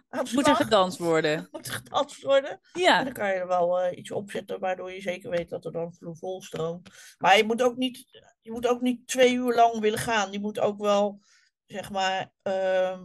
aan 0.09 0.23
de 0.25 0.31
moet 0.33 0.47
er 0.47 0.55
gedanst 0.55 0.97
worden. 0.97 1.47
Moet 1.51 1.67
er 1.67 1.73
gedanst 1.73 2.21
worden. 2.21 2.49
En 2.51 2.81
Ja, 2.81 3.03
dan 3.03 3.13
kan 3.13 3.27
je 3.27 3.33
er 3.33 3.47
wel 3.47 3.79
eh, 3.81 3.97
iets 3.97 4.11
opzetten 4.11 4.59
waardoor 4.59 4.91
je 4.91 5.01
zeker 5.01 5.29
weet 5.29 5.49
dat 5.49 5.65
er 5.65 5.71
dan 5.71 5.93
vlo- 5.93 6.13
vol 6.13 6.41
stroomt. 6.41 6.89
Maar 7.17 7.37
je 7.37 7.43
moet 7.43 7.61
ook 7.61 7.75
niet, 7.77 8.05
je 8.41 8.51
moet 8.51 8.67
ook 8.67 8.81
niet 8.81 9.07
twee 9.07 9.33
uur 9.33 9.55
lang 9.55 9.79
willen 9.79 9.99
gaan. 9.99 10.31
Je 10.31 10.39
moet 10.39 10.59
ook 10.59 10.79
wel, 10.79 11.19
zeg 11.65 11.91
maar, 11.91 12.31
ehm, 12.41 13.01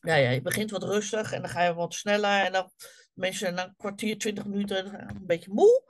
ja, 0.00 0.14
ja, 0.14 0.30
je 0.30 0.42
begint 0.42 0.70
wat 0.70 0.82
rustig 0.82 1.32
en 1.32 1.40
dan 1.40 1.50
ga 1.50 1.62
je 1.62 1.74
wat 1.74 1.94
sneller. 1.94 2.44
En 2.44 2.52
dan 2.52 2.70
mensen 3.14 3.54
na 3.54 3.64
een 3.64 3.76
kwartier, 3.76 4.18
twintig 4.18 4.44
minuten 4.46 5.08
een 5.08 5.26
beetje 5.26 5.52
moe. 5.52 5.82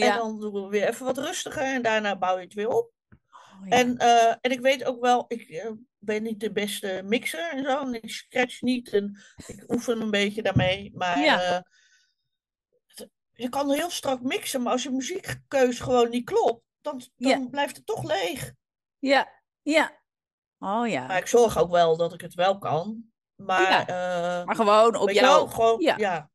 En 0.00 0.16
dan 0.18 0.40
doen 0.40 0.52
we 0.52 0.68
weer 0.68 0.88
even 0.88 1.04
wat 1.06 1.18
rustiger 1.18 1.62
en 1.62 1.82
daarna 1.82 2.16
bouw 2.18 2.36
je 2.36 2.44
het 2.44 2.54
weer 2.54 2.68
op. 2.68 2.90
Oh, 3.10 3.68
ja. 3.68 3.76
En, 3.76 3.96
eh, 3.98 4.28
en 4.40 4.50
ik 4.50 4.60
weet 4.60 4.84
ook 4.84 5.00
wel, 5.00 5.24
ik 5.28 5.48
eh, 5.48 5.70
ben 5.98 6.22
niet 6.22 6.40
de 6.40 6.52
beste 6.52 7.02
mixer 7.04 7.50
en 7.50 7.64
zo. 7.64 7.80
En 7.80 7.94
ik 8.02 8.10
scratch 8.10 8.60
niet 8.60 8.88
en 8.92 9.18
ik 9.46 9.64
oefen 9.68 10.00
een 10.00 10.10
beetje 10.10 10.42
daarmee. 10.42 10.92
Maar 10.94 11.18
Ja. 11.18 11.40
eh, 11.42 11.60
het- 12.86 13.08
je 13.32 13.48
kan 13.48 13.70
heel 13.72 13.90
strak 13.90 14.20
mixen, 14.22 14.62
maar 14.62 14.72
als 14.72 14.82
je 14.82 14.90
muziekkeus 14.90 15.80
gewoon 15.80 16.10
niet 16.10 16.24
klopt, 16.24 16.64
dan, 16.80 17.02
dan 17.16 17.50
blijft 17.50 17.76
het 17.76 17.86
toch 17.86 18.04
leeg. 18.04 18.52
ja, 18.98 19.28
ja. 19.62 20.00
Oh 20.58 20.88
ja. 20.88 21.06
Maar 21.06 21.18
ik 21.18 21.26
zorg 21.26 21.58
ook 21.58 21.70
wel 21.70 21.96
dat 21.96 22.12
ik 22.14 22.20
het 22.20 22.34
wel 22.34 22.58
kan. 22.58 23.04
Maar, 23.34 23.84
Maar 24.46 24.54
gewoon 24.56 24.96
op 24.96 25.06
wel, 25.06 25.14
jou, 25.14 25.48
gewoon, 25.48 25.80
ja. 25.80 26.30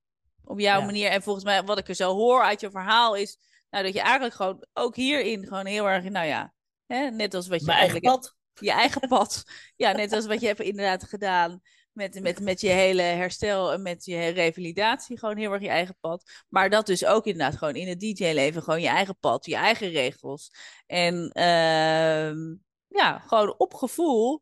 Op 0.47 0.59
jouw 0.59 0.79
Ja. 0.79 0.85
manier. 0.85 1.09
En 1.09 1.21
volgens 1.21 1.45
mij, 1.45 1.63
wat 1.63 1.77
ik 1.77 1.87
er 1.87 1.95
zo 1.95 2.13
hoor 2.15 2.43
uit 2.43 2.59
je 2.59 2.71
verhaal, 2.71 3.15
is 3.15 3.37
nou, 3.69 3.83
dat 3.83 3.93
je 3.93 4.01
eigenlijk 4.01 4.33
gewoon 4.35 4.65
ook 4.73 4.95
hierin 4.95 5.43
gewoon 5.47 5.65
heel 5.65 5.89
erg, 5.89 6.03
nou 6.03 6.27
ja, 6.27 6.53
hè, 6.85 7.09
net 7.09 7.33
als 7.33 7.47
wat 7.47 7.59
je 7.59 7.65
mijn 7.65 7.77
eigen 7.77 8.01
eigenlijk 8.01 8.21
pad. 8.21 8.35
je 8.53 8.71
eigen 8.71 9.07
pad. 9.17 9.43
Ja, 9.75 9.91
net 9.91 10.13
als 10.13 10.25
wat 10.25 10.41
je 10.41 10.47
hebt 10.47 10.59
inderdaad 10.59 11.03
gedaan 11.03 11.61
met, 11.91 12.21
met, 12.21 12.39
met 12.39 12.61
je 12.61 12.69
hele 12.69 13.01
herstel 13.01 13.71
en 13.73 13.81
met 13.81 14.05
je 14.05 14.27
revalidatie. 14.27 15.19
Gewoon 15.19 15.37
heel 15.37 15.51
erg 15.53 15.61
je 15.61 15.67
eigen 15.69 15.97
pad. 15.99 16.43
Maar 16.49 16.69
dat 16.69 16.85
dus 16.85 17.05
ook 17.05 17.25
inderdaad 17.25 17.57
gewoon 17.57 17.75
in 17.75 17.87
het 17.87 17.99
DJ-leven. 17.99 18.63
Gewoon 18.63 18.81
je 18.81 18.87
eigen 18.87 19.17
pad, 19.19 19.45
je 19.45 19.55
eigen 19.55 19.89
regels. 19.89 20.51
En 20.85 21.29
ehm, 21.31 22.55
ja, 22.87 23.19
gewoon 23.19 23.55
op 23.57 23.73
gevoel 23.73 24.41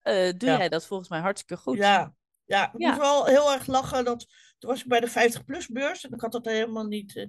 eh, 0.00 0.32
doe 0.36 0.50
Ja. 0.50 0.56
jij 0.58 0.68
dat 0.68 0.86
volgens 0.86 1.08
mij 1.08 1.20
hartstikke 1.20 1.62
goed. 1.62 1.76
Ja, 1.76 2.14
ja, 2.44 2.64
ik 2.72 2.80
Ja. 2.80 2.88
moest 2.88 3.00
wel 3.00 3.24
heel 3.26 3.52
erg 3.52 3.66
lachen. 3.66 4.04
Dat, 4.04 4.26
toen 4.62 4.70
was 4.70 4.80
ik 4.82 4.88
bij 4.88 5.00
de 5.00 5.10
50-plus 5.10 5.66
beurs 5.68 6.04
en 6.04 6.12
ik 6.12 6.20
had 6.20 6.32
dat 6.32 6.44
helemaal 6.44 6.86
niet, 6.86 7.16
eh, 7.16 7.22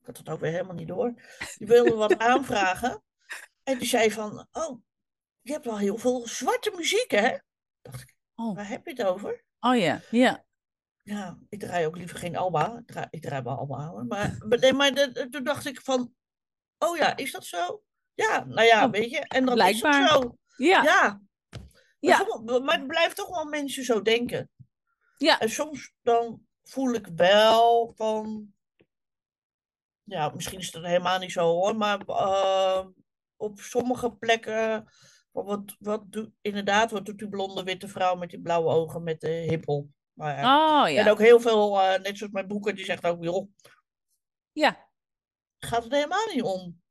ik 0.00 0.06
had 0.06 0.16
dat 0.16 0.28
ook 0.28 0.40
weer 0.40 0.50
helemaal 0.50 0.74
niet 0.74 0.88
door. 0.88 1.14
Die 1.56 1.66
wilde 1.66 1.94
wat 1.94 2.18
aanvragen. 2.30 3.02
En 3.62 3.78
die 3.78 3.88
zei 3.88 4.10
van, 4.10 4.48
oh, 4.52 4.80
je 5.40 5.52
hebt 5.52 5.64
wel 5.64 5.78
heel 5.78 5.98
veel 5.98 6.26
zwarte 6.28 6.72
muziek, 6.76 7.10
hè? 7.10 7.36
dacht 7.82 8.00
ik, 8.02 8.14
Oh. 8.34 8.54
waar 8.56 8.68
heb 8.68 8.84
je 8.86 8.90
het 8.90 9.02
over? 9.04 9.44
Oh 9.60 9.76
ja, 9.76 10.00
ja. 10.10 10.44
Ja, 11.02 11.38
ik 11.48 11.60
draai 11.60 11.86
ook 11.86 11.96
liever 11.96 12.18
geen 12.18 12.36
Alba. 12.36 12.78
Ik 12.78 12.86
draai, 12.86 13.06
ik 13.10 13.22
draai 13.22 13.42
wel 13.42 13.56
Alba, 13.58 13.86
hoor. 13.86 14.04
Maar, 14.06 14.36
maar, 14.48 14.58
nee, 14.58 14.72
maar 14.72 14.94
de- 14.94 15.12
de- 15.12 15.28
toen 15.28 15.44
dacht 15.44 15.66
ik 15.66 15.80
van, 15.80 16.14
oh 16.78 16.96
ja, 16.96 17.16
is 17.16 17.32
dat 17.32 17.44
zo? 17.44 17.82
Ja, 18.14 18.44
nou 18.44 18.66
ja, 18.66 18.84
Oh, 18.84 18.90
weet 18.90 19.10
je. 19.10 19.18
En 19.18 19.44
dan 19.44 19.54
blijkbaar. 19.54 20.04
is 20.04 20.10
het 20.10 20.22
zo. 20.22 20.36
Ja, 20.56 20.82
Ja. 20.82 21.20
Ja. 21.98 22.26
Maar 22.62 22.78
het 22.78 22.86
blijft 22.86 23.16
toch 23.16 23.28
wel 23.28 23.44
mensen 23.44 23.84
zo 23.84 24.02
denken. 24.02 24.50
Ja. 25.16 25.40
En 25.40 25.50
soms 25.50 25.92
dan 26.02 26.46
voel 26.64 26.92
ik 26.94 27.06
wel 27.06 27.92
van. 27.96 28.52
Ja, 30.02 30.28
misschien 30.34 30.58
is 30.58 30.70
dat 30.70 30.84
helemaal 30.84 31.18
niet 31.18 31.32
zo 31.32 31.46
hoor. 31.46 31.76
Maar 31.76 32.00
eh, 32.00 32.86
op 33.36 33.60
sommige 33.60 34.12
plekken. 34.12 34.88
Wat, 35.30 35.76
wat 35.78 36.12
doet, 36.12 36.30
inderdaad, 36.40 36.90
wat 36.90 37.06
doet 37.06 37.18
die 37.18 37.28
blonde 37.28 37.62
witte 37.62 37.88
vrouw 37.88 38.14
met 38.14 38.30
die 38.30 38.40
blauwe 38.40 38.70
ogen 38.70 39.02
met 39.02 39.20
de 39.20 39.28
hiphop? 39.28 39.88
Maar, 40.12 40.44
oh 40.44 40.86
En 40.86 40.92
ja. 40.92 41.10
ook 41.10 41.18
heel 41.18 41.40
veel, 41.40 41.80
eh, 41.80 42.00
net 42.02 42.18
zoals 42.18 42.32
mijn 42.32 42.46
boeken, 42.46 42.74
die 42.76 42.84
zegt 42.84 43.04
ook, 43.04 43.22
joh, 43.24 43.48
Ja, 44.52 44.88
gaat 45.58 45.82
het 45.84 45.92
helemaal 45.92 46.26
niet 46.34 46.42
om. 46.42 46.82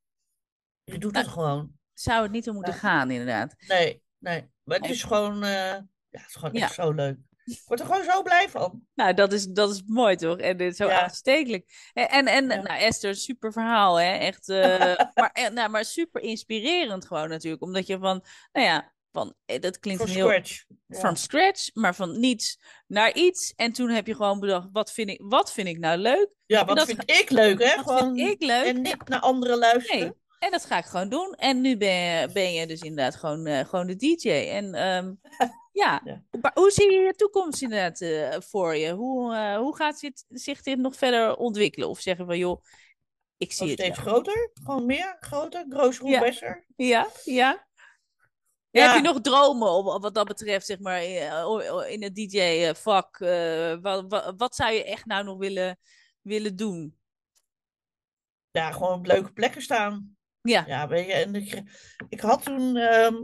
Je 0.84 0.98
doet 0.98 1.18
het 1.18 1.28
gewoon. 1.28 1.78
zou 1.94 2.24
het 2.24 2.32
niet 2.32 2.48
om 2.50 2.54
moeten 2.56 2.74
Ja. 2.74 2.80
gaan 2.80 3.12
inderdaad. 3.12 3.56
Nee, 3.68 4.04
nee. 4.18 4.52
Maar 4.64 4.76
het 4.78 4.86
Nee. 4.86 4.92
is 4.96 5.04
gewoon, 5.04 5.44
eh, 5.44 5.50
ja, 5.50 5.86
het 6.10 6.28
is 6.28 6.36
gewoon 6.36 6.54
Ja. 6.54 6.62
echt 6.62 6.74
zo 6.74 6.92
leuk. 6.92 7.18
Ik 7.46 7.62
word 7.66 7.80
er 7.80 7.86
gewoon 7.86 8.04
zo 8.04 8.22
blij 8.22 8.50
van. 8.50 8.82
Nou, 8.94 9.14
dat 9.14 9.34
is, 9.34 9.46
dat 9.46 9.72
is 9.72 9.84
mooi 9.86 10.16
toch? 10.16 10.38
En 10.38 10.58
dit 10.58 10.72
is 10.72 10.78
zo 10.78 10.88
Ja. 10.88 11.02
aanstekelijk. 11.02 11.90
En, 11.94 12.08
en, 12.08 12.28
en 12.28 12.50
Ja. 12.50 12.62
nou, 12.62 12.80
Esther, 12.80 13.16
super 13.16 13.52
verhaal, 13.52 13.96
hè? 14.00 14.14
Echt, 14.18 14.50
eh, 14.50 14.96
maar, 15.20 15.30
eh, 15.34 15.50
nou, 15.50 15.70
maar 15.70 15.86
super 15.86 16.22
inspirerend 16.22 17.06
gewoon 17.06 17.30
natuurlijk. 17.30 17.64
Omdat 17.64 17.88
je 17.88 17.98
van, 18.00 18.26
nou 18.52 18.68
ja, 18.68 18.92
van, 19.12 19.34
eh, 19.46 19.62
dat 19.62 19.80
klinkt 19.80 20.02
Voor 20.02 20.12
heel 20.12 20.28
scratch. 20.28 20.64
Ja. 20.88 21.00
from 21.00 21.16
scratch, 21.16 21.70
maar 21.74 21.96
van 21.96 22.20
niets 22.20 22.60
naar 22.88 23.14
iets. 23.14 23.54
En 23.56 23.74
toen 23.74 23.90
heb 23.90 24.08
je 24.08 24.16
gewoon 24.16 24.40
bedacht, 24.40 24.68
wat 24.72 24.92
vind 24.92 25.10
ik, 25.10 25.22
wat 25.24 25.52
vind 25.54 25.68
ik 25.68 25.80
nou 25.80 25.98
leuk? 25.98 26.30
Ja, 26.46 26.66
wat 26.66 26.78
dat 26.78 26.86
vind 26.86 27.12
ik 27.12 27.30
leuk, 27.30 27.64
hè? 27.64 27.76
Wat 27.76 27.86
Gewoon, 27.86 28.16
vind 28.16 28.30
ik 28.30 28.42
leuk? 28.42 28.66
En 28.66 28.82
niet 28.82 29.08
naar 29.08 29.20
anderen 29.20 29.58
luisteren. 29.58 30.00
Nee, 30.02 30.14
En 30.44 30.52
dat 30.52 30.66
ga 30.66 30.78
ik 30.78 30.86
gewoon 30.86 31.10
doen. 31.10 31.34
En 31.34 31.62
nu 31.62 31.78
ben 31.78 31.94
je, 31.94 32.30
ben 32.34 32.54
je 32.54 32.68
dus 32.68 32.82
inderdaad 32.82 33.16
gewoon, 33.16 33.46
eh, 33.46 33.66
gewoon 33.66 33.88
de 33.88 33.96
DJ. 33.96 34.30
En 34.30 34.74
ehm, 34.74 35.14
ja, 35.84 36.02
hoe 36.54 36.72
zie 36.72 36.92
je 36.92 37.00
je 37.00 37.14
toekomst 37.16 37.62
inderdaad 37.62 38.02
eh, 38.02 38.40
voor 38.42 38.76
je? 38.76 38.92
Hoe, 38.92 39.34
eh, 39.36 39.58
hoe 39.58 39.76
gaat 39.76 40.00
dit, 40.00 40.26
zich 40.30 40.62
dit 40.62 40.78
nog 40.78 40.96
verder 40.96 41.36
ontwikkelen? 41.36 41.90
Of 41.90 42.00
zeggen 42.00 42.26
van, 42.26 42.38
joh, 42.38 42.64
ik 43.38 43.52
zie 43.52 43.58
Gewoon 43.58 43.72
het 43.72 43.80
steeds 43.80 44.04
wel. 44.04 44.14
groter, 44.14 44.52
gewoon 44.64 44.86
meer, 44.86 45.18
groter, 45.20 45.66
groter, 45.70 46.08
Ja. 46.08 46.20
besser. 46.20 46.66
Ja, 46.76 47.08
ja. 47.24 47.68
Ja. 48.70 48.88
Heb 48.88 48.96
je 48.96 49.02
nog 49.10 49.22
dromen 49.22 49.70
op, 49.72 50.02
wat 50.02 50.14
dat 50.14 50.28
betreft, 50.28 50.66
zeg 50.66 50.80
maar, 50.80 51.04
in, 51.04 51.90
in 51.90 52.04
het 52.04 52.16
DJ-vak? 52.16 53.18
wat, 53.82 54.06
wat, 54.08 54.34
wat 54.38 54.56
zou 54.56 54.72
je 54.74 54.84
echt 54.84 55.06
nou 55.06 55.24
nog 55.24 55.38
willen, 55.38 55.80
willen 56.22 56.56
doen? 56.56 56.98
Ja, 58.52 58.72
gewoon 58.72 58.94
op 58.94 59.06
leuke 59.06 59.34
plekken 59.34 59.62
staan. 59.62 60.18
Ja, 60.44 60.64
Ja, 60.68 60.88
weet 60.88 61.06
je, 61.06 61.14
en 61.14 61.36
ik, 61.36 61.62
ik 62.10 62.20
had 62.20 62.44
toen, 62.44 62.78
ehm, 62.78 63.16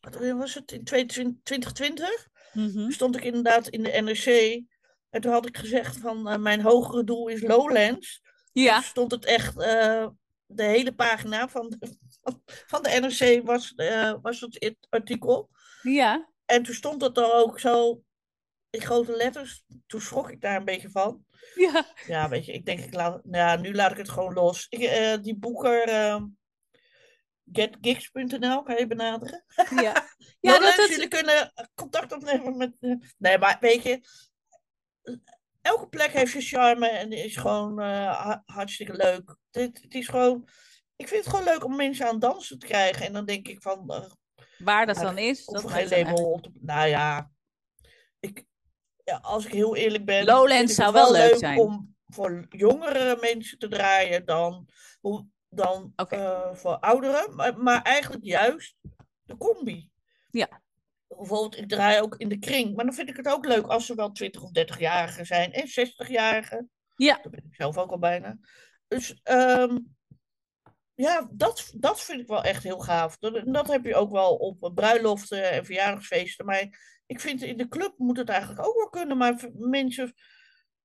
wat 0.00 0.32
was 0.32 0.54
het, 0.54 0.72
in 0.72 0.84
2020 0.84 2.28
mhm. 2.52 2.90
stond 2.90 3.16
ik 3.16 3.24
inderdaad 3.24 3.68
in 3.68 3.82
de 3.82 3.90
NRC. 3.90 4.62
En 5.10 5.20
toen 5.20 5.32
had 5.32 5.46
ik 5.46 5.56
gezegd 5.56 5.96
van, 5.96 6.28
eh, 6.28 6.38
mijn 6.38 6.60
hogere 6.60 7.04
doel 7.04 7.28
is 7.28 7.42
Lowlands. 7.42 8.22
ja, 8.52 8.74
Toen 8.74 8.82
stond 8.82 9.10
het 9.10 9.24
echt, 9.24 9.58
eh, 9.60 10.06
de 10.46 10.62
hele 10.62 10.94
pagina 10.94 11.48
van 11.48 11.68
de, 11.68 11.96
van 12.66 12.82
de 12.82 12.98
NRC 13.00 13.46
was, 13.46 13.72
eh, 13.74 14.14
was 14.22 14.40
het 14.40 14.76
artikel. 14.90 15.50
ja, 15.82 16.28
En 16.44 16.62
toen 16.62 16.74
stond 16.74 17.02
het 17.02 17.16
er 17.16 17.32
ook 17.32 17.60
zo 17.60 18.02
in 18.70 18.80
grote 18.80 19.16
letters. 19.16 19.64
Toen 19.86 20.00
schrok 20.00 20.30
ik 20.30 20.40
daar 20.40 20.56
een 20.56 20.64
beetje 20.64 20.90
van. 20.90 21.24
ja. 21.54 21.86
Ja, 22.06 22.28
weet 22.28 22.44
je, 22.44 22.52
ik 22.52 22.66
denk, 22.66 22.80
ik 22.80 22.94
laat, 22.94 23.20
ja, 23.30 23.56
nu 23.56 23.74
laat 23.74 23.90
ik 23.90 23.96
het 23.96 24.10
gewoon 24.10 24.32
los. 24.32 24.66
Ik, 24.68 25.22
die 25.22 25.36
boeker, 25.36 25.88
eh, 25.88 26.22
getgigs.nl, 27.52 28.62
kan 28.62 28.76
je 28.76 28.86
benaderen. 28.86 29.44
Ja, 29.70 30.08
ja 30.40 30.58
dat, 30.58 30.76
dat, 30.76 30.88
jullie 30.88 31.08
kunnen 31.08 31.52
contact 31.74 32.12
opnemen 32.12 32.56
met... 32.56 32.76
eh, 32.80 32.94
nee, 33.18 33.38
maar 33.38 33.56
weet 33.60 33.82
je, 33.82 34.00
elke 35.60 35.88
plek 35.88 36.10
heeft 36.12 36.30
zijn 36.30 36.42
charme 36.42 36.88
en 36.88 37.12
is 37.12 37.36
gewoon 37.36 37.78
ha- 37.80 38.42
hartstikke 38.46 38.94
leuk. 38.96 39.36
Het, 39.50 39.82
het 39.82 39.94
is 39.94 40.08
gewoon... 40.08 40.48
Ik 40.96 41.08
vind 41.08 41.24
het 41.24 41.34
gewoon 41.34 41.52
leuk 41.52 41.64
om 41.64 41.76
mensen 41.76 42.06
aan 42.06 42.12
het 42.12 42.20
dansen 42.20 42.58
te 42.58 42.66
krijgen. 42.66 43.06
En 43.06 43.12
dan 43.12 43.24
denk 43.24 43.48
ik 43.48 43.62
van, 43.62 43.90
eh, 43.90 44.10
waar 44.58 44.86
dat 44.86 44.96
dan 44.96 45.18
is, 45.18 45.44
dat 45.46 45.70
geen 45.70 45.88
label 45.88 46.32
op. 46.32 46.48
Nou 46.60 46.88
ja, 46.88 47.30
ik, 48.20 48.44
ja, 49.04 49.16
als 49.16 49.44
ik 49.46 49.52
heel 49.52 49.76
eerlijk 49.76 50.04
ben... 50.04 50.24
Lowlands 50.24 50.74
zou 50.74 50.86
het 50.96 51.02
wel 51.02 51.12
leuk 51.12 51.36
zijn. 51.36 51.58
om 51.58 51.96
voor 52.06 52.46
jongere 52.48 53.18
mensen 53.20 53.58
te 53.58 53.68
draaien 53.68 54.24
dan, 54.24 54.68
hoe- 55.00 55.26
dan 55.56 55.92
eh, 55.96 56.54
voor 56.54 56.78
ouderen. 56.78 57.34
Maar, 57.34 57.58
maar 57.58 57.82
eigenlijk 57.82 58.24
juist 58.24 58.76
de 59.22 59.36
combi. 59.36 59.90
Ja. 60.30 60.62
Bijvoorbeeld, 61.08 61.58
ik 61.58 61.68
draai 61.68 62.00
ook 62.00 62.16
in 62.16 62.28
de 62.28 62.38
kring. 62.38 62.76
Maar 62.76 62.84
dan 62.84 62.94
vind 62.94 63.08
ik 63.08 63.16
het 63.16 63.28
ook 63.28 63.44
leuk 63.46 63.66
als 63.66 63.86
ze 63.86 63.94
wel 63.94 64.12
20 64.12 64.42
of 64.42 64.50
30-jarigen 64.50 65.26
zijn. 65.26 65.52
En 65.52 65.68
60-jarigen. 65.68 66.70
Ja, 66.96 67.18
Dat 67.22 67.30
ben 67.30 67.44
ik 67.46 67.54
zelf 67.54 67.78
ook 67.78 67.90
al 67.90 67.98
bijna. 67.98 68.38
Dus 68.88 69.20
ehm, 69.22 69.78
ja, 70.94 71.28
dat, 71.30 71.72
dat 71.76 72.00
vind 72.00 72.20
ik 72.20 72.26
wel 72.26 72.42
echt 72.42 72.62
heel 72.62 72.78
gaaf. 72.78 73.18
Dat, 73.18 73.42
dat 73.44 73.68
heb 73.68 73.84
je 73.84 73.94
ook 73.94 74.10
wel 74.10 74.36
op 74.36 74.70
bruiloften 74.74 75.50
en 75.50 75.64
verjaardagsfeesten. 75.64 76.46
Maar 76.46 77.00
ik 77.06 77.20
vind 77.20 77.42
in 77.42 77.56
de 77.56 77.68
club 77.68 77.94
moet 77.96 78.16
het 78.16 78.28
eigenlijk 78.28 78.66
ook 78.66 78.76
wel 78.76 78.88
kunnen. 78.88 79.16
Maar 79.16 79.50
mensen 79.54 80.14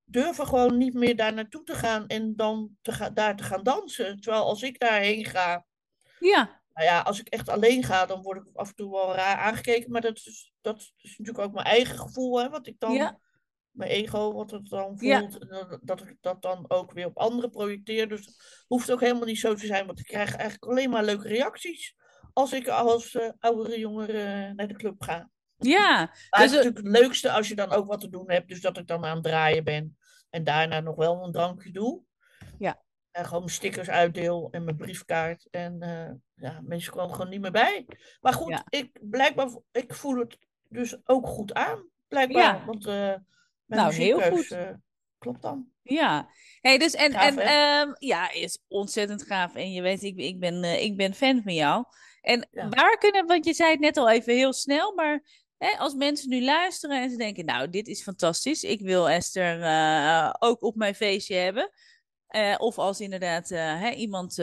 durven 0.10 0.48
gewoon 0.48 0.78
niet 0.78 0.94
meer 0.94 1.16
daar 1.16 1.34
naartoe 1.34 1.64
te 1.64 1.74
gaan 1.76 2.08
en 2.08 2.36
dan 2.36 2.78
te 2.82 2.92
ga, 2.92 3.10
daar 3.10 3.36
te 3.36 3.44
gaan 3.44 3.64
dansen. 3.64 4.20
Terwijl 4.20 4.44
als 4.44 4.62
ik 4.64 4.80
daarheen 4.80 5.26
ga, 5.26 5.66
ja, 6.20 6.62
nou 6.74 6.88
ja, 6.88 7.00
als 7.02 7.20
ik 7.20 7.28
echt 7.28 7.50
alleen 7.50 7.84
ga, 7.84 8.06
dan 8.06 8.22
word 8.22 8.38
ik 8.48 8.56
af 8.56 8.68
en 8.70 8.76
toe 8.76 8.92
wel 8.92 9.16
raar 9.16 9.38
aangekeken. 9.38 9.92
Maar 9.92 10.02
dat 10.02 10.18
is, 10.18 10.54
dat 10.62 10.78
is 10.98 11.18
natuurlijk 11.18 11.46
ook 11.46 11.54
mijn 11.54 11.66
eigen 11.66 11.98
gevoel, 11.98 12.40
hè, 12.42 12.50
wat 12.50 12.68
ik 12.68 12.80
dan, 12.80 12.94
Ja. 12.94 13.20
mijn 13.72 13.90
ego, 13.92 14.34
wat 14.34 14.52
het 14.52 14.70
dan 14.70 14.96
Ja. 15.00 15.20
voelt. 15.20 15.38
En 15.38 15.80
dat, 15.84 16.02
ik 16.02 16.18
dat 16.22 16.42
dan 16.42 16.66
ook 16.68 16.92
weer 16.92 17.06
op 17.06 17.18
anderen 17.18 17.50
projecteer. 17.50 18.10
Dus 18.10 18.26
het 18.26 18.64
hoeft 18.68 18.92
ook 18.92 19.00
helemaal 19.02 19.26
niet 19.26 19.40
zo 19.40 19.54
te 19.56 19.66
zijn, 19.66 19.86
want 19.86 20.00
ik 20.00 20.06
krijg 20.06 20.36
eigenlijk 20.36 20.72
alleen 20.72 20.90
maar 20.90 21.04
leuke 21.04 21.28
reacties. 21.28 21.96
Als 22.34 22.54
ik 22.54 22.68
als 22.68 23.16
eh, 23.16 23.30
oudere 23.40 23.80
jongere 23.80 24.54
naar 24.54 24.68
de 24.68 24.74
club 24.76 25.02
ga. 25.02 25.30
ja. 25.58 25.96
Maar 25.96 26.10
Dus, 26.30 26.42
het 26.42 26.50
is 26.52 26.58
eh, 26.58 26.64
natuurlijk 26.64 26.78
het 26.88 27.04
leukste 27.04 27.32
als 27.32 27.48
je 27.48 27.56
dan 27.56 27.72
ook 27.72 27.88
wat 27.88 28.02
te 28.02 28.10
doen 28.10 28.32
hebt. 28.32 28.48
Dus 28.48 28.62
dat 28.62 28.78
ik 28.78 28.88
dan 28.88 29.06
aan 29.06 29.16
het 29.16 29.24
draaien 29.24 29.64
ben. 29.64 29.98
En 30.30 30.44
daarna 30.44 30.80
nog 30.80 30.96
wel 30.96 31.24
een 31.24 31.32
drankje 31.32 31.72
doe. 31.72 32.02
Ja. 32.60 32.82
En 33.12 33.26
gewoon 33.26 33.40
mijn 33.44 33.54
stickers 33.54 33.90
uitdeel 33.90 34.48
en 34.52 34.64
mijn 34.64 34.76
briefkaart. 34.78 35.48
En 35.52 35.82
eh, 35.82 36.12
ja, 36.36 36.60
mensen 36.64 36.92
komen 36.94 37.16
gewoon 37.16 37.30
niet 37.30 37.42
meer 37.42 37.52
bij. 37.52 37.86
Maar 38.22 38.34
goed, 38.34 38.50
Ja. 38.50 38.66
ik, 38.70 38.90
blijkbaar, 39.02 39.50
ik 39.72 39.94
voel 39.94 40.18
het 40.20 40.38
dus 40.70 40.98
ook 41.04 41.28
goed 41.28 41.54
aan. 41.54 41.88
Blijkbaar. 42.08 42.42
Ja. 42.56 42.66
Want 42.66 42.86
eh 42.88 42.94
mijn 43.66 43.82
Nou, 43.82 43.94
heel 43.94 44.22
goed. 44.22 44.52
eh, 44.52 44.70
klopt 45.18 45.42
dan. 45.42 45.68
Ja, 45.82 46.30
hey, 46.62 46.78
dus 46.78 46.94
en, 46.94 47.12
Gaaf, 47.12 47.38
en 47.38 47.38
ehm, 47.40 47.92
ja, 48.00 48.32
is 48.32 48.64
ontzettend 48.68 49.24
gaaf. 49.24 49.56
En 49.56 49.72
je 49.72 49.82
weet, 49.82 50.02
ik, 50.04 50.18
ik, 50.18 50.40
ben, 50.40 50.64
ik 50.84 50.98
ben 50.98 51.14
fan 51.14 51.42
van 51.44 51.54
jou. 51.54 51.86
En 52.22 52.48
Ja. 52.52 52.70
waar 52.70 52.98
kunnen, 52.98 53.26
want 53.28 53.46
je 53.46 53.54
zei 53.54 53.72
het 53.72 53.80
net 53.80 53.98
al 53.98 54.10
even 54.10 54.34
heel 54.34 54.54
snel, 54.54 54.94
maar 54.96 55.24
hè, 55.60 55.78
als 55.78 55.94
mensen 55.94 56.30
nu 56.30 56.44
luisteren 56.44 57.02
en 57.02 57.10
ze 57.10 57.18
denken, 57.18 57.46
nou, 57.46 57.70
dit 57.70 57.88
is 57.88 58.04
fantastisch. 58.04 58.64
Ik 58.64 58.82
wil 58.82 59.10
Esther 59.10 59.62
eh, 59.62 60.34
ook 60.40 60.64
op 60.64 60.76
mijn 60.76 60.96
feestje 60.96 61.36
hebben. 61.36 61.72
Eh, 62.28 62.56
of 62.58 62.78
als 62.78 63.00
inderdaad 63.00 63.52
eh, 63.52 63.82
hè, 63.82 63.90
iemand 63.90 64.34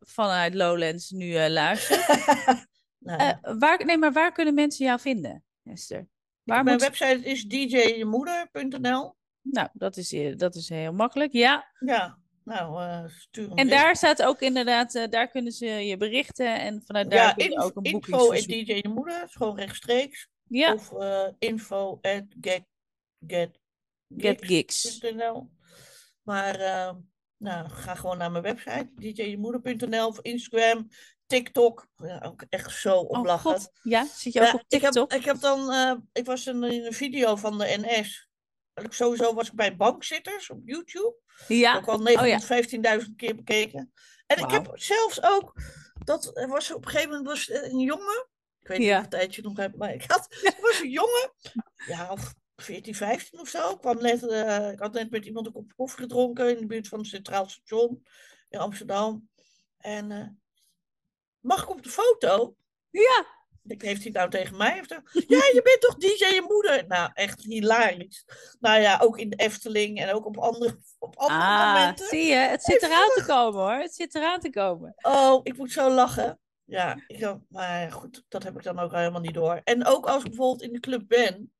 vanuit 0.00 0.54
Lowlands 0.54 1.10
nu 1.10 1.48
luistert. 1.48 2.06
Nou, 3.04 3.22
ja. 3.22 3.56
Waar, 3.58 3.84
nee, 3.84 3.98
maar 3.98 4.12
waar 4.12 4.32
kunnen 4.32 4.54
mensen 4.54 4.86
jou 4.86 5.00
vinden, 5.00 5.44
Esther? 5.64 6.08
Waar 6.42 6.64
mijn 6.64 6.76
moet... 6.76 6.84
website 6.84 7.28
is 7.28 7.44
djjemoeder.nl. 7.44 9.14
Nou, 9.40 9.68
dat 9.72 9.96
is, 9.96 10.14
dat 10.36 10.54
is 10.54 10.68
heel 10.68 10.92
makkelijk, 10.92 11.32
ja. 11.32 11.70
Ja, 11.78 12.18
nou, 12.44 13.08
stuur 13.08 13.52
En 13.54 13.68
daar 13.68 13.96
staat 13.96 14.22
ook 14.22 14.40
inderdaad, 14.40 15.06
daar 15.10 15.28
kunnen 15.28 15.52
ze 15.52 15.66
je 15.66 15.96
berichten 15.96 16.60
en 16.60 16.82
vanuit 16.86 17.10
daar 17.10 17.26
Ja, 17.26 17.32
kun 17.32 17.44
je 17.44 17.50
info, 17.50 17.64
ook 17.64 17.76
een 17.76 17.82
info 17.82 17.98
boekingsverzoek. 17.98 18.60
at 18.60 18.66
DJ 18.66 18.80
de 18.80 18.88
Moeder, 18.88 19.28
gewoon 19.28 19.56
rechtstreeks. 19.56 20.30
Ja, 20.52 20.74
Of 20.74 20.92
eh, 20.92 21.28
info 21.38 21.98
at 22.02 22.24
get, 22.40 22.62
get, 23.26 23.58
Get 24.16 24.44
Gigs. 24.44 24.80
gigs.nl. 24.82 25.50
Maar 26.22 26.54
eh, 26.60 26.94
nou, 27.36 27.68
ga 27.68 27.94
gewoon 27.94 28.18
naar 28.18 28.30
mijn 28.30 28.42
website, 28.42 28.90
djjemoeder.nl 28.94 30.06
of 30.06 30.20
Instagram, 30.20 30.88
TikTok. 31.26 31.88
Ja, 31.96 32.22
ook 32.26 32.44
echt 32.48 32.70
zo 32.80 32.98
op 32.98 33.16
Oh 33.16 33.24
lachen. 33.24 33.50
god, 33.50 33.70
ja, 33.82 34.06
zit 34.06 34.32
je 34.32 34.40
ook 34.40 34.46
Ja, 34.46 34.52
op 34.52 34.62
ik 34.68 34.80
heb, 34.80 34.92
TikTok? 34.92 35.12
ik 35.12 35.24
heb 35.24 35.40
dan, 35.40 35.70
eh, 35.72 35.94
ik 36.12 36.26
was 36.26 36.46
in, 36.46 36.62
in 36.64 36.84
een 36.84 36.92
video 36.92 37.36
van 37.36 37.58
de 37.58 37.74
NS. 37.80 38.28
Ik- 38.74 38.92
Sowieso 38.92 39.34
was 39.34 39.48
ik 39.48 39.54
bij 39.54 39.76
bankzitters 39.76 40.50
op 40.50 40.60
YouTube. 40.64 41.14
Ja, 41.48 41.76
Ook 41.76 41.86
al 41.88 41.98
oh 41.98 42.26
ja. 42.26 42.38
915.000 43.04 43.16
keer 43.16 43.34
bekeken. 43.36 43.92
En 44.26 44.38
ik 44.38 44.50
heb 44.50 44.70
zelfs 44.74 45.22
ook, 45.22 45.52
dat 46.04 46.46
was 46.48 46.70
op 46.72 46.84
een 46.84 46.90
gegeven 46.90 47.10
moment 47.10 47.28
was 47.28 47.50
een 47.50 47.78
jongen. 47.78 48.30
Ik 48.62 48.68
weet 48.68 48.78
niet 48.78 48.86
Ja. 48.88 49.00
of 49.00 49.06
tijdje 49.06 49.42
nog 49.42 49.56
heb, 49.56 49.76
maar 49.76 49.94
ik 49.94 50.04
had, 50.06 50.28
was 50.60 50.80
een 50.80 50.90
jongen, 50.90 51.32
ja, 51.86 52.12
of 52.12 52.34
14, 52.56 52.94
15 52.94 53.40
of 53.40 53.48
zo. 53.48 53.70
Ik, 53.70 53.80
kwam 53.80 54.02
net, 54.02 54.28
eh, 54.28 54.70
ik 54.70 54.78
had 54.78 54.92
net 54.92 55.10
met 55.10 55.24
iemand 55.24 55.46
een 55.46 55.52
kop 55.52 55.72
koffie 55.76 56.00
gedronken 56.00 56.48
in 56.54 56.60
de 56.60 56.66
buurt 56.66 56.88
van 56.88 56.98
het 56.98 57.08
Centraal 57.08 57.48
Station 57.48 58.06
in 58.48 58.58
Amsterdam. 58.58 59.28
En 59.78 60.10
eh, 60.10 60.26
mag 61.40 61.62
ik 61.62 61.70
op 61.70 61.82
de 61.82 61.88
foto? 61.90 62.56
Ja, 62.90 63.26
Ik, 63.64 63.82
heeft 63.82 64.02
hij 64.02 64.12
nou 64.12 64.30
tegen 64.30 64.56
mij? 64.56 64.72
Heeft 64.72 64.90
hij, 64.90 65.00
ja, 65.12 65.36
je 65.36 65.60
bent 65.64 65.80
toch 65.80 65.96
DJ 65.96 66.34
je 66.34 66.44
moeder? 66.48 66.86
Nou, 66.86 67.10
echt 67.14 67.42
hilarisch. 67.42 68.24
Nou 68.60 68.80
ja, 68.80 68.98
ook 69.02 69.18
in 69.18 69.30
de 69.30 69.36
Efteling 69.36 70.00
en 70.00 70.12
ook 70.12 70.26
op 70.26 70.38
andere, 70.38 70.78
op 70.98 71.16
andere 71.16 71.40
ah, 71.40 71.72
momenten. 71.72 72.06
zie 72.06 72.26
je, 72.26 72.34
het 72.34 72.62
zit 72.62 72.82
eraan 72.82 73.10
te 73.14 73.24
komen 73.26 73.60
hoor, 73.60 73.80
het 73.80 73.94
zit 73.94 74.14
eraan 74.14 74.40
te 74.40 74.50
komen. 74.50 74.94
Oh, 74.96 75.40
ik 75.42 75.56
moet 75.56 75.72
zo 75.72 75.90
lachen. 75.90 76.40
Ja, 76.72 77.02
ik, 77.06 77.34
maar 77.48 77.92
goed, 77.92 78.24
dat 78.28 78.42
heb 78.42 78.54
ik 78.56 78.62
dan 78.62 78.78
ook 78.78 78.92
helemaal 78.92 79.20
niet 79.20 79.34
door. 79.34 79.60
En 79.64 79.86
ook 79.86 80.06
als 80.06 80.22
ik 80.22 80.28
bijvoorbeeld 80.28 80.62
in 80.62 80.72
de 80.72 80.80
club 80.80 81.08
ben, 81.08 81.52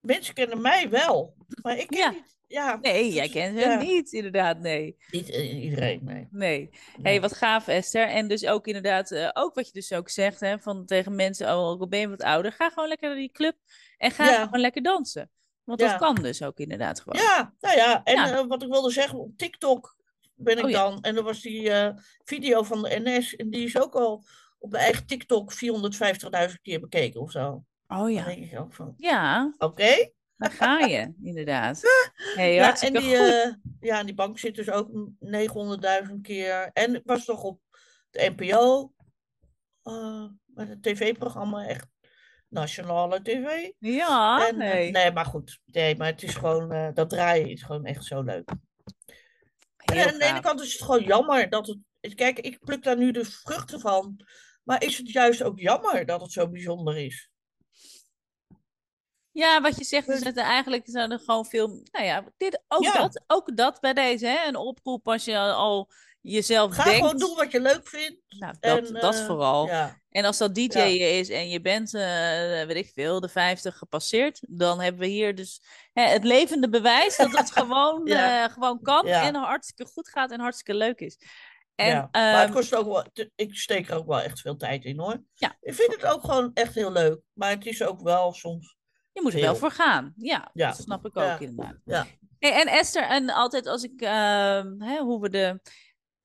mensen 0.00 0.34
kennen 0.34 0.60
mij 0.60 0.90
wel, 0.90 1.34
maar 1.62 1.78
ik 1.78 1.86
ken 1.86 1.98
Ja. 1.98 2.10
niet. 2.10 2.34
Ja, 2.48 2.78
Nee, 2.80 3.12
jij 3.12 3.28
kent 3.28 3.58
Ja. 3.58 3.68
hem 3.68 3.78
niet, 3.78 4.12
inderdaad, 4.12 4.58
nee. 4.58 4.96
niet 5.10 5.28
i- 5.28 5.60
iedereen, 5.62 6.00
nee. 6.04 6.28
Nee. 6.30 6.70
hey, 7.02 7.20
wat 7.20 7.34
gaaf 7.36 7.68
Esther. 7.68 8.08
En 8.08 8.28
dus 8.28 8.46
ook 8.46 8.66
inderdaad, 8.66 9.10
eh, 9.10 9.30
ook 9.32 9.54
wat 9.54 9.66
je 9.66 9.72
dus 9.72 9.92
ook 9.92 10.08
zegt, 10.08 10.40
hè, 10.40 10.58
van 10.58 10.84
tegen 10.86 11.14
mensen, 11.14 11.46
oh, 11.46 11.68
ook 11.68 11.80
al 11.80 11.88
ben 11.88 12.00
je 12.00 12.08
wat 12.08 12.22
ouder, 12.22 12.52
ga 12.52 12.68
gewoon 12.70 12.88
lekker 12.88 13.08
naar 13.08 13.18
die 13.18 13.32
club 13.32 13.56
en 13.96 14.10
ga 14.10 14.24
Ja. 14.30 14.44
gewoon 14.44 14.60
lekker 14.60 14.82
dansen. 14.82 15.30
Want 15.64 15.78
dat 15.78 15.96
kan 15.96 16.14
dus 16.14 16.42
ook 16.42 16.58
inderdaad 16.58 17.00
gewoon. 17.00 17.22
Ja, 17.22 17.54
nou 17.60 17.76
ja, 17.76 18.02
en 18.04 18.16
eh, 18.16 18.46
wat 18.46 18.62
ik 18.62 18.68
wilde 18.68 18.90
zeggen, 18.90 19.18
op 19.18 19.36
TikTok 19.36 19.96
ben 20.36 20.58
ik 20.58 20.64
Oh 20.64 20.70
ja. 20.70 20.88
dan. 20.88 21.00
En 21.02 21.16
er 21.16 21.22
was 21.22 21.40
die 21.40 21.70
eh, 21.70 21.96
video 22.24 22.62
van 22.62 22.82
de 22.82 23.00
NS, 23.04 23.36
en 23.36 23.50
die 23.50 23.64
is 23.64 23.78
ook 23.80 23.94
al 23.94 24.24
op 24.58 24.70
mijn 24.70 24.82
eigen 24.84 25.06
TikTok 25.06 25.52
450.000 26.48 26.60
keer 26.62 26.80
bekeken 26.80 27.20
of 27.20 27.30
zo. 27.30 27.64
Oh 27.88 28.10
ja. 28.12 28.24
denk 28.24 28.44
ik 28.52 28.58
ook 28.58 28.74
van, 28.74 28.94
Ja, 28.96 29.54
oké. 29.58 30.10
daar 30.36 30.50
ga 30.50 30.78
je, 30.78 31.12
inderdaad. 31.22 31.80
Hey, 32.36 32.54
Ja, 32.54 32.80
en 32.80 32.92
die, 32.92 33.16
eh, 33.16 33.52
ja, 33.80 33.98
en 33.98 34.06
die 34.06 34.14
bank 34.14 34.38
zit 34.38 34.54
dus 34.54 34.70
ook 34.70 34.88
900.000 35.20 36.20
keer. 36.22 36.70
En 36.72 36.94
ik 36.94 37.02
was 37.04 37.24
toch 37.24 37.42
op 37.42 37.60
de 38.10 38.32
NPO. 38.36 38.92
eh, 39.82 40.24
met 40.44 40.70
een 40.70 40.80
tv-programma, 40.80 41.66
echt 41.66 41.86
nationale 42.48 43.22
tv. 43.22 43.70
Ja, 43.78 44.48
En, 44.48 44.60
eh, 44.60 44.72
nee. 44.72 44.90
nee, 44.90 45.12
maar 45.12 45.24
goed. 45.24 45.60
Nee, 45.64 45.96
maar 45.96 46.06
het 46.06 46.22
is 46.22 46.34
gewoon, 46.34 46.72
eh, 46.72 46.88
dat 46.94 47.10
draaien 47.10 47.50
is 47.50 47.62
gewoon 47.62 47.84
echt 47.84 48.04
zo 48.04 48.22
leuk. 48.22 48.50
En 49.94 50.12
aan 50.12 50.18
de 50.18 50.24
ene 50.24 50.40
kant 50.40 50.60
is 50.60 50.72
het 50.72 50.82
gewoon 50.82 51.02
jammer 51.04 51.50
dat 51.50 51.66
het. 51.66 51.78
Kijk, 52.14 52.38
ik 52.38 52.58
pluk 52.64 52.82
daar 52.82 52.96
nu 52.96 53.10
de 53.10 53.24
vruchten 53.24 53.80
van. 53.80 54.26
Maar 54.64 54.82
is 54.82 54.98
het 54.98 55.10
juist 55.12 55.42
ook 55.42 55.58
jammer 55.58 56.06
dat 56.06 56.20
het 56.20 56.32
zo 56.32 56.48
bijzonder 56.48 56.96
is? 56.98 57.30
Ja, 59.30 59.60
wat 59.60 59.76
je 59.78 59.84
zegt 59.84 60.08
is 60.08 60.14
Dus- 60.14 60.24
dat 60.24 60.36
er 60.36 60.50
eigenlijk 60.50 60.82
zijn 60.88 61.10
er 61.12 61.18
gewoon 61.18 61.46
veel. 61.46 61.68
Nou 61.90 62.04
ja, 62.04 62.24
dit, 62.36 62.62
ook, 62.68 62.82
Ja. 62.82 62.92
dat, 62.92 63.24
ook 63.26 63.56
dat 63.56 63.80
bij 63.80 63.92
deze, 63.92 64.26
hè? 64.26 64.46
Een 64.48 64.56
oproep 64.56 65.08
als 65.08 65.24
je 65.24 65.38
al 65.38 65.90
jezelf 66.30 66.74
Ga 66.74 66.84
denkt. 66.84 66.98
gewoon 67.00 67.18
doen 67.18 67.36
wat 67.36 67.52
je 67.52 67.60
leuk 67.60 67.88
vindt. 67.88 68.20
Nou, 68.38 68.54
dat, 68.60 68.86
en, 68.88 68.94
dat 68.94 69.14
eh, 69.14 69.26
vooral. 69.26 69.66
Ja, 69.66 70.00
En 70.10 70.24
als 70.24 70.38
dat 70.38 70.54
DJ 70.54 70.78
Ja. 70.78 70.84
is 71.06 71.28
en 71.28 71.48
je 71.48 71.60
bent, 71.60 71.94
eh, 71.94 72.02
weet 72.66 72.76
ik 72.76 72.90
veel, 72.94 73.20
de 73.20 73.28
50 73.28 73.78
gepasseerd, 73.78 74.40
dan 74.48 74.80
hebben 74.80 75.00
we 75.00 75.06
hier 75.06 75.34
dus 75.34 75.62
hè, 75.92 76.02
het 76.02 76.24
levende 76.24 76.68
bewijs 76.68 77.16
dat 77.16 77.30
het 77.36 77.50
gewoon, 77.58 78.00
Ja. 78.04 78.44
eh, 78.44 78.52
gewoon 78.52 78.80
kan 78.82 79.06
en 79.06 79.34
hartstikke 79.34 79.92
goed 79.92 80.08
gaat 80.08 80.30
en 80.30 80.40
hartstikke 80.40 80.74
leuk 80.74 81.00
is. 81.00 81.18
En, 81.74 82.08
maar 82.12 82.32
het 82.40 82.44
ehm, 82.44 82.52
kost 82.52 82.74
ook 82.74 82.86
wel. 82.86 83.04
Ik 83.34 83.54
steek 83.56 83.88
er 83.90 83.96
ook 83.96 84.06
wel 84.06 84.20
echt 84.20 84.40
veel 84.40 84.56
tijd 84.56 84.84
in 84.84 84.98
hoor. 84.98 85.22
Ja. 85.34 85.56
Ik 85.60 85.74
vind 85.74 85.92
het 85.94 86.04
ook 86.04 86.20
gewoon 86.20 86.50
echt 86.54 86.74
heel 86.74 86.92
leuk. 86.92 87.18
Maar 87.32 87.50
het 87.50 87.66
is 87.66 87.82
ook 87.82 88.00
wel 88.00 88.32
soms. 88.32 88.76
je 89.12 89.22
moet 89.22 89.34
er 89.34 89.40
wel 89.40 89.56
voor 89.56 89.70
gaan. 89.70 90.12
Ja, 90.16 90.50
Ja. 90.52 90.66
dat 90.68 90.76
snap 90.80 91.06
ik 91.06 91.16
ook 91.16 91.40
inderdaad. 91.40 91.76
Ja. 91.84 92.06
En 92.38 92.66
Esther, 92.66 93.02
en 93.02 93.30
altijd 93.30 93.66
als 93.66 93.82
ik, 93.82 94.00
ehm, 94.00 94.80
hè, 94.80 94.98
hoe 94.98 95.20
we 95.20 95.28
de. 95.30 95.60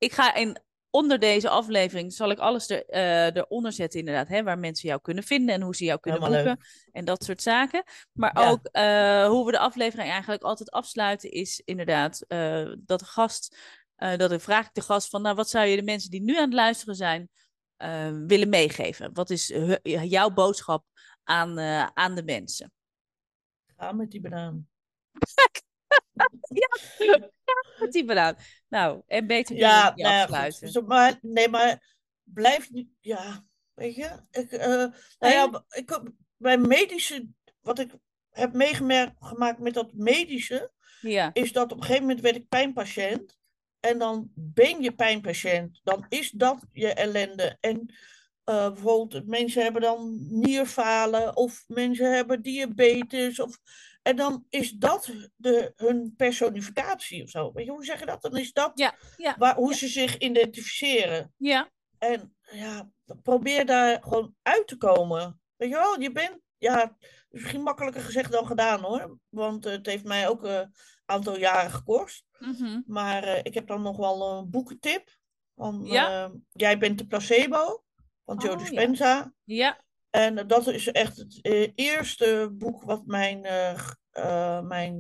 Ik 0.02 0.12
ga 0.12 0.36
in, 0.36 0.58
onder 0.90 1.20
deze 1.20 1.50
aflevering, 1.50 2.14
zal 2.14 2.32
ik 2.32 2.40
alles 2.40 2.70
er, 2.70 2.86
eh, 2.86 3.36
eronder 3.36 3.72
zetten, 3.72 4.00
inderdaad, 4.00 4.28
hè, 4.28 4.44
waar 4.44 4.60
mensen 4.60 4.88
jou 4.90 5.02
kunnen 5.02 5.24
vinden 5.24 5.56
en 5.56 5.62
hoe 5.62 5.76
ze 5.76 5.84
jou 5.84 6.00
kunnen 6.00 6.24
Helemaal 6.24 6.44
boeken 6.44 6.66
en 6.92 7.06
dat 7.06 7.24
soort 7.24 7.42
zaken. 7.42 7.84
Maar 8.12 8.40
Ja. 8.40 8.50
ook 8.50 8.66
eh, 8.66 9.28
hoe 9.28 9.46
we 9.46 9.52
de 9.52 9.60
aflevering 9.60 10.10
eigenlijk 10.10 10.44
altijd 10.44 10.72
afsluiten, 10.72 11.32
is 11.32 11.62
inderdaad 11.66 12.22
eh, 12.28 12.72
dat 12.78 13.00
de 13.00 13.06
gast, 13.06 13.58
dat 13.96 14.32
ik 14.32 14.42
vraag 14.42 14.66
ik 14.66 14.74
de 14.74 14.82
gast 14.82 15.10
van, 15.10 15.22
nou, 15.22 15.36
wat 15.36 15.50
zou 15.50 15.66
je 15.66 15.76
de 15.76 15.84
mensen 15.84 16.12
die 16.12 16.22
nu 16.22 16.36
aan 16.38 16.44
het 16.44 16.54
luisteren 16.54 16.96
zijn, 16.96 17.30
willen 18.28 18.50
meegeven? 18.50 19.14
Wat 19.14 19.30
is 19.30 19.54
jouw 19.84 20.30
boodschap 20.30 20.86
aan, 21.24 21.60
aan 21.94 22.16
de 22.16 22.24
mensen? 22.24 22.74
Ga 23.78 23.92
met 23.92 24.12
die 24.12 24.22
banaan. 24.22 24.68
Met 27.80 27.92
die 27.92 28.06
banaan. 28.06 28.36
Nou, 28.70 29.02
en 29.08 29.28
beter 29.28 29.56
Ja, 29.56 29.92
die 29.92 30.04
nou 30.04 30.16
ja, 30.16 30.22
afsluiten. 30.22 30.72
goed. 30.72 30.88
Maar, 30.88 31.18
nee, 31.22 31.50
maar 31.50 31.96
blijf 32.24 32.72
niet. 32.72 32.90
Ja, 33.00 33.46
weet 33.74 33.96
je. 33.96 34.10
Ik, 34.32 34.52
nou 35.20 35.34
ja, 35.34 35.66
ik, 35.70 36.58
medische. 36.60 37.28
Wat 37.62 37.80
ik 37.80 37.92
heb 38.30 38.54
meegemerkt 38.54 39.16
gemaakt 39.20 39.60
met 39.60 39.74
dat 39.74 39.94
medische. 39.94 40.72
Ja, 41.02 41.30
is 41.34 41.52
dat 41.52 41.72
op 41.72 41.78
een 41.78 41.84
gegeven 41.84 42.02
moment 42.02 42.22
werd 42.22 42.36
ik 42.36 42.48
pijnpatiënt. 42.48 43.40
En 43.80 43.98
dan 43.98 44.32
ben 44.34 44.82
je 44.82 44.92
pijnpatiënt. 44.92 45.80
Dan 45.84 46.06
is 46.10 46.30
dat 46.30 46.66
je 46.72 46.94
ellende. 46.94 47.58
En 47.60 47.94
eh, 48.44 48.72
bijvoorbeeld, 48.72 49.28
mensen 49.28 49.64
hebben 49.64 49.82
dan 49.82 50.28
nierfalen. 50.30 51.36
Of 51.36 51.64
mensen 51.68 52.14
hebben 52.14 52.42
diabetes. 52.42 53.40
Of, 53.40 53.58
en 54.02 54.16
dan 54.16 54.46
is 54.50 54.72
dat 54.72 55.12
de, 55.36 55.74
hun 55.76 56.14
personificatie 56.18 57.24
of 57.24 57.30
zo. 57.30 57.52
Weet 57.54 57.66
je, 57.66 57.72
hoe 57.72 57.86
zeg 57.86 58.00
je 58.00 58.06
dat? 58.06 58.22
Dan 58.22 58.38
is 58.38 58.54
dat 58.54 58.72
ja, 58.76 58.96
ja, 59.18 59.36
waar, 59.38 59.56
hoe 59.56 59.74
ze 59.76 59.88
zich 59.88 60.18
identificeren. 60.18 61.34
ja. 61.38 61.70
En 61.98 62.36
ja, 62.52 62.90
probeer 63.24 63.66
daar 63.66 64.04
gewoon 64.04 64.36
uit 64.42 64.68
te 64.68 64.78
komen. 64.78 65.42
Weet 65.56 65.70
je 65.70 65.76
wel, 65.76 66.00
je 66.02 66.12
bent, 66.12 66.38
ja, 66.58 66.98
misschien 67.30 67.62
makkelijker 67.62 68.02
gezegd 68.02 68.32
dan 68.32 68.46
gedaan 68.48 68.80
hoor. 68.82 69.18
Want 69.30 69.66
eh, 69.66 69.72
het 69.72 69.86
heeft 69.86 70.04
mij 70.04 70.28
ook 70.28 70.44
een 70.44 70.74
aantal 71.06 71.38
jaren 71.38 71.72
gekost. 71.72 72.24
mhm. 72.40 72.82
Maar 72.86 73.24
eh, 73.24 73.40
ik 73.44 73.54
heb 73.54 73.68
dan 73.68 73.82
nog 73.82 73.98
wel 73.98 74.38
een 74.38 74.50
boekentip. 74.50 75.10
Van, 75.56 75.82
Ja? 75.86 76.24
eh, 76.26 76.32
Jij 76.52 76.78
bent 76.78 76.98
de 76.98 77.08
placebo 77.08 77.84
van 78.26 78.38
Joe 78.38 78.52
Oh, 78.54 78.58
ja. 78.60 78.64
Dispenza. 78.66 79.34
Ja, 79.44 79.82
En 80.12 80.48
dat 80.48 80.68
is 80.68 80.88
echt 80.88 81.18
het 81.18 81.40
eh, 81.42 81.70
eerste 81.76 82.50
boek 82.54 82.84
wat 82.84 83.06
mijn, 83.06 83.46
eh, 83.46 84.62
mijn 84.62 85.00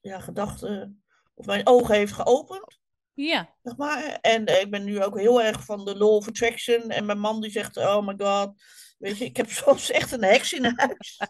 ja, 0.00 0.20
gedachten 0.20 1.04
of 1.34 1.46
mijn 1.46 1.66
ogen 1.66 1.94
heeft 1.94 2.12
geopend. 2.12 2.78
ja. 3.14 3.54
Zeg 3.62 3.76
maar. 3.76 4.18
En 4.20 4.46
ik 4.60 4.70
ben 4.70 4.84
nu 4.84 5.02
ook 5.02 5.18
heel 5.18 5.42
erg 5.42 5.64
van 5.64 5.84
de 5.84 5.96
law 5.96 6.14
of 6.14 6.28
attraction. 6.28 6.90
En 6.90 7.06
mijn 7.06 7.18
man 7.18 7.40
die 7.40 7.50
zegt, 7.50 7.76
oh 7.76 8.06
my 8.06 8.14
god. 8.16 8.62
Weet 8.98 9.18
je, 9.18 9.24
ik 9.24 9.36
heb 9.36 9.50
soms 9.64 9.90
echt 9.90 10.12
een 10.12 10.24
heks 10.24 10.52
in 10.52 10.64
huis. 10.76 11.18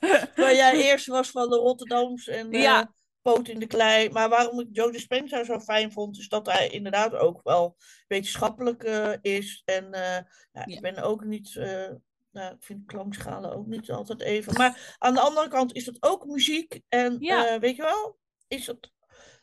Waar 0.36 0.54
jij 0.54 0.72
eerst 0.72 1.06
was 1.06 1.30
van 1.30 1.50
de 1.50 1.56
Rotterdams 1.56 2.28
en 2.28 2.50
Ja. 2.50 2.94
Poot 3.26 3.48
in 3.48 3.58
de 3.58 3.66
klei. 3.66 4.10
Maar 4.10 4.28
waarom 4.28 4.60
ik 4.60 4.68
Joe 4.70 4.92
Dispenza 4.92 5.44
zo 5.44 5.60
fijn 5.60 5.92
vond, 5.92 6.18
is 6.18 6.28
dat 6.28 6.46
hij 6.46 6.68
inderdaad 6.68 7.14
ook 7.14 7.40
wel 7.42 7.76
wetenschappelijk 8.08 8.82
eh, 8.82 9.12
is. 9.20 9.62
En 9.64 9.92
eh, 9.92 10.22
ja, 10.52 10.66
ik 10.66 10.80
ben 10.80 10.98
ook 10.98 11.24
niet... 11.24 11.56
eh, 11.56 11.90
nou, 12.30 12.54
ik 12.54 12.64
vind 12.64 12.86
klankschalen 12.86 13.52
ook 13.52 13.66
niet 13.66 13.90
altijd 13.90 14.20
even. 14.20 14.52
Maar 14.54 14.96
aan 14.98 15.14
de 15.14 15.20
andere 15.20 15.48
kant 15.48 15.74
is 15.74 15.84
dat 15.84 15.96
ook 16.00 16.24
muziek. 16.24 16.80
En 16.88 17.16
Ja. 17.20 17.58
weet 17.58 17.76
je 17.76 17.82
wel, 17.82 18.18
is 18.48 18.64
dat... 18.64 18.92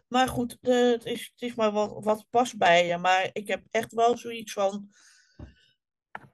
Maar 0.07 0.27
goed, 0.27 0.57
het, 0.61 1.05
is, 1.05 1.31
het 1.33 1.41
is 1.41 1.55
maar 1.55 1.71
wat, 1.71 2.03
wat 2.03 2.25
past 2.29 2.57
bij 2.57 2.87
je. 2.87 2.97
Maar 2.97 3.29
ik 3.33 3.47
heb 3.47 3.63
echt 3.71 3.93
wel 3.93 4.17
zoiets 4.17 4.53
van... 4.53 4.89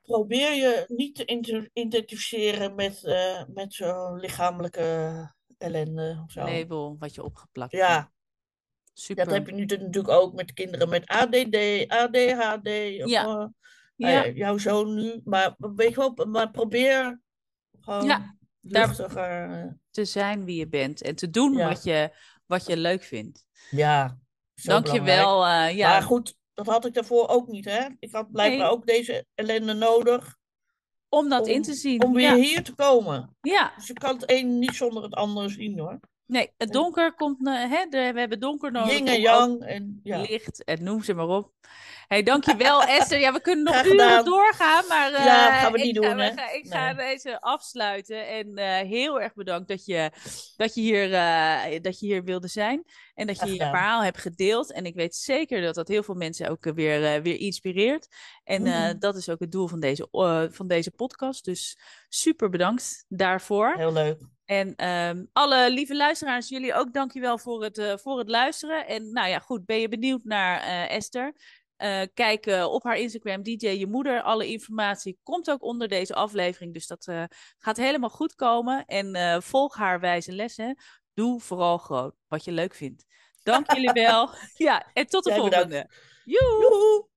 Probeer 0.02 0.54
je 0.54 0.86
niet 0.88 1.16
te 1.16 1.70
identificeren 1.74 2.76
met, 2.76 3.02
met 3.54 3.74
zo'n 3.74 4.20
lichamelijke 4.20 5.38
ellende 5.60 6.22
of 6.26 6.32
zo. 6.32 6.40
Label 6.46 6.96
wat 7.00 7.16
je 7.16 7.24
opgeplakt 7.24 7.72
Ja, 7.72 7.94
hebt. 7.96 8.10
Super. 8.94 9.26
dat 9.26 9.34
heb 9.34 9.48
je 9.48 9.54
nu 9.54 9.66
natuurlijk 9.66 10.08
ook 10.14 10.34
met 10.34 10.54
kinderen 10.54 10.90
met 10.90 11.08
ADD, 11.08 11.86
ADHD. 11.88 12.68
Of, 13.04 13.10
Ja. 13.10 13.24
eh, 13.26 13.46
Ja. 13.96 14.12
nou 14.12 14.14
ja, 14.14 14.28
jouw 14.28 14.58
zoon 14.58 14.96
nu. 14.96 15.22
Maar 15.24 15.56
weet 15.58 15.90
je 15.90 15.96
wel, 15.96 16.26
maar 16.28 16.52
probeer 16.52 17.22
gewoon 17.80 18.06
Ja, 18.06 18.38
luchtiger. 18.62 19.50
eh, 19.64 19.72
Te 19.92 20.06
zijn 20.06 20.46
wie 20.46 20.56
je 20.58 20.68
bent 20.68 21.02
en 21.02 21.16
te 21.16 21.30
doen 21.30 21.54
Ja. 21.54 21.68
wat, 21.68 21.84
je, 21.84 22.16
wat 22.46 22.66
je 22.66 22.78
leuk 22.78 23.04
vindt. 23.04 23.46
ja, 23.70 24.18
zo 24.56 24.70
Dank 24.72 24.86
je 24.86 24.92
belangrijk. 24.92 25.20
wel. 25.26 25.46
eh, 25.46 25.78
ja. 25.78 25.90
Maar 25.90 26.02
goed, 26.02 26.38
dat 26.54 26.66
had 26.66 26.86
ik 26.86 26.94
daarvoor 26.94 27.28
ook 27.28 27.48
niet, 27.48 27.66
hè. 27.66 27.88
Ik 28.00 28.12
had 28.12 28.32
blijkbaar 28.32 28.68
Nee. 28.68 28.76
ook 28.78 28.86
deze 28.86 29.26
ellende 29.36 29.74
nodig 29.74 30.38
om 31.10 31.30
dat 31.30 31.48
om, 31.48 31.54
in 31.54 31.62
te 31.62 31.74
zien. 31.74 32.04
om 32.04 32.14
weer 32.14 32.30
ja. 32.30 32.36
hier 32.36 32.64
te 32.64 32.74
komen. 32.76 33.36
ja, 33.42 33.74
Dus 33.76 33.88
je 33.88 33.94
kan 33.94 34.16
het 34.16 34.32
een 34.32 34.60
niet 34.60 34.76
zonder 34.76 35.04
het 35.04 35.14
andere 35.14 35.50
zien, 35.50 35.80
hoor. 35.80 36.00
nee, 36.26 36.52
het 36.58 36.72
donker 36.72 37.14
komt. 37.14 37.48
eh, 37.48 37.54
hè, 37.72 37.86
we 37.90 38.20
hebben 38.20 38.40
donker 38.40 38.72
nodig. 38.72 38.98
Yin 38.98 39.08
en 39.08 39.22
yang. 39.22 39.62
En, 39.62 40.00
ja. 40.04 40.22
Licht 40.22 40.64
en 40.64 40.84
noem 40.84 41.04
ze 41.04 41.14
maar 41.14 41.28
op. 41.28 41.52
Hey, 42.10 42.24
dankjewel 42.24 42.84
Esther. 42.98 43.20
Ja, 43.20 43.34
we 43.34 43.42
kunnen 43.42 43.64
nog 43.64 43.86
uren 43.86 44.26
doorgaan, 44.26 44.84
maar 44.88 45.14
eh, 45.14 45.26
Ja, 45.26 45.60
gaan 45.60 45.72
we 45.72 45.78
ik 45.78 45.84
niet 45.84 45.98
ga, 46.06 46.10
doen, 46.14 46.20
gaan- 46.20 46.56
ik 46.56 46.66
ga 46.68 46.94
deze 46.94 47.42
afsluiten. 47.42 48.28
En 48.28 48.56
eh, 48.56 48.88
heel 48.88 49.22
erg 49.22 49.34
bedankt 49.34 49.68
dat 49.68 49.86
je, 49.86 50.12
dat, 50.58 50.76
je 50.76 50.82
hier, 50.82 51.14
eh, 51.14 51.82
dat 51.82 52.00
je 52.00 52.06
hier 52.06 52.24
wilde 52.24 52.48
zijn. 52.48 52.84
En 53.14 53.28
dat 53.28 53.40
je 53.40 53.46
je 53.54 53.58
verhaal 53.58 54.04
hebt 54.04 54.18
gedeeld. 54.18 54.72
En 54.72 54.86
ik 54.86 54.96
weet 54.96 55.16
zeker 55.16 55.62
dat 55.62 55.76
dat 55.76 55.88
heel 55.88 56.04
veel 56.04 56.16
mensen 56.16 56.50
ook 56.50 56.66
eh, 56.66 56.74
weer, 56.74 57.06
eh, 57.16 57.22
weer 57.22 57.40
inspireert. 57.40 58.08
En 58.44 58.66
eh, 58.66 58.74
Mhm. 58.80 59.00
dat 59.00 59.16
is 59.16 59.30
ook 59.30 59.40
het 59.40 59.52
doel 59.52 59.68
van 59.68 59.80
deze, 59.80 60.08
eh, 60.12 60.44
van 60.50 60.68
deze 60.68 60.92
podcast. 60.92 61.46
Dus 61.46 61.78
super 62.10 62.50
bedankt 62.50 63.06
daarvoor. 63.08 63.74
Heel 63.78 63.94
leuk. 63.94 64.18
En 64.46 64.76
ehm, 64.76 65.26
alle 65.34 65.72
lieve 65.72 65.96
luisteraars, 65.96 66.50
jullie 66.50 66.74
ook 66.74 66.94
dankjewel 66.94 67.38
voor 67.38 67.64
het, 67.64 67.78
eh, 67.78 67.98
voor 67.98 68.18
het 68.18 68.30
luisteren. 68.30 68.88
En 68.88 69.12
nou 69.12 69.28
ja, 69.30 69.40
goed, 69.40 69.66
ben 69.66 69.80
je 69.80 69.88
benieuwd 69.90 70.24
naar 70.24 70.62
eh, 70.62 70.96
Esther? 70.96 71.34
Eh, 71.80 72.02
kijk 72.14 72.46
op 72.46 72.84
haar 72.84 72.98
Instagram, 72.98 73.44
DJ 73.44 73.68
Je 73.68 73.88
Moeder. 73.88 74.22
Alle 74.22 74.48
informatie 74.48 75.20
komt 75.24 75.52
ook 75.52 75.64
onder 75.64 75.88
deze 75.88 76.14
aflevering. 76.14 76.74
Dus 76.74 76.88
dat 76.88 77.08
eh, 77.08 77.24
gaat 77.58 77.78
helemaal 77.78 78.10
goed 78.10 78.36
komen. 78.36 78.86
En 78.86 79.16
eh, 79.16 79.42
volg 79.42 79.76
haar 79.76 80.00
wijze 80.00 80.32
lessen. 80.32 80.78
Doe 81.14 81.40
vooral 81.40 81.78
groot 81.78 82.16
wat 82.28 82.44
je 82.44 82.52
leuk 82.52 82.74
vindt. 82.74 83.06
Dank 83.44 83.72
jullie 83.72 83.94
wel. 84.08 84.30
Ja, 84.54 84.90
en 84.94 85.06
tot 85.08 85.24
de 85.24 85.30
Jij 85.30 85.40
volgende. 85.40 85.90
Joe! 86.24 87.09